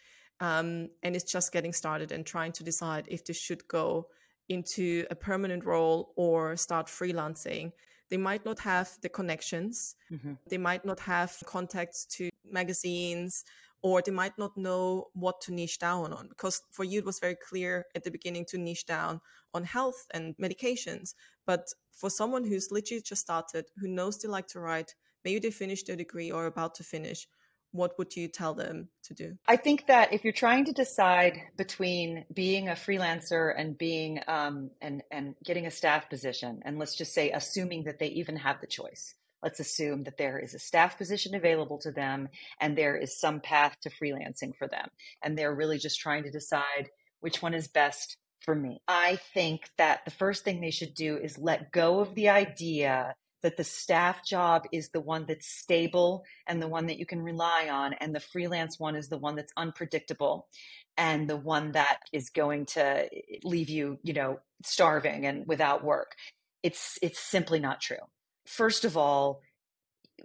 um, 0.40 0.88
and 1.02 1.16
is 1.16 1.24
just 1.24 1.52
getting 1.52 1.72
started 1.72 2.12
and 2.12 2.24
trying 2.24 2.52
to 2.52 2.64
decide 2.64 3.06
if 3.08 3.24
they 3.24 3.32
should 3.32 3.66
go 3.68 4.08
into 4.48 5.06
a 5.10 5.14
permanent 5.14 5.64
role 5.64 6.12
or 6.16 6.56
start 6.56 6.86
freelancing? 6.86 7.72
They 8.08 8.16
might 8.16 8.44
not 8.44 8.58
have 8.60 8.90
the 9.02 9.08
connections. 9.08 9.96
Mm-hmm. 10.12 10.34
They 10.48 10.58
might 10.58 10.84
not 10.84 11.00
have 11.00 11.36
contacts 11.46 12.06
to 12.16 12.30
magazines 12.50 13.44
or 13.82 14.02
they 14.02 14.12
might 14.12 14.36
not 14.38 14.56
know 14.56 15.06
what 15.14 15.40
to 15.40 15.52
niche 15.52 15.78
down 15.78 16.12
on 16.12 16.28
because 16.28 16.62
for 16.72 16.84
you 16.84 16.98
it 16.98 17.04
was 17.04 17.20
very 17.20 17.36
clear 17.48 17.84
at 17.94 18.02
the 18.04 18.10
beginning 18.10 18.44
to 18.44 18.58
niche 18.58 18.86
down 18.86 19.20
on 19.54 19.64
health 19.64 20.06
and 20.14 20.34
medications 20.38 21.14
but 21.46 21.68
for 21.92 22.10
someone 22.10 22.44
who's 22.44 22.70
literally 22.70 23.02
just 23.02 23.22
started 23.22 23.64
who 23.76 23.88
knows 23.88 24.18
they 24.18 24.28
like 24.28 24.48
to 24.48 24.60
write 24.60 24.94
maybe 25.24 25.38
they 25.38 25.50
finished 25.50 25.86
their 25.86 25.96
degree 25.96 26.30
or 26.30 26.46
about 26.46 26.74
to 26.74 26.82
finish 26.82 27.28
what 27.72 27.98
would 27.98 28.16
you 28.16 28.28
tell 28.28 28.54
them 28.54 28.88
to 29.04 29.14
do? 29.14 29.36
I 29.46 29.56
think 29.56 29.86
that 29.86 30.12
if 30.12 30.24
you're 30.24 30.32
trying 30.32 30.64
to 30.66 30.72
decide 30.72 31.40
between 31.56 32.24
being 32.32 32.68
a 32.68 32.72
freelancer 32.72 33.52
and 33.56 33.76
being 33.76 34.20
um, 34.28 34.70
and 34.80 35.02
and 35.10 35.34
getting 35.44 35.66
a 35.66 35.70
staff 35.70 36.08
position, 36.08 36.62
and 36.64 36.78
let's 36.78 36.96
just 36.96 37.12
say 37.12 37.30
assuming 37.30 37.84
that 37.84 37.98
they 37.98 38.08
even 38.08 38.36
have 38.36 38.60
the 38.60 38.66
choice, 38.66 39.14
let's 39.42 39.60
assume 39.60 40.04
that 40.04 40.18
there 40.18 40.38
is 40.38 40.54
a 40.54 40.58
staff 40.58 40.98
position 40.98 41.34
available 41.34 41.78
to 41.78 41.92
them 41.92 42.28
and 42.60 42.76
there 42.76 42.96
is 42.96 43.18
some 43.20 43.40
path 43.40 43.76
to 43.82 43.90
freelancing 43.90 44.56
for 44.56 44.66
them. 44.66 44.88
And 45.22 45.36
they're 45.36 45.54
really 45.54 45.78
just 45.78 46.00
trying 46.00 46.24
to 46.24 46.30
decide 46.30 46.90
which 47.20 47.42
one 47.42 47.54
is 47.54 47.68
best 47.68 48.16
for 48.40 48.54
me. 48.54 48.80
I 48.88 49.16
think 49.34 49.70
that 49.78 50.04
the 50.04 50.10
first 50.10 50.44
thing 50.44 50.60
they 50.60 50.70
should 50.70 50.94
do 50.94 51.16
is 51.16 51.38
let 51.38 51.72
go 51.72 52.00
of 52.00 52.14
the 52.14 52.28
idea 52.28 53.14
that 53.42 53.56
the 53.56 53.64
staff 53.64 54.24
job 54.24 54.64
is 54.72 54.90
the 54.90 55.00
one 55.00 55.26
that's 55.26 55.46
stable 55.46 56.24
and 56.46 56.60
the 56.60 56.68
one 56.68 56.86
that 56.86 56.98
you 56.98 57.06
can 57.06 57.22
rely 57.22 57.68
on, 57.70 57.94
and 57.94 58.14
the 58.14 58.20
freelance 58.20 58.78
one 58.78 58.96
is 58.96 59.08
the 59.08 59.18
one 59.18 59.36
that's 59.36 59.52
unpredictable 59.56 60.48
and 60.96 61.28
the 61.28 61.36
one 61.36 61.72
that 61.72 61.98
is 62.12 62.30
going 62.30 62.64
to 62.64 62.80
eh, 62.82 63.08
leave 63.44 63.68
you, 63.68 63.98
you 64.02 64.14
know, 64.14 64.38
starving 64.64 65.26
and 65.26 65.46
without 65.46 65.84
work. 65.84 66.16
It's 66.62 66.98
it's 67.02 67.20
simply 67.20 67.60
not 67.60 67.80
true 67.80 67.98
first 68.46 68.84
of 68.84 68.96
all, 68.96 69.42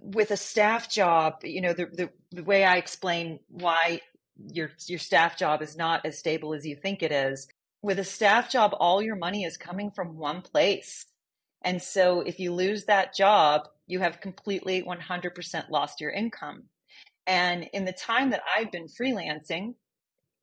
with 0.00 0.30
a 0.30 0.36
staff 0.36 0.90
job, 0.90 1.34
you 1.42 1.60
know, 1.60 1.72
the, 1.72 1.86
the, 1.86 2.10
the 2.30 2.44
way 2.44 2.64
I 2.64 2.76
explain 2.76 3.40
why 3.48 4.00
your 4.50 4.70
your 4.86 4.98
staff 4.98 5.36
job 5.36 5.60
is 5.60 5.76
not 5.76 6.06
as 6.06 6.18
stable 6.18 6.54
as 6.54 6.66
you 6.66 6.74
think 6.74 7.02
it 7.02 7.12
is. 7.12 7.46
With 7.82 7.98
a 7.98 8.04
staff 8.04 8.50
job, 8.50 8.74
all 8.78 9.02
your 9.02 9.16
money 9.16 9.44
is 9.44 9.56
coming 9.56 9.90
from 9.90 10.16
one 10.16 10.40
place. 10.40 11.04
And 11.64 11.82
so 11.82 12.20
if 12.20 12.38
you 12.40 12.52
lose 12.52 12.84
that 12.84 13.14
job, 13.14 13.68
you 13.86 14.00
have 14.00 14.20
completely 14.20 14.82
100% 14.82 15.70
lost 15.70 16.00
your 16.00 16.10
income. 16.10 16.64
And 17.26 17.68
in 17.72 17.84
the 17.84 17.92
time 17.92 18.30
that 18.30 18.42
I've 18.56 18.72
been 18.72 18.86
freelancing 18.86 19.74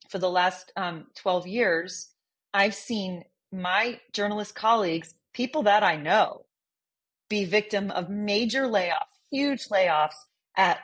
for 0.09 0.19
the 0.19 0.29
last 0.29 0.71
um, 0.75 1.07
12 1.15 1.47
years, 1.47 2.09
I've 2.53 2.75
seen 2.75 3.25
my 3.51 3.99
journalist 4.13 4.55
colleagues, 4.55 5.13
people 5.33 5.63
that 5.63 5.83
I 5.83 5.95
know, 5.95 6.45
be 7.29 7.45
victim 7.45 7.91
of 7.91 8.09
major 8.09 8.63
layoffs, 8.63 9.05
huge 9.31 9.67
layoffs 9.69 10.15
at 10.57 10.79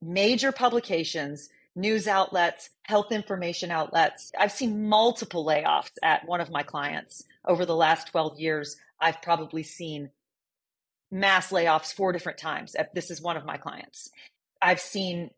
major 0.00 0.52
publications, 0.52 1.48
news 1.74 2.06
outlets, 2.06 2.70
health 2.84 3.10
information 3.10 3.70
outlets. 3.70 4.30
I've 4.38 4.52
seen 4.52 4.88
multiple 4.88 5.44
layoffs 5.44 5.90
at 6.02 6.26
one 6.26 6.40
of 6.40 6.50
my 6.50 6.62
clients 6.62 7.24
over 7.46 7.66
the 7.66 7.76
last 7.76 8.08
12 8.08 8.38
years. 8.38 8.76
I've 9.04 9.20
probably 9.20 9.62
seen 9.62 10.10
mass 11.10 11.52
layoffs 11.52 11.92
four 11.92 12.12
different 12.12 12.38
times. 12.38 12.74
This 12.94 13.10
is 13.10 13.20
one 13.20 13.36
of 13.36 13.44
my 13.44 13.58
clients. 13.58 14.08
I've 14.62 14.80
seen 14.80 15.30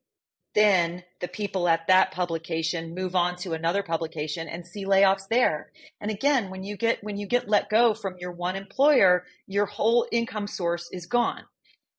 then 0.54 1.02
the 1.20 1.28
people 1.28 1.68
at 1.68 1.88
that 1.88 2.12
publication 2.12 2.94
move 2.94 3.16
on 3.16 3.34
to 3.36 3.52
another 3.52 3.82
publication 3.82 4.48
and 4.48 4.64
see 4.64 4.86
layoffs 4.86 5.28
there 5.28 5.70
and 6.00 6.10
again 6.10 6.48
when 6.48 6.62
you 6.64 6.78
get 6.78 7.04
when 7.04 7.18
you 7.18 7.26
get 7.26 7.46
let 7.46 7.68
go 7.68 7.92
from 7.92 8.14
your 8.18 8.32
one 8.32 8.56
employer 8.56 9.24
your 9.46 9.66
whole 9.66 10.06
income 10.10 10.46
source 10.46 10.88
is 10.94 11.04
gone 11.04 11.42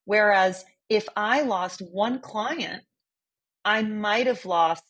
whereas 0.05 0.65
if 0.89 1.07
i 1.15 1.43
lost 1.43 1.83
one 1.91 2.19
client 2.19 2.81
i 3.63 3.83
might 3.83 4.25
have 4.25 4.43
lost 4.43 4.83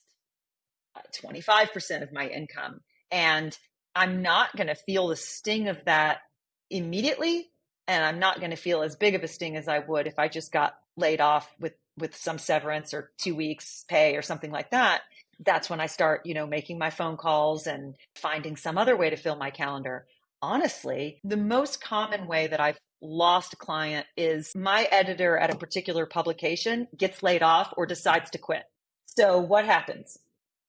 25% 1.22 2.02
of 2.04 2.14
my 2.14 2.30
income 2.30 2.80
and 3.12 3.58
i'm 3.96 4.22
not 4.22 4.56
going 4.56 4.68
to 4.68 4.76
feel 4.76 5.10
the 5.10 5.18
sting 5.18 5.68
of 5.68 5.84
that 5.84 6.20
immediately 6.70 7.50
and 7.88 8.04
i'm 8.04 8.20
not 8.20 8.40
going 8.40 8.52
to 8.52 8.58
feel 8.58 8.82
as 8.82 8.96
big 8.96 9.16
of 9.16 9.24
a 9.24 9.28
sting 9.28 9.56
as 9.56 9.68
i 9.68 9.80
would 9.80 10.08
if 10.08 10.20
i 10.20 10.28
just 10.28 10.52
got 10.52 10.76
laid 10.98 11.22
off 11.22 11.54
with 11.60 11.74
with 11.98 12.16
some 12.16 12.38
severance 12.38 12.94
or 12.94 13.12
two 13.18 13.36
weeks 13.36 13.86
pay 13.88 14.16
or 14.16 14.22
something 14.22 14.52
like 14.52 14.72
that. 14.72 15.02
That's 15.40 15.70
when 15.70 15.80
i 15.80 15.86
start 15.86 16.26
you 16.26 16.34
know 16.34 16.48
making 16.48 16.78
my 16.78 16.90
phone 16.90 17.18
calls 17.18 17.68
and 17.68 17.96
finding 18.16 18.56
some 18.56 18.78
other 18.78 18.98
way 18.98 19.10
to 19.10 19.16
fill 19.16 19.36
my 19.36 19.52
calendar. 19.52 20.08
Honestly 20.42 21.20
the 21.24 21.38
most 21.38 21.82
common 21.82 22.28
way 22.28 22.48
that 22.48 22.60
i've 22.60 22.78
lost 23.02 23.54
a 23.54 23.56
client 23.56 24.08
is 24.16 24.52
my 24.56 24.88
editor 24.92 25.38
at 25.38 25.54
a 25.54 25.58
particular 25.58 26.08
publication 26.08 26.88
gets 26.98 27.22
laid 27.22 27.44
off 27.44 27.74
or 27.78 27.86
decides 27.86 28.32
to 28.32 28.40
quit. 28.40 28.64
So 29.06 29.40
what 29.40 29.66
happens 29.66 30.18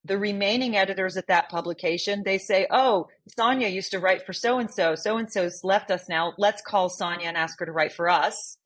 the 0.05 0.19
remaining 0.19 0.77
editors 0.77 1.17
at 1.17 1.27
that 1.27 1.49
publication 1.51 2.23
they 2.25 2.39
say 2.39 2.67
oh 2.71 3.09
Sonya 3.37 3.69
used 3.69 3.91
to 3.91 3.99
write 3.99 4.25
for 4.25 4.33
so 4.33 4.59
and 4.59 4.71
so 4.71 4.95
so 4.95 5.17
and 5.17 5.31
so's 5.31 5.61
left 5.65 5.91
us 5.91 6.09
now. 6.09 6.33
Let's 6.39 6.63
call 6.63 6.89
Sonya 6.89 7.27
and 7.27 7.37
ask 7.37 7.59
her 7.59 7.67
to 7.67 7.73
write 7.73 7.93
for 7.93 8.09
us. 8.09 8.57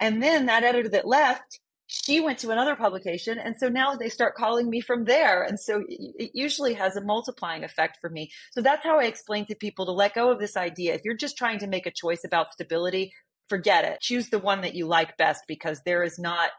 And 0.00 0.22
then 0.22 0.46
that 0.46 0.64
editor 0.64 0.88
that 0.90 1.06
left 1.06 1.60
she 1.88 2.20
went 2.20 2.38
to 2.40 2.50
another 2.50 2.74
publication 2.74 3.38
and 3.38 3.54
so 3.56 3.68
now 3.68 3.94
they 3.94 4.08
start 4.08 4.34
calling 4.34 4.68
me 4.68 4.80
from 4.80 5.04
there. 5.04 5.42
And 5.42 5.58
so 5.58 5.84
it 5.88 6.32
usually 6.34 6.74
has 6.74 6.96
a 6.96 7.04
multiplying 7.04 7.62
effect 7.62 7.98
for 8.00 8.10
me. 8.10 8.30
So 8.52 8.60
that's 8.60 8.84
how 8.84 8.98
i 8.98 9.04
explain 9.04 9.46
to 9.46 9.54
people 9.54 9.86
to 9.86 9.92
let 9.92 10.14
go 10.14 10.30
of 10.30 10.40
this 10.40 10.56
idea. 10.56 10.94
If 10.94 11.02
you're 11.04 11.14
just 11.14 11.36
trying 11.36 11.60
to 11.60 11.68
make 11.68 11.86
a 11.86 11.92
choice 11.92 12.24
about 12.24 12.52
stability 12.52 13.12
forget 13.48 13.84
it. 13.84 14.00
Choose 14.00 14.28
the 14.28 14.38
one 14.38 14.62
that 14.62 14.74
you 14.74 14.86
like 14.86 15.16
best 15.16 15.44
because 15.46 15.80
there 15.84 16.02
is 16.02 16.18
not 16.18 16.50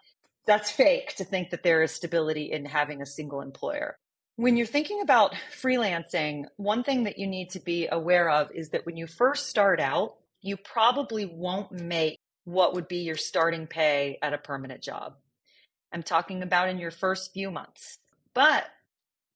that's 0.46 0.72
fake 0.72 1.16
to 1.18 1.26
think 1.26 1.50
that 1.50 1.64
there 1.64 1.84
is 1.84 1.92
stability 1.92 2.52
in 2.52 2.66
having 2.66 3.02
a 3.02 3.06
single 3.06 3.42
employer 3.42 3.98
when 4.38 4.56
you're 4.56 4.66
thinking 4.66 5.02
about 5.02 5.36
freelancing 5.52 6.46
one 6.56 6.84
thing 6.84 7.04
that 7.04 7.20
you 7.20 7.28
need 7.28 7.50
to 7.50 7.60
be 7.60 7.88
aware 7.92 8.30
of 8.30 8.50
is 8.52 8.70
that 8.70 8.86
when 8.86 8.96
you 8.96 9.06
first 9.06 9.48
start 9.48 9.80
out 9.80 10.16
you 10.42 10.56
probably 10.58 11.26
won't 11.26 11.72
make 11.72 12.18
what 12.46 12.74
would 12.74 12.88
be 12.88 13.00
your 13.00 13.18
starting 13.18 13.68
pay 13.68 14.18
at 14.22 14.34
a 14.34 14.38
permanent 14.38 14.82
job. 14.82 15.16
I'm 15.92 16.02
talking 16.04 16.42
about 16.42 16.70
in 16.70 16.78
your 16.78 16.92
first 16.92 17.34
few 17.34 17.52
months. 17.52 17.98
But 18.34 18.66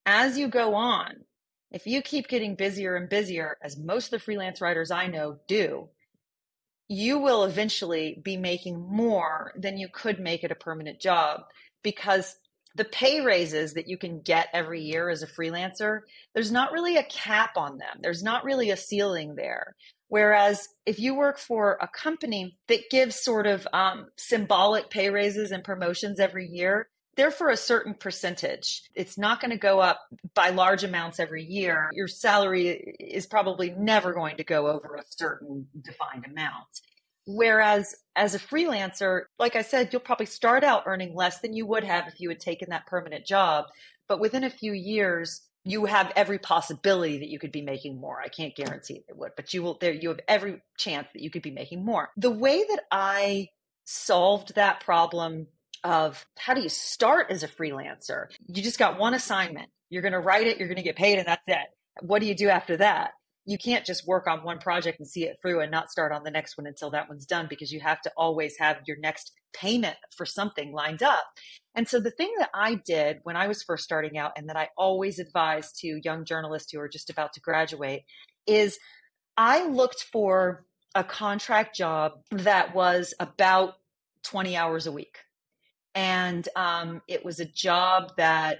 as 0.06 0.38
you 0.38 0.48
go 0.48 0.76
on, 0.76 1.26
if 1.72 1.86
you 1.86 2.02
keep 2.02 2.30
getting 2.30 2.56
busier 2.56 2.96
and 2.96 3.10
busier, 3.10 3.58
as 3.62 3.78
most 3.78 4.06
of 4.06 4.12
the 4.12 4.20
freelance 4.20 4.62
writers 4.62 4.92
I 4.92 5.08
know 5.08 5.40
do, 5.48 5.90
you 6.88 7.20
will 7.20 7.44
eventually 7.44 8.22
be 8.24 8.38
making 8.38 8.80
more 8.80 9.54
than 9.58 9.78
you 9.78 9.90
could 9.92 10.20
make 10.20 10.46
at 10.46 10.52
a 10.52 10.56
permanent 10.56 11.02
job 11.02 11.42
because 11.84 12.38
the 12.76 12.86
pay 12.86 13.22
raises 13.22 13.74
that 13.74 13.88
you 13.88 13.98
can 13.98 14.22
get 14.22 14.48
every 14.54 14.82
year 14.82 15.10
as 15.10 15.24
a 15.24 15.28
freelancer, 15.28 16.02
there's 16.34 16.52
not 16.52 16.72
really 16.72 16.98
a 16.98 17.04
cap 17.04 17.58
on 17.58 17.78
them. 17.78 18.00
There's 18.02 18.24
not 18.24 18.44
really 18.44 18.72
a 18.72 18.78
ceiling 18.78 19.36
there. 19.36 19.76
Whereas 20.08 20.68
if 20.86 21.00
you 21.00 21.16
work 21.16 21.40
for 21.40 21.78
a 21.82 21.88
company 21.88 22.58
that 22.68 22.90
gives 22.90 23.16
sort 23.16 23.48
of 23.48 23.68
um, 23.72 24.08
symbolic 24.18 24.90
pay 24.90 25.10
raises 25.10 25.52
and 25.52 25.64
promotions 25.64 26.20
every 26.20 26.48
year, 26.48 26.90
they're 27.16 27.32
for 27.32 27.50
a 27.50 27.58
certain 27.58 27.94
percentage. 27.94 28.84
It's 28.96 29.18
not 29.18 29.42
going 29.42 29.52
to 29.52 29.58
go 29.58 29.80
up 29.80 30.00
by 30.34 30.50
large 30.50 30.84
amounts 30.84 31.20
every 31.20 31.44
year. 31.44 31.90
Your 31.94 32.08
salary 32.08 32.96
is 33.00 33.26
probably 33.26 33.72
never 33.78 34.14
going 34.14 34.38
to 34.38 34.44
go 34.44 34.68
over 34.68 34.96
a 34.96 35.04
certain 35.10 35.68
defined 35.82 36.26
amount. 36.26 36.68
Whereas 37.34 37.96
as 38.16 38.36
a 38.36 38.40
freelancer, 38.40 39.24
like 39.40 39.56
I 39.56 39.62
said, 39.62 39.90
you'll 39.92 40.02
probably 40.02 40.26
start 40.26 40.64
out 40.64 40.84
earning 40.86 41.16
less 41.16 41.40
than 41.40 41.54
you 41.54 41.66
would 41.66 41.84
have 41.84 42.08
if 42.08 42.20
you 42.20 42.30
had 42.30 42.40
taken 42.40 42.70
that 42.70 42.88
permanent 42.88 43.26
job. 43.26 43.66
But 44.08 44.20
within 44.20 44.44
a 44.44 44.50
few 44.50 44.74
years, 44.74 45.42
you 45.64 45.86
have 45.86 46.12
every 46.16 46.40
possibility 46.40 47.20
that 47.20 47.30
you 47.30 47.40
could 47.40 47.52
be 47.52 47.62
making 47.62 48.00
more. 48.00 48.20
I 48.20 48.28
can't 48.28 48.56
guarantee 48.56 49.04
it 49.08 49.16
would, 49.16 49.32
but 49.36 49.54
you 49.54 49.64
will 49.64 49.78
there 49.80 49.94
you 49.94 50.10
have 50.10 50.20
every 50.28 50.62
chance 50.78 51.08
that 51.14 51.22
you 51.22 51.30
could 51.30 51.44
be 51.44 51.52
making 51.52 51.86
more. 51.86 52.10
The 52.18 52.32
way 52.32 52.64
that 52.68 52.82
I 52.92 53.50
solved 53.86 54.56
that 54.56 54.82
problem 54.82 55.48
of 55.84 56.26
how 56.38 56.54
do 56.54 56.62
you 56.62 56.70
start 56.70 57.28
as 57.30 57.44
a 57.44 57.48
freelancer? 57.48 58.26
You 58.48 58.62
just 58.64 58.80
got 58.80 59.00
one 59.00 59.14
assignment. 59.14 59.70
You're 59.90 60.02
going 60.02 60.14
to 60.14 60.20
write 60.20 60.48
it, 60.48 60.58
you're 60.58 60.68
going 60.68 60.78
to 60.78 60.84
get 60.84 60.96
paid 60.96 61.20
and 61.20 61.28
that's 61.28 61.44
it. 61.48 61.68
What 62.02 62.20
do 62.20 62.28
you 62.28 62.36
do 62.36 62.50
after 62.50 62.78
that? 62.78 63.12
You 63.46 63.58
can't 63.58 63.86
just 63.86 64.08
work 64.08 64.28
on 64.28 64.44
one 64.44 64.60
project 64.60 65.00
and 65.00 65.08
see 65.08 65.26
it 65.26 65.38
through 65.42 65.62
and 65.62 65.72
not 65.72 65.90
start 65.90 66.12
on 66.12 66.24
the 66.24 66.32
next 66.32 66.58
one 66.58 66.68
until 66.68 66.92
that 66.92 67.10
one's 67.10 67.26
done 67.26 67.48
because 67.50 67.72
you 67.72 67.80
have 67.80 68.02
to 68.02 68.12
always 68.16 68.56
have 68.60 68.78
your 68.86 68.98
next 68.98 69.32
payment 69.54 69.98
for 70.16 70.26
something 70.26 70.72
lined 70.72 71.02
up. 71.02 71.24
And 71.76 71.88
so 71.88 72.00
the 72.00 72.12
thing 72.12 72.32
that 72.40 72.50
I 72.54 72.76
did 72.76 73.20
when 73.24 73.36
I 73.36 73.48
was 73.48 73.64
first 73.64 73.84
starting 73.84 74.18
out 74.18 74.34
and 74.38 74.50
that 74.50 74.58
I 74.58 74.70
always 74.78 75.20
advise 75.20 75.72
to 75.80 76.00
young 76.04 76.26
journalists 76.26 76.72
who 76.72 76.80
are 76.80 76.90
just 76.90 77.10
about 77.10 77.34
to 77.34 77.40
graduate 77.40 78.04
is 78.46 78.78
I 79.38 79.66
looked 79.66 80.04
for 80.04 80.66
a 80.94 81.04
contract 81.04 81.76
job 81.76 82.14
that 82.32 82.76
was 82.76 83.14
about 83.20 83.76
20 84.24 84.56
hours 84.56 84.88
a 84.88 84.92
week. 84.92 85.18
And 85.96 86.48
um, 86.56 87.02
it 87.08 87.26
was 87.26 87.40
a 87.40 87.46
job 87.46 88.14
that 88.18 88.60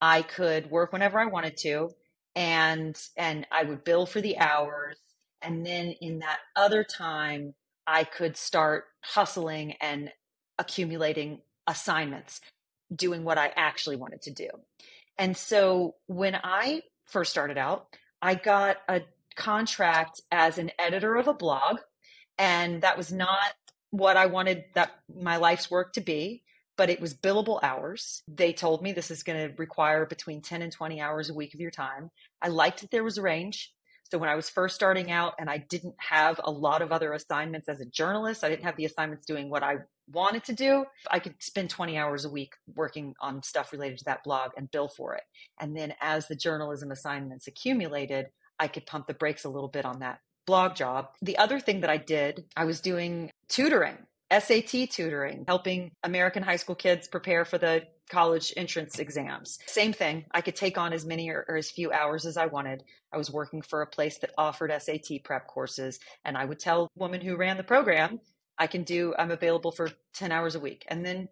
I 0.00 0.22
could 0.22 0.70
work 0.70 0.92
whenever 0.92 1.18
I 1.18 1.26
wanted 1.26 1.56
to 1.58 1.90
and 2.34 2.98
and 3.16 3.46
I 3.50 3.64
would 3.64 3.84
bill 3.84 4.06
for 4.06 4.20
the 4.20 4.38
hours 4.38 4.96
and 5.42 5.66
then 5.66 5.94
in 6.00 6.20
that 6.20 6.38
other 6.56 6.84
time 6.84 7.54
I 7.86 8.04
could 8.04 8.36
start 8.36 8.84
hustling 9.02 9.72
and 9.80 10.10
accumulating 10.58 11.40
assignments 11.66 12.40
doing 12.94 13.24
what 13.24 13.38
I 13.38 13.52
actually 13.56 13.96
wanted 13.96 14.22
to 14.22 14.30
do. 14.30 14.48
And 15.18 15.36
so 15.36 15.96
when 16.06 16.38
I 16.42 16.82
first 17.04 17.30
started 17.30 17.58
out, 17.58 17.86
I 18.20 18.34
got 18.34 18.78
a 18.88 19.02
contract 19.34 20.20
as 20.30 20.58
an 20.58 20.70
editor 20.78 21.16
of 21.16 21.26
a 21.26 21.34
blog, 21.34 21.78
and 22.38 22.82
that 22.82 22.96
was 22.96 23.12
not 23.12 23.54
what 23.90 24.16
I 24.16 24.26
wanted 24.26 24.64
that 24.74 24.92
my 25.14 25.36
life's 25.36 25.70
work 25.70 25.92
to 25.94 26.00
be, 26.00 26.41
but 26.76 26.90
it 26.90 27.00
was 27.00 27.14
billable 27.14 27.60
hours. 27.62 28.22
They 28.28 28.52
told 28.52 28.82
me 28.82 28.92
this 28.92 29.10
is 29.10 29.22
going 29.22 29.48
to 29.48 29.54
require 29.56 30.06
between 30.06 30.42
10 30.42 30.62
and 30.62 30.72
20 30.72 31.00
hours 31.00 31.30
a 31.30 31.34
week 31.34 31.54
of 31.54 31.60
your 31.60 31.70
time. 31.70 32.10
I 32.40 32.48
liked 32.48 32.80
that 32.80 32.90
there 32.90 33.04
was 33.04 33.18
a 33.18 33.22
range. 33.22 33.72
So 34.10 34.18
when 34.18 34.28
I 34.28 34.34
was 34.34 34.50
first 34.50 34.74
starting 34.74 35.10
out 35.10 35.34
and 35.38 35.48
I 35.48 35.58
didn't 35.58 35.94
have 35.98 36.38
a 36.44 36.50
lot 36.50 36.82
of 36.82 36.92
other 36.92 37.12
assignments 37.14 37.68
as 37.68 37.80
a 37.80 37.86
journalist, 37.86 38.44
I 38.44 38.50
didn't 38.50 38.64
have 38.64 38.76
the 38.76 38.84
assignments 38.84 39.24
doing 39.24 39.48
what 39.48 39.62
I 39.62 39.76
wanted 40.10 40.44
to 40.44 40.52
do, 40.52 40.84
I 41.10 41.18
could 41.18 41.34
spend 41.40 41.70
20 41.70 41.96
hours 41.96 42.24
a 42.24 42.30
week 42.30 42.54
working 42.74 43.14
on 43.20 43.42
stuff 43.42 43.72
related 43.72 43.98
to 43.98 44.04
that 44.04 44.24
blog 44.24 44.50
and 44.56 44.70
bill 44.70 44.88
for 44.88 45.14
it. 45.14 45.22
And 45.60 45.76
then 45.76 45.94
as 46.00 46.28
the 46.28 46.36
journalism 46.36 46.90
assignments 46.90 47.46
accumulated, 47.46 48.26
I 48.58 48.68
could 48.68 48.86
pump 48.86 49.06
the 49.06 49.14
brakes 49.14 49.44
a 49.44 49.48
little 49.48 49.68
bit 49.68 49.84
on 49.84 50.00
that 50.00 50.20
blog 50.46 50.74
job. 50.74 51.08
The 51.20 51.38
other 51.38 51.60
thing 51.60 51.80
that 51.80 51.90
I 51.90 51.96
did, 51.96 52.44
I 52.56 52.64
was 52.64 52.80
doing 52.80 53.30
tutoring, 53.48 53.98
SAT 54.32 54.90
tutoring, 54.90 55.44
helping 55.46 55.92
American 56.02 56.42
high 56.42 56.56
school 56.56 56.74
kids 56.74 57.06
prepare 57.06 57.44
for 57.44 57.58
the 57.58 57.82
college 58.08 58.52
entrance 58.56 58.98
exams. 58.98 59.58
Same 59.66 59.92
thing. 59.92 60.24
I 60.32 60.40
could 60.40 60.56
take 60.56 60.78
on 60.78 60.92
as 60.92 61.04
many 61.04 61.30
or, 61.30 61.44
or, 61.48 61.56
as 61.56 61.70
few 61.70 61.92
hours 61.92 62.24
as 62.24 62.36
I 62.36 62.46
wanted. 62.46 62.82
I 63.12 63.18
was 63.18 63.30
working 63.30 63.62
for 63.62 63.82
a 63.82 63.86
place 63.86 64.18
that 64.18 64.32
offered 64.38 64.72
SAT 64.82 65.24
prep 65.24 65.46
courses, 65.46 65.98
and 66.24 66.36
I 66.36 66.44
would 66.44 66.58
tell 66.58 66.90
the 66.94 67.00
woman 67.00 67.20
who 67.20 67.36
ran 67.36 67.56
the 67.56 67.62
program, 67.62 68.20
I 68.58 68.66
can 68.66 68.84
do, 68.84 69.14
I'm 69.18 69.30
available 69.30 69.72
for 69.72 69.90
10 70.14 70.32
hours 70.32 70.54
a 70.54 70.60
week. 70.60 70.84
And 70.88 71.04
then 71.04 71.28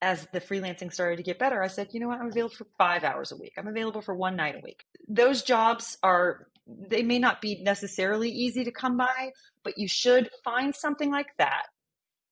as 0.00 0.26
the 0.32 0.40
freelancing 0.40 0.92
started 0.92 1.16
to 1.16 1.22
get 1.22 1.38
better, 1.38 1.62
I 1.62 1.68
said, 1.68 1.88
you 1.92 2.00
know 2.00 2.08
what, 2.08 2.20
I'm 2.20 2.28
available 2.28 2.56
for 2.56 2.66
five 2.76 3.04
hours 3.04 3.32
a 3.32 3.36
week. 3.36 3.52
I'm 3.56 3.68
available 3.68 4.02
for 4.02 4.14
one 4.14 4.36
night 4.36 4.56
a 4.56 4.60
week. 4.60 4.84
Those 5.08 5.42
jobs 5.42 5.96
are, 6.02 6.48
they 6.66 7.02
may 7.02 7.18
not 7.18 7.40
be 7.40 7.62
necessarily 7.62 8.30
easy 8.30 8.64
to 8.64 8.72
come 8.72 8.96
by, 8.96 9.32
but 9.62 9.78
you 9.78 9.86
should 9.86 10.30
find 10.44 10.74
something 10.74 11.10
like 11.10 11.28
that 11.38 11.66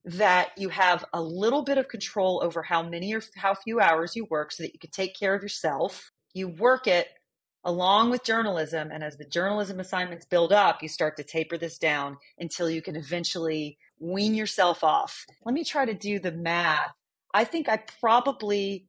that 0.04 0.50
you 0.56 0.70
have 0.70 1.04
a 1.12 1.20
little 1.22 1.62
bit 1.62 1.78
of 1.78 1.88
control 1.88 2.40
over 2.42 2.62
how 2.62 2.82
many 2.82 3.14
or 3.14 3.22
how 3.36 3.54
few 3.54 3.80
hours 3.80 4.16
you 4.16 4.26
work 4.30 4.52
so 4.52 4.62
that 4.62 4.72
you 4.72 4.78
can 4.78 4.90
take 4.90 5.18
care 5.18 5.34
of 5.34 5.42
yourself. 5.42 6.10
You 6.32 6.48
work 6.48 6.86
it 6.86 7.08
along 7.64 8.10
with 8.10 8.24
journalism. 8.24 8.90
And 8.90 9.04
as 9.04 9.16
the 9.16 9.24
journalism 9.24 9.80
assignments 9.80 10.24
build 10.24 10.52
up, 10.52 10.82
you 10.82 10.88
start 10.88 11.16
to 11.18 11.24
taper 11.24 11.58
this 11.58 11.78
down 11.78 12.16
until 12.38 12.70
you 12.70 12.80
can 12.82 12.96
eventually 12.96 13.76
wean 13.98 14.34
yourself 14.34 14.82
off. 14.82 15.24
Let 15.44 15.54
me 15.54 15.64
try 15.64 15.84
to 15.84 15.94
do 15.94 16.18
the 16.18 16.32
math. 16.32 16.92
I 17.34 17.44
think 17.44 17.68
I 17.68 17.82
probably 18.00 18.86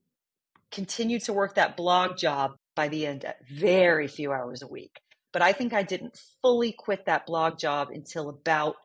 continued 0.71 1.23
to 1.23 1.33
work 1.33 1.55
that 1.55 1.75
blog 1.75 2.17
job 2.17 2.51
by 2.75 2.87
the 2.87 3.05
end 3.05 3.25
at 3.25 3.45
very 3.47 4.07
few 4.07 4.31
hours 4.31 4.61
a 4.61 4.67
week. 4.67 4.99
But 5.33 5.41
I 5.41 5.51
think 5.53 5.73
I 5.73 5.83
didn't 5.83 6.17
fully 6.41 6.71
quit 6.71 7.05
that 7.05 7.25
blog 7.25 7.57
job 7.57 7.89
until 7.89 8.29
about 8.29 8.75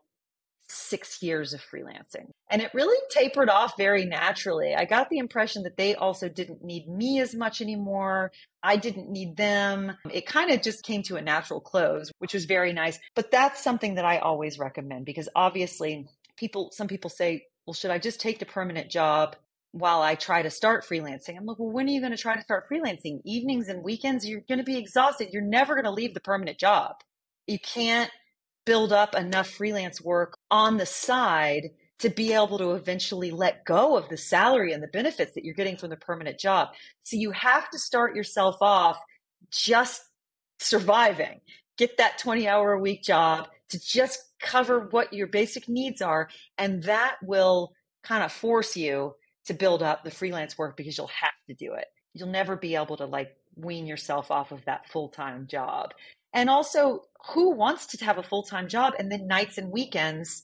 six 0.69 1.23
years 1.23 1.53
of 1.53 1.61
freelancing. 1.61 2.31
And 2.51 2.62
it 2.62 2.75
really 2.75 2.99
tapered 3.11 3.49
off 3.49 3.77
very 3.77 4.05
naturally. 4.05 4.75
I 4.75 4.85
got 4.85 5.09
the 5.11 5.19
impression 5.19 5.62
that 5.62 5.77
they 5.77 5.95
also 5.95 6.29
didn't 6.29 6.64
need 6.64 6.89
me 6.89 7.21
as 7.21 7.35
much 7.35 7.61
anymore. 7.61 8.33
I 8.62 8.77
didn't 8.77 9.11
need 9.11 9.37
them. 9.37 9.97
It 10.11 10.27
kind 10.27 10.51
of 10.51 10.62
just 10.62 10.85
came 10.85 11.03
to 11.05 11.17
a 11.17 11.23
natural 11.23 11.61
close, 11.61 12.11
which 12.19 12.35
was 12.35 12.45
very 12.45 12.73
nice. 12.73 12.99
But 13.14 13.31
that's 13.31 13.62
something 13.62 13.95
that 13.95 14.05
I 14.05 14.19
always 14.19 14.59
recommend 14.59 15.05
because 15.05 15.29
obviously 15.35 16.09
people, 16.37 16.71
some 16.73 16.89
people 16.89 17.11
say, 17.11 17.47
well, 17.67 17.75
should 17.75 17.91
I 17.91 17.99
just 17.99 18.21
take 18.21 18.39
the 18.39 18.47
permanent 18.47 18.91
job 18.91 19.37
while 19.73 20.01
I 20.01 20.14
try 20.14 20.43
to 20.43 20.51
start 20.51 20.85
freelancing? 20.85 21.37
I'm 21.37 21.47
like, 21.47 21.59
well, 21.59 21.71
when 21.71 21.87
are 21.87 21.91
you 21.91 22.01
going 22.01 22.12
to 22.12 22.19
try 22.19 22.35
to 22.35 22.43
start 22.43 22.69
freelancing? 22.69 23.21
Evenings 23.25 23.69
and 23.69 23.83
weekends, 23.83 24.27
you're 24.27 24.43
going 24.49 24.59
to 24.59 24.64
be 24.64 24.79
exhausted. 24.79 25.31
You're 25.33 25.43
never 25.43 25.75
going 25.75 25.85
to 25.85 25.91
leave 25.91 26.14
the 26.14 26.21
permanent 26.21 26.59
job. 26.59 26.97
You 27.47 27.59
can't 27.59 28.11
build 28.64 28.93
up 28.93 29.14
enough 29.14 29.49
freelance 29.49 30.03
work 30.03 30.36
on 30.51 30.77
the 30.77 30.87
side 30.87 31.71
to 31.99 32.11
be 32.11 32.33
able 32.33 32.59
to 32.59 32.73
eventually 32.73 33.31
let 33.31 33.65
go 33.65 33.97
of 33.97 34.09
the 34.09 34.17
salary 34.17 34.73
and 34.73 34.83
the 34.83 34.89
benefits 34.89 35.33
that 35.35 35.45
you're 35.45 35.55
getting 35.55 35.77
from 35.77 35.91
the 35.91 35.97
permanent 35.97 36.39
job. 36.39 36.69
So 37.05 37.17
you 37.17 37.31
have 37.31 37.71
to 37.71 37.79
start 37.79 38.15
yourself 38.15 38.57
off 38.61 38.99
just 39.51 40.03
surviving. 40.59 41.41
Get 41.79 41.99
that 41.99 42.19
20 42.19 42.47
hour 42.49 42.73
a 42.73 42.81
week 42.81 43.03
job 43.03 43.49
to 43.71 43.81
just 43.81 44.21
cover 44.41 44.89
what 44.91 45.13
your 45.13 45.27
basic 45.27 45.69
needs 45.69 46.03
are. 46.03 46.29
And 46.59 46.83
that 46.85 47.17
will 47.23 47.73
kind 48.03 48.23
of 48.23 48.33
force 48.33 48.77
you 48.77 49.15
to 49.47 49.55
build 49.55 49.83
up 49.83 50.05
the 50.05 50.11
freelance 50.11 50.59
work 50.59 50.77
because 50.77 50.97
you'll 50.97 51.09
have 51.09 51.31
to 51.47 51.55
do 51.55 51.75
it. 51.75 51.87
You'll 52.15 52.29
never 52.29 52.57
be 52.57 52.75
able 52.77 52.97
to 52.99 53.07
like 53.07 53.37
wean 53.57 53.87
yourself 53.87 54.31
off 54.31 54.53
of 54.53 54.65
that 54.67 54.89
full 54.89 55.09
time 55.09 55.47
job. 55.47 55.93
And 56.37 56.51
also, 56.51 57.01
who 57.32 57.53
wants 57.53 57.87
to 57.87 58.05
have 58.05 58.18
a 58.18 58.22
full 58.22 58.43
time 58.43 58.68
job 58.68 58.93
and 58.99 59.11
then 59.11 59.26
nights 59.26 59.57
and 59.57 59.72
weekends 59.72 60.43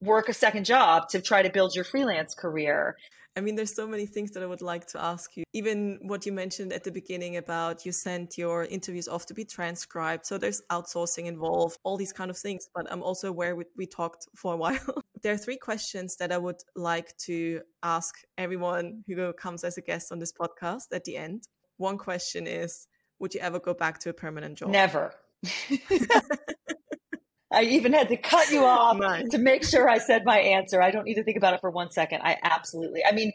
work 0.00 0.30
a 0.30 0.32
second 0.32 0.64
job 0.64 1.10
to 1.10 1.20
try 1.20 1.42
to 1.42 1.50
build 1.50 1.74
your 1.74 1.84
freelance 1.84 2.34
career? 2.34 2.96
I 3.36 3.42
mean, 3.42 3.54
there's 3.54 3.76
so 3.76 3.86
many 3.86 4.06
things 4.06 4.30
that 4.32 4.42
I 4.42 4.46
would 4.46 4.62
like 4.62 4.86
to 4.88 5.04
ask 5.04 5.36
you. 5.36 5.44
Even 5.52 5.98
what 6.00 6.24
you 6.24 6.32
mentioned 6.32 6.72
at 6.72 6.82
the 6.82 6.90
beginning 6.90 7.36
about 7.36 7.84
you 7.84 7.92
sent 7.92 8.38
your 8.38 8.64
interviews 8.64 9.06
off 9.06 9.26
to 9.26 9.34
be 9.34 9.44
transcribed. 9.44 10.24
So 10.24 10.38
there's 10.38 10.62
outsourcing 10.72 11.26
involved, 11.26 11.76
all 11.84 11.98
these 11.98 12.12
kind 12.12 12.30
of 12.30 12.38
things. 12.38 12.66
But 12.74 12.90
I'm 12.90 13.02
also 13.02 13.28
aware 13.28 13.54
we, 13.54 13.64
we 13.76 13.86
talked 13.86 14.26
for 14.34 14.54
a 14.54 14.56
while. 14.64 15.02
there 15.22 15.34
are 15.34 15.38
three 15.38 15.58
questions 15.58 16.16
that 16.16 16.32
I 16.32 16.38
would 16.38 16.62
like 16.74 17.14
to 17.26 17.60
ask 17.82 18.14
everyone 18.38 19.04
who 19.06 19.30
comes 19.34 19.62
as 19.62 19.76
a 19.76 19.82
guest 19.82 20.10
on 20.10 20.20
this 20.20 20.32
podcast 20.32 20.84
at 20.90 21.04
the 21.04 21.18
end. 21.18 21.42
One 21.76 21.98
question 21.98 22.46
is 22.46 22.88
Would 23.20 23.34
you 23.34 23.40
ever 23.40 23.58
go 23.58 23.74
back 23.74 23.98
to 24.00 24.10
a 24.10 24.12
permanent 24.12 24.58
job? 24.58 24.70
Never. 24.70 25.12
I 27.50 27.62
even 27.62 27.94
had 27.94 28.08
to 28.08 28.16
cut 28.16 28.50
you 28.50 28.64
off 28.64 28.98
nice. 28.98 29.30
to 29.30 29.38
make 29.38 29.64
sure 29.64 29.88
I 29.88 29.98
said 29.98 30.24
my 30.24 30.38
answer. 30.38 30.82
I 30.82 30.90
don't 30.90 31.04
need 31.04 31.14
to 31.14 31.24
think 31.24 31.38
about 31.38 31.54
it 31.54 31.60
for 31.60 31.70
one 31.70 31.90
second. 31.90 32.20
I 32.22 32.36
absolutely, 32.42 33.02
I 33.04 33.12
mean, 33.12 33.32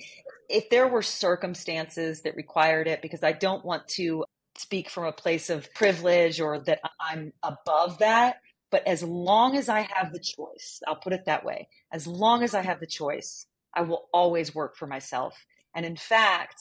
if 0.49 0.69
there 0.69 0.87
were 0.87 1.01
circumstances 1.01 2.21
that 2.21 2.35
required 2.35 2.87
it, 2.87 3.01
because 3.01 3.23
I 3.23 3.31
don't 3.31 3.65
want 3.65 3.87
to 3.89 4.25
speak 4.55 4.89
from 4.89 5.05
a 5.05 5.11
place 5.11 5.49
of 5.49 5.73
privilege 5.73 6.39
or 6.39 6.59
that 6.59 6.79
I'm 6.99 7.33
above 7.41 7.99
that. 7.99 8.37
But 8.69 8.87
as 8.87 9.03
long 9.03 9.55
as 9.55 9.69
I 9.69 9.81
have 9.81 10.11
the 10.11 10.19
choice, 10.19 10.81
I'll 10.87 10.95
put 10.95 11.13
it 11.13 11.25
that 11.25 11.45
way. 11.45 11.67
As 11.91 12.07
long 12.07 12.43
as 12.43 12.55
I 12.55 12.61
have 12.61 12.79
the 12.79 12.87
choice, 12.87 13.45
I 13.73 13.81
will 13.81 14.09
always 14.13 14.55
work 14.55 14.75
for 14.75 14.87
myself. 14.87 15.45
And 15.75 15.85
in 15.85 15.95
fact, 15.95 16.55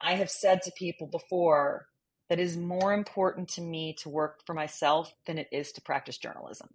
I 0.00 0.14
have 0.14 0.30
said 0.30 0.62
to 0.62 0.72
people 0.76 1.06
before 1.06 1.86
that 2.30 2.38
is 2.38 2.56
more 2.56 2.94
important 2.94 3.48
to 3.48 3.60
me 3.60 3.94
to 3.98 4.08
work 4.08 4.40
for 4.46 4.54
myself 4.54 5.12
than 5.26 5.36
it 5.36 5.48
is 5.50 5.72
to 5.72 5.82
practice 5.82 6.16
journalism. 6.16 6.68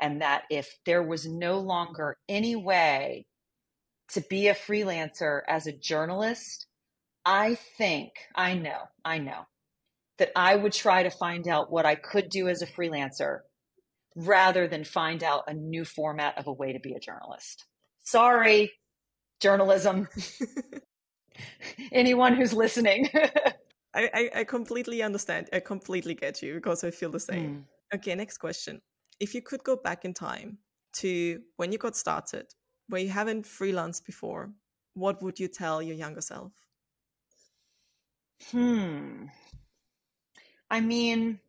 And 0.00 0.20
that 0.20 0.42
if 0.50 0.78
there 0.84 1.02
was 1.02 1.26
no 1.26 1.58
longer 1.58 2.18
any 2.28 2.54
way 2.54 3.26
to 4.12 4.20
be 4.20 4.46
a 4.46 4.54
freelancer 4.54 5.40
as 5.48 5.66
a 5.66 5.72
journalist, 5.72 6.66
I 7.24 7.56
think, 7.78 8.10
I 8.36 8.54
know, 8.54 8.82
I 9.04 9.18
know 9.18 9.46
that 10.18 10.30
I 10.36 10.54
would 10.54 10.72
try 10.72 11.02
to 11.02 11.10
find 11.10 11.48
out 11.48 11.72
what 11.72 11.86
I 11.86 11.94
could 11.94 12.28
do 12.28 12.48
as 12.48 12.60
a 12.60 12.66
freelancer 12.66 13.40
rather 14.14 14.68
than 14.68 14.84
find 14.84 15.24
out 15.24 15.44
a 15.46 15.54
new 15.54 15.84
format 15.84 16.36
of 16.36 16.46
a 16.46 16.52
way 16.52 16.72
to 16.72 16.80
be 16.80 16.92
a 16.92 17.00
journalist. 17.00 17.64
Sorry, 18.04 18.72
journalism. 19.40 20.08
Anyone 21.92 22.36
who's 22.36 22.52
listening. 22.52 23.08
I, 23.94 24.10
I, 24.12 24.40
I, 24.40 24.44
completely 24.44 25.02
understand. 25.02 25.48
I 25.52 25.60
completely 25.60 26.14
get 26.14 26.42
you 26.42 26.54
because 26.54 26.84
I 26.84 26.90
feel 26.90 27.10
the 27.10 27.20
same. 27.20 27.66
Mm. 27.92 27.98
Okay, 27.98 28.14
next 28.14 28.38
question. 28.38 28.80
If 29.18 29.34
you 29.34 29.42
could 29.42 29.64
go 29.64 29.76
back 29.76 30.04
in 30.04 30.14
time 30.14 30.58
to 30.94 31.40
when 31.56 31.72
you 31.72 31.78
got 31.78 31.96
started, 31.96 32.46
where 32.88 33.00
you 33.00 33.08
haven't 33.08 33.44
freelanced 33.44 34.04
before, 34.04 34.50
what 34.94 35.22
would 35.22 35.40
you 35.40 35.48
tell 35.48 35.82
your 35.82 35.96
younger 35.96 36.20
self? 36.20 36.52
Hmm. 38.50 39.26
I 40.70 40.80
mean, 40.80 41.40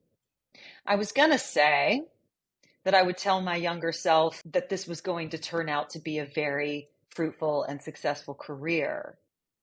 I 0.86 0.96
was 0.96 1.12
going 1.12 1.32
to 1.32 1.38
say 1.38 2.04
that 2.84 2.94
I 2.94 3.04
would 3.04 3.18
tell 3.18 3.42
my 3.42 3.56
younger 3.56 3.92
self 3.92 4.42
that 4.46 4.70
this 4.70 4.88
was 4.88 5.02
going 5.02 5.30
to 5.30 5.38
turn 5.38 5.70
out 5.70 5.90
to 5.92 6.00
be 6.00 6.20
a 6.20 6.26
very 6.26 6.90
fruitful 7.10 7.64
and 7.64 7.82
successful 7.82 8.34
career. 8.34 9.18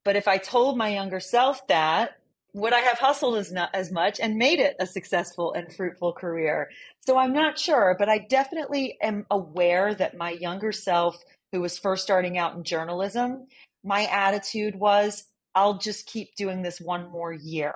But 0.05 0.17
if 0.17 0.29
I 0.29 0.37
told 0.37 0.77
my 0.77 0.91
younger 0.91 1.21
self 1.21 1.67
that, 1.69 2.19
would 2.57 2.73
I 2.73 2.81
have 2.81 2.99
hustled 2.99 3.37
as 3.37 3.53
not 3.53 3.69
as 3.75 3.93
much 3.93 4.19
and 4.19 4.39
made 4.39 4.61
it 4.61 4.77
a 4.81 4.87
successful 4.87 5.53
and 5.53 5.71
fruitful 5.71 6.15
career? 6.15 6.71
So 7.01 7.19
I'm 7.19 7.35
not 7.35 7.59
sure, 7.59 7.95
but 7.99 8.09
I 8.09 8.17
definitely 8.17 8.97
am 9.03 9.27
aware 9.31 9.95
that 9.95 10.17
my 10.17 10.31
younger 10.31 10.73
self 10.73 11.23
who 11.53 11.61
was 11.61 11.79
first 11.79 12.03
starting 12.03 12.39
out 12.39 12.55
in 12.55 12.65
journalism, 12.65 13.47
my 13.85 14.07
attitude 14.07 14.75
was, 14.75 15.25
I'll 15.55 15.77
just 15.77 16.07
keep 16.07 16.35
doing 16.35 16.63
this 16.63 16.81
one 16.81 17.11
more 17.11 17.31
year. 17.31 17.75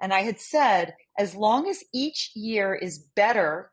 And 0.00 0.12
I 0.12 0.22
had 0.22 0.40
said, 0.40 0.96
as 1.16 1.36
long 1.36 1.68
as 1.68 1.84
each 1.94 2.32
year 2.34 2.74
is 2.74 2.98
better 2.98 3.70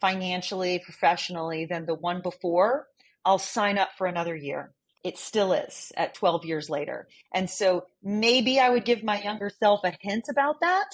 financially, 0.00 0.80
professionally 0.80 1.64
than 1.64 1.86
the 1.86 1.94
one 1.94 2.22
before, 2.22 2.88
I'll 3.24 3.38
sign 3.38 3.78
up 3.78 3.90
for 3.96 4.08
another 4.08 4.34
year. 4.34 4.72
It 5.04 5.18
still 5.18 5.52
is 5.52 5.92
at 5.96 6.14
12 6.14 6.44
years 6.44 6.70
later. 6.70 7.08
And 7.34 7.50
so 7.50 7.86
maybe 8.02 8.60
I 8.60 8.70
would 8.70 8.84
give 8.84 9.02
my 9.02 9.20
younger 9.20 9.50
self 9.50 9.82
a 9.84 9.92
hint 10.00 10.26
about 10.30 10.60
that, 10.60 10.90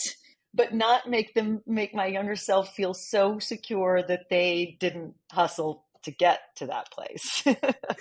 but 0.55 0.73
not 0.73 1.09
make 1.09 1.35
them 1.35 1.63
make 1.67 1.95
my 1.95 2.07
younger 2.07 2.37
self 2.37 2.75
feel 2.75 2.95
so 2.95 3.39
secure 3.39 4.03
that 4.03 4.31
they 4.31 4.77
didn't 4.81 5.15
hustle 5.31 5.85
to 6.05 6.11
get 6.11 6.41
to 6.57 6.67
that 6.67 6.91
place. 6.91 7.45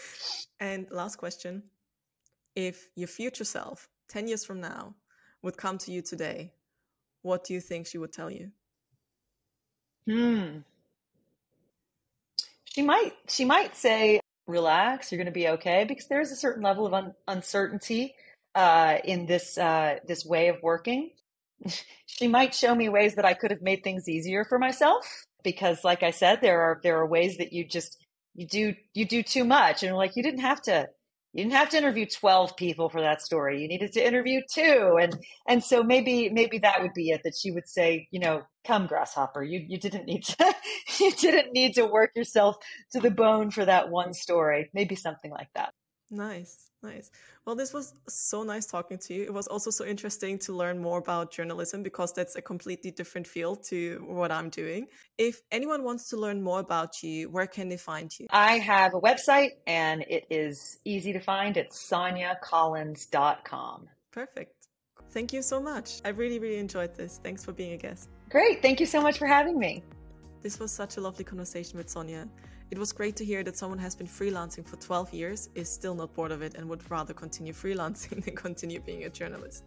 and 0.59 0.87
last 0.91 1.17
question 1.17 1.63
if 2.57 2.89
your 2.95 3.07
future 3.07 3.43
self 3.43 3.87
10 4.09 4.27
years 4.27 4.43
from 4.43 4.59
now 4.59 4.95
would 5.43 5.55
come 5.57 5.77
to 5.77 5.91
you 5.91 6.01
today 6.01 6.51
what 7.21 7.43
do 7.43 7.53
you 7.53 7.61
think 7.61 7.85
she 7.85 7.99
would 7.99 8.11
tell 8.11 8.31
you 8.31 8.51
hmm 10.07 10.57
she 12.65 12.81
might 12.81 13.13
she 13.27 13.45
might 13.45 13.75
say 13.75 14.19
relax 14.47 15.11
you're 15.11 15.17
going 15.17 15.25
to 15.25 15.31
be 15.31 15.49
okay 15.49 15.85
because 15.85 16.07
there's 16.07 16.31
a 16.31 16.35
certain 16.35 16.63
level 16.63 16.85
of 16.85 16.93
un- 16.93 17.13
uncertainty 17.27 18.15
uh, 18.55 18.97
in 19.03 19.25
this 19.25 19.57
uh, 19.57 19.97
this 20.07 20.25
way 20.25 20.49
of 20.49 20.57
working. 20.63 21.11
She 22.05 22.27
might 22.27 22.55
show 22.55 22.73
me 22.73 22.89
ways 22.89 23.15
that 23.15 23.25
i 23.25 23.33
could 23.35 23.51
have 23.51 23.61
made 23.61 23.83
things 23.83 24.09
easier 24.09 24.43
for 24.43 24.57
myself 24.57 25.05
because 25.43 25.83
like 25.83 26.01
i 26.01 26.09
said 26.11 26.41
there 26.41 26.61
are 26.61 26.79
there 26.81 26.97
are 26.97 27.05
ways 27.05 27.37
that 27.37 27.53
you 27.53 27.63
just 27.63 27.97
you 28.35 28.47
do 28.47 28.73
you 28.95 29.05
do 29.05 29.21
too 29.21 29.43
much 29.43 29.83
and 29.83 29.95
like 29.95 30.15
you 30.15 30.23
didn't 30.23 30.39
have 30.41 30.61
to 30.63 30.89
you 31.33 31.43
didn't 31.43 31.55
have 31.55 31.69
to 31.69 31.77
interview 31.77 32.05
12 32.05 32.55
people 32.55 32.89
for 32.89 33.01
that 33.01 33.21
story. 33.21 33.61
You 33.61 33.67
needed 33.67 33.93
to 33.93 34.05
interview 34.05 34.41
two. 34.51 34.97
And 34.99 35.17
and 35.47 35.63
so 35.63 35.83
maybe 35.83 36.29
maybe 36.29 36.59
that 36.59 36.81
would 36.81 36.93
be 36.93 37.09
it 37.09 37.21
that 37.23 37.35
she 37.39 37.51
would 37.51 37.67
say 37.67 38.07
you 38.11 38.19
know 38.19 38.43
come 38.65 38.87
grasshopper 38.87 39.43
you 39.43 39.63
you 39.65 39.79
didn't 39.79 40.05
need 40.05 40.23
to 40.25 40.55
you 40.99 41.11
didn't 41.11 41.53
need 41.53 41.75
to 41.75 41.85
work 41.85 42.11
yourself 42.15 42.57
to 42.91 42.99
the 42.99 43.11
bone 43.11 43.51
for 43.51 43.65
that 43.65 43.89
one 43.89 44.13
story. 44.13 44.69
Maybe 44.73 44.95
something 44.95 45.31
like 45.31 45.49
that 45.55 45.73
nice 46.09 46.67
nice. 46.83 47.09
Well 47.45 47.55
this 47.55 47.73
was 47.73 47.93
so 48.07 48.43
nice 48.43 48.65
talking 48.65 48.97
to 48.99 49.13
you. 49.13 49.23
It 49.23 49.33
was 49.33 49.47
also 49.47 49.71
so 49.71 49.85
interesting 49.85 50.37
to 50.39 50.53
learn 50.53 50.79
more 50.79 50.99
about 50.99 51.31
journalism 51.31 51.83
because 51.83 52.13
that's 52.13 52.35
a 52.35 52.41
completely 52.41 52.91
different 52.91 53.27
field 53.27 53.63
to 53.65 54.03
what 54.07 54.31
i'm 54.31 54.49
doing. 54.49 54.87
If 55.17 55.41
anyone 55.51 55.83
wants 55.83 56.09
to 56.09 56.17
learn 56.17 56.41
more 56.41 56.59
about 56.59 57.01
you 57.03 57.29
where 57.29 57.47
can 57.47 57.69
they 57.69 57.77
find 57.77 58.11
you? 58.19 58.27
I 58.29 58.59
have 58.59 58.93
a 58.93 58.99
website 58.99 59.51
and 59.65 60.03
it 60.07 60.25
is 60.29 60.79
easy 60.85 61.13
to 61.13 61.19
find. 61.19 61.57
It's 61.57 61.89
sonyacollins.com 61.89 63.87
perfect. 64.11 64.53
Thank 65.11 65.31
you 65.33 65.41
so 65.41 65.59
much. 65.61 66.01
I 66.05 66.09
really 66.09 66.39
really 66.39 66.57
enjoyed 66.57 66.95
this. 66.95 67.19
Thanks 67.23 67.43
for 67.43 67.53
being 67.53 67.73
a 67.73 67.77
guest. 67.77 68.09
Great. 68.29 68.61
Thank 68.61 68.79
you 68.79 68.85
so 68.85 69.01
much 69.01 69.17
for 69.17 69.25
having 69.27 69.57
me. 69.57 69.83
This 70.41 70.59
was 70.59 70.71
such 70.71 70.97
a 70.97 71.01
lovely 71.01 71.23
conversation 71.23 71.77
with 71.77 71.89
Sonya 71.89 72.27
it 72.69 72.77
was 72.77 72.91
great 72.91 73.15
to 73.15 73.25
hear 73.25 73.43
that 73.43 73.55
someone 73.55 73.79
has 73.79 73.95
been 73.95 74.07
freelancing 74.07 74.65
for 74.65 74.75
12 74.75 75.13
years, 75.13 75.49
is 75.55 75.69
still 75.69 75.95
not 75.95 76.13
bored 76.13 76.31
of 76.31 76.41
it, 76.41 76.55
and 76.55 76.67
would 76.69 76.89
rather 76.91 77.13
continue 77.13 77.53
freelancing 77.53 78.23
than 78.25 78.35
continue 78.35 78.79
being 78.79 79.05
a 79.05 79.09
journalist. 79.09 79.63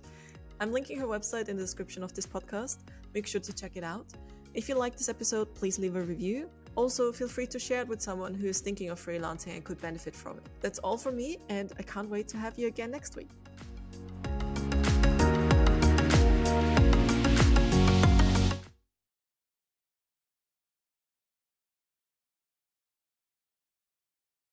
I'm 0.60 0.72
linking 0.72 0.98
her 0.98 1.06
website 1.06 1.48
in 1.48 1.56
the 1.56 1.62
description 1.62 2.02
of 2.02 2.12
this 2.12 2.26
podcast. 2.26 2.78
Make 3.14 3.26
sure 3.26 3.40
to 3.40 3.52
check 3.52 3.72
it 3.76 3.84
out. 3.84 4.06
If 4.52 4.68
you 4.68 4.74
liked 4.74 4.98
this 4.98 5.08
episode, 5.08 5.54
please 5.54 5.78
leave 5.78 5.96
a 5.96 6.02
review. 6.02 6.50
Also, 6.76 7.10
feel 7.12 7.28
free 7.28 7.46
to 7.46 7.58
share 7.58 7.80
it 7.80 7.88
with 7.88 8.02
someone 8.02 8.34
who 8.34 8.46
is 8.46 8.60
thinking 8.60 8.90
of 8.90 9.00
freelancing 9.04 9.54
and 9.54 9.64
could 9.64 9.80
benefit 9.80 10.14
from 10.14 10.36
it. 10.36 10.46
That's 10.60 10.78
all 10.80 10.98
from 10.98 11.16
me, 11.16 11.38
and 11.48 11.72
I 11.78 11.82
can't 11.82 12.08
wait 12.08 12.28
to 12.28 12.36
have 12.36 12.58
you 12.58 12.66
again 12.66 12.90
next 12.90 13.16
week. 13.16 13.30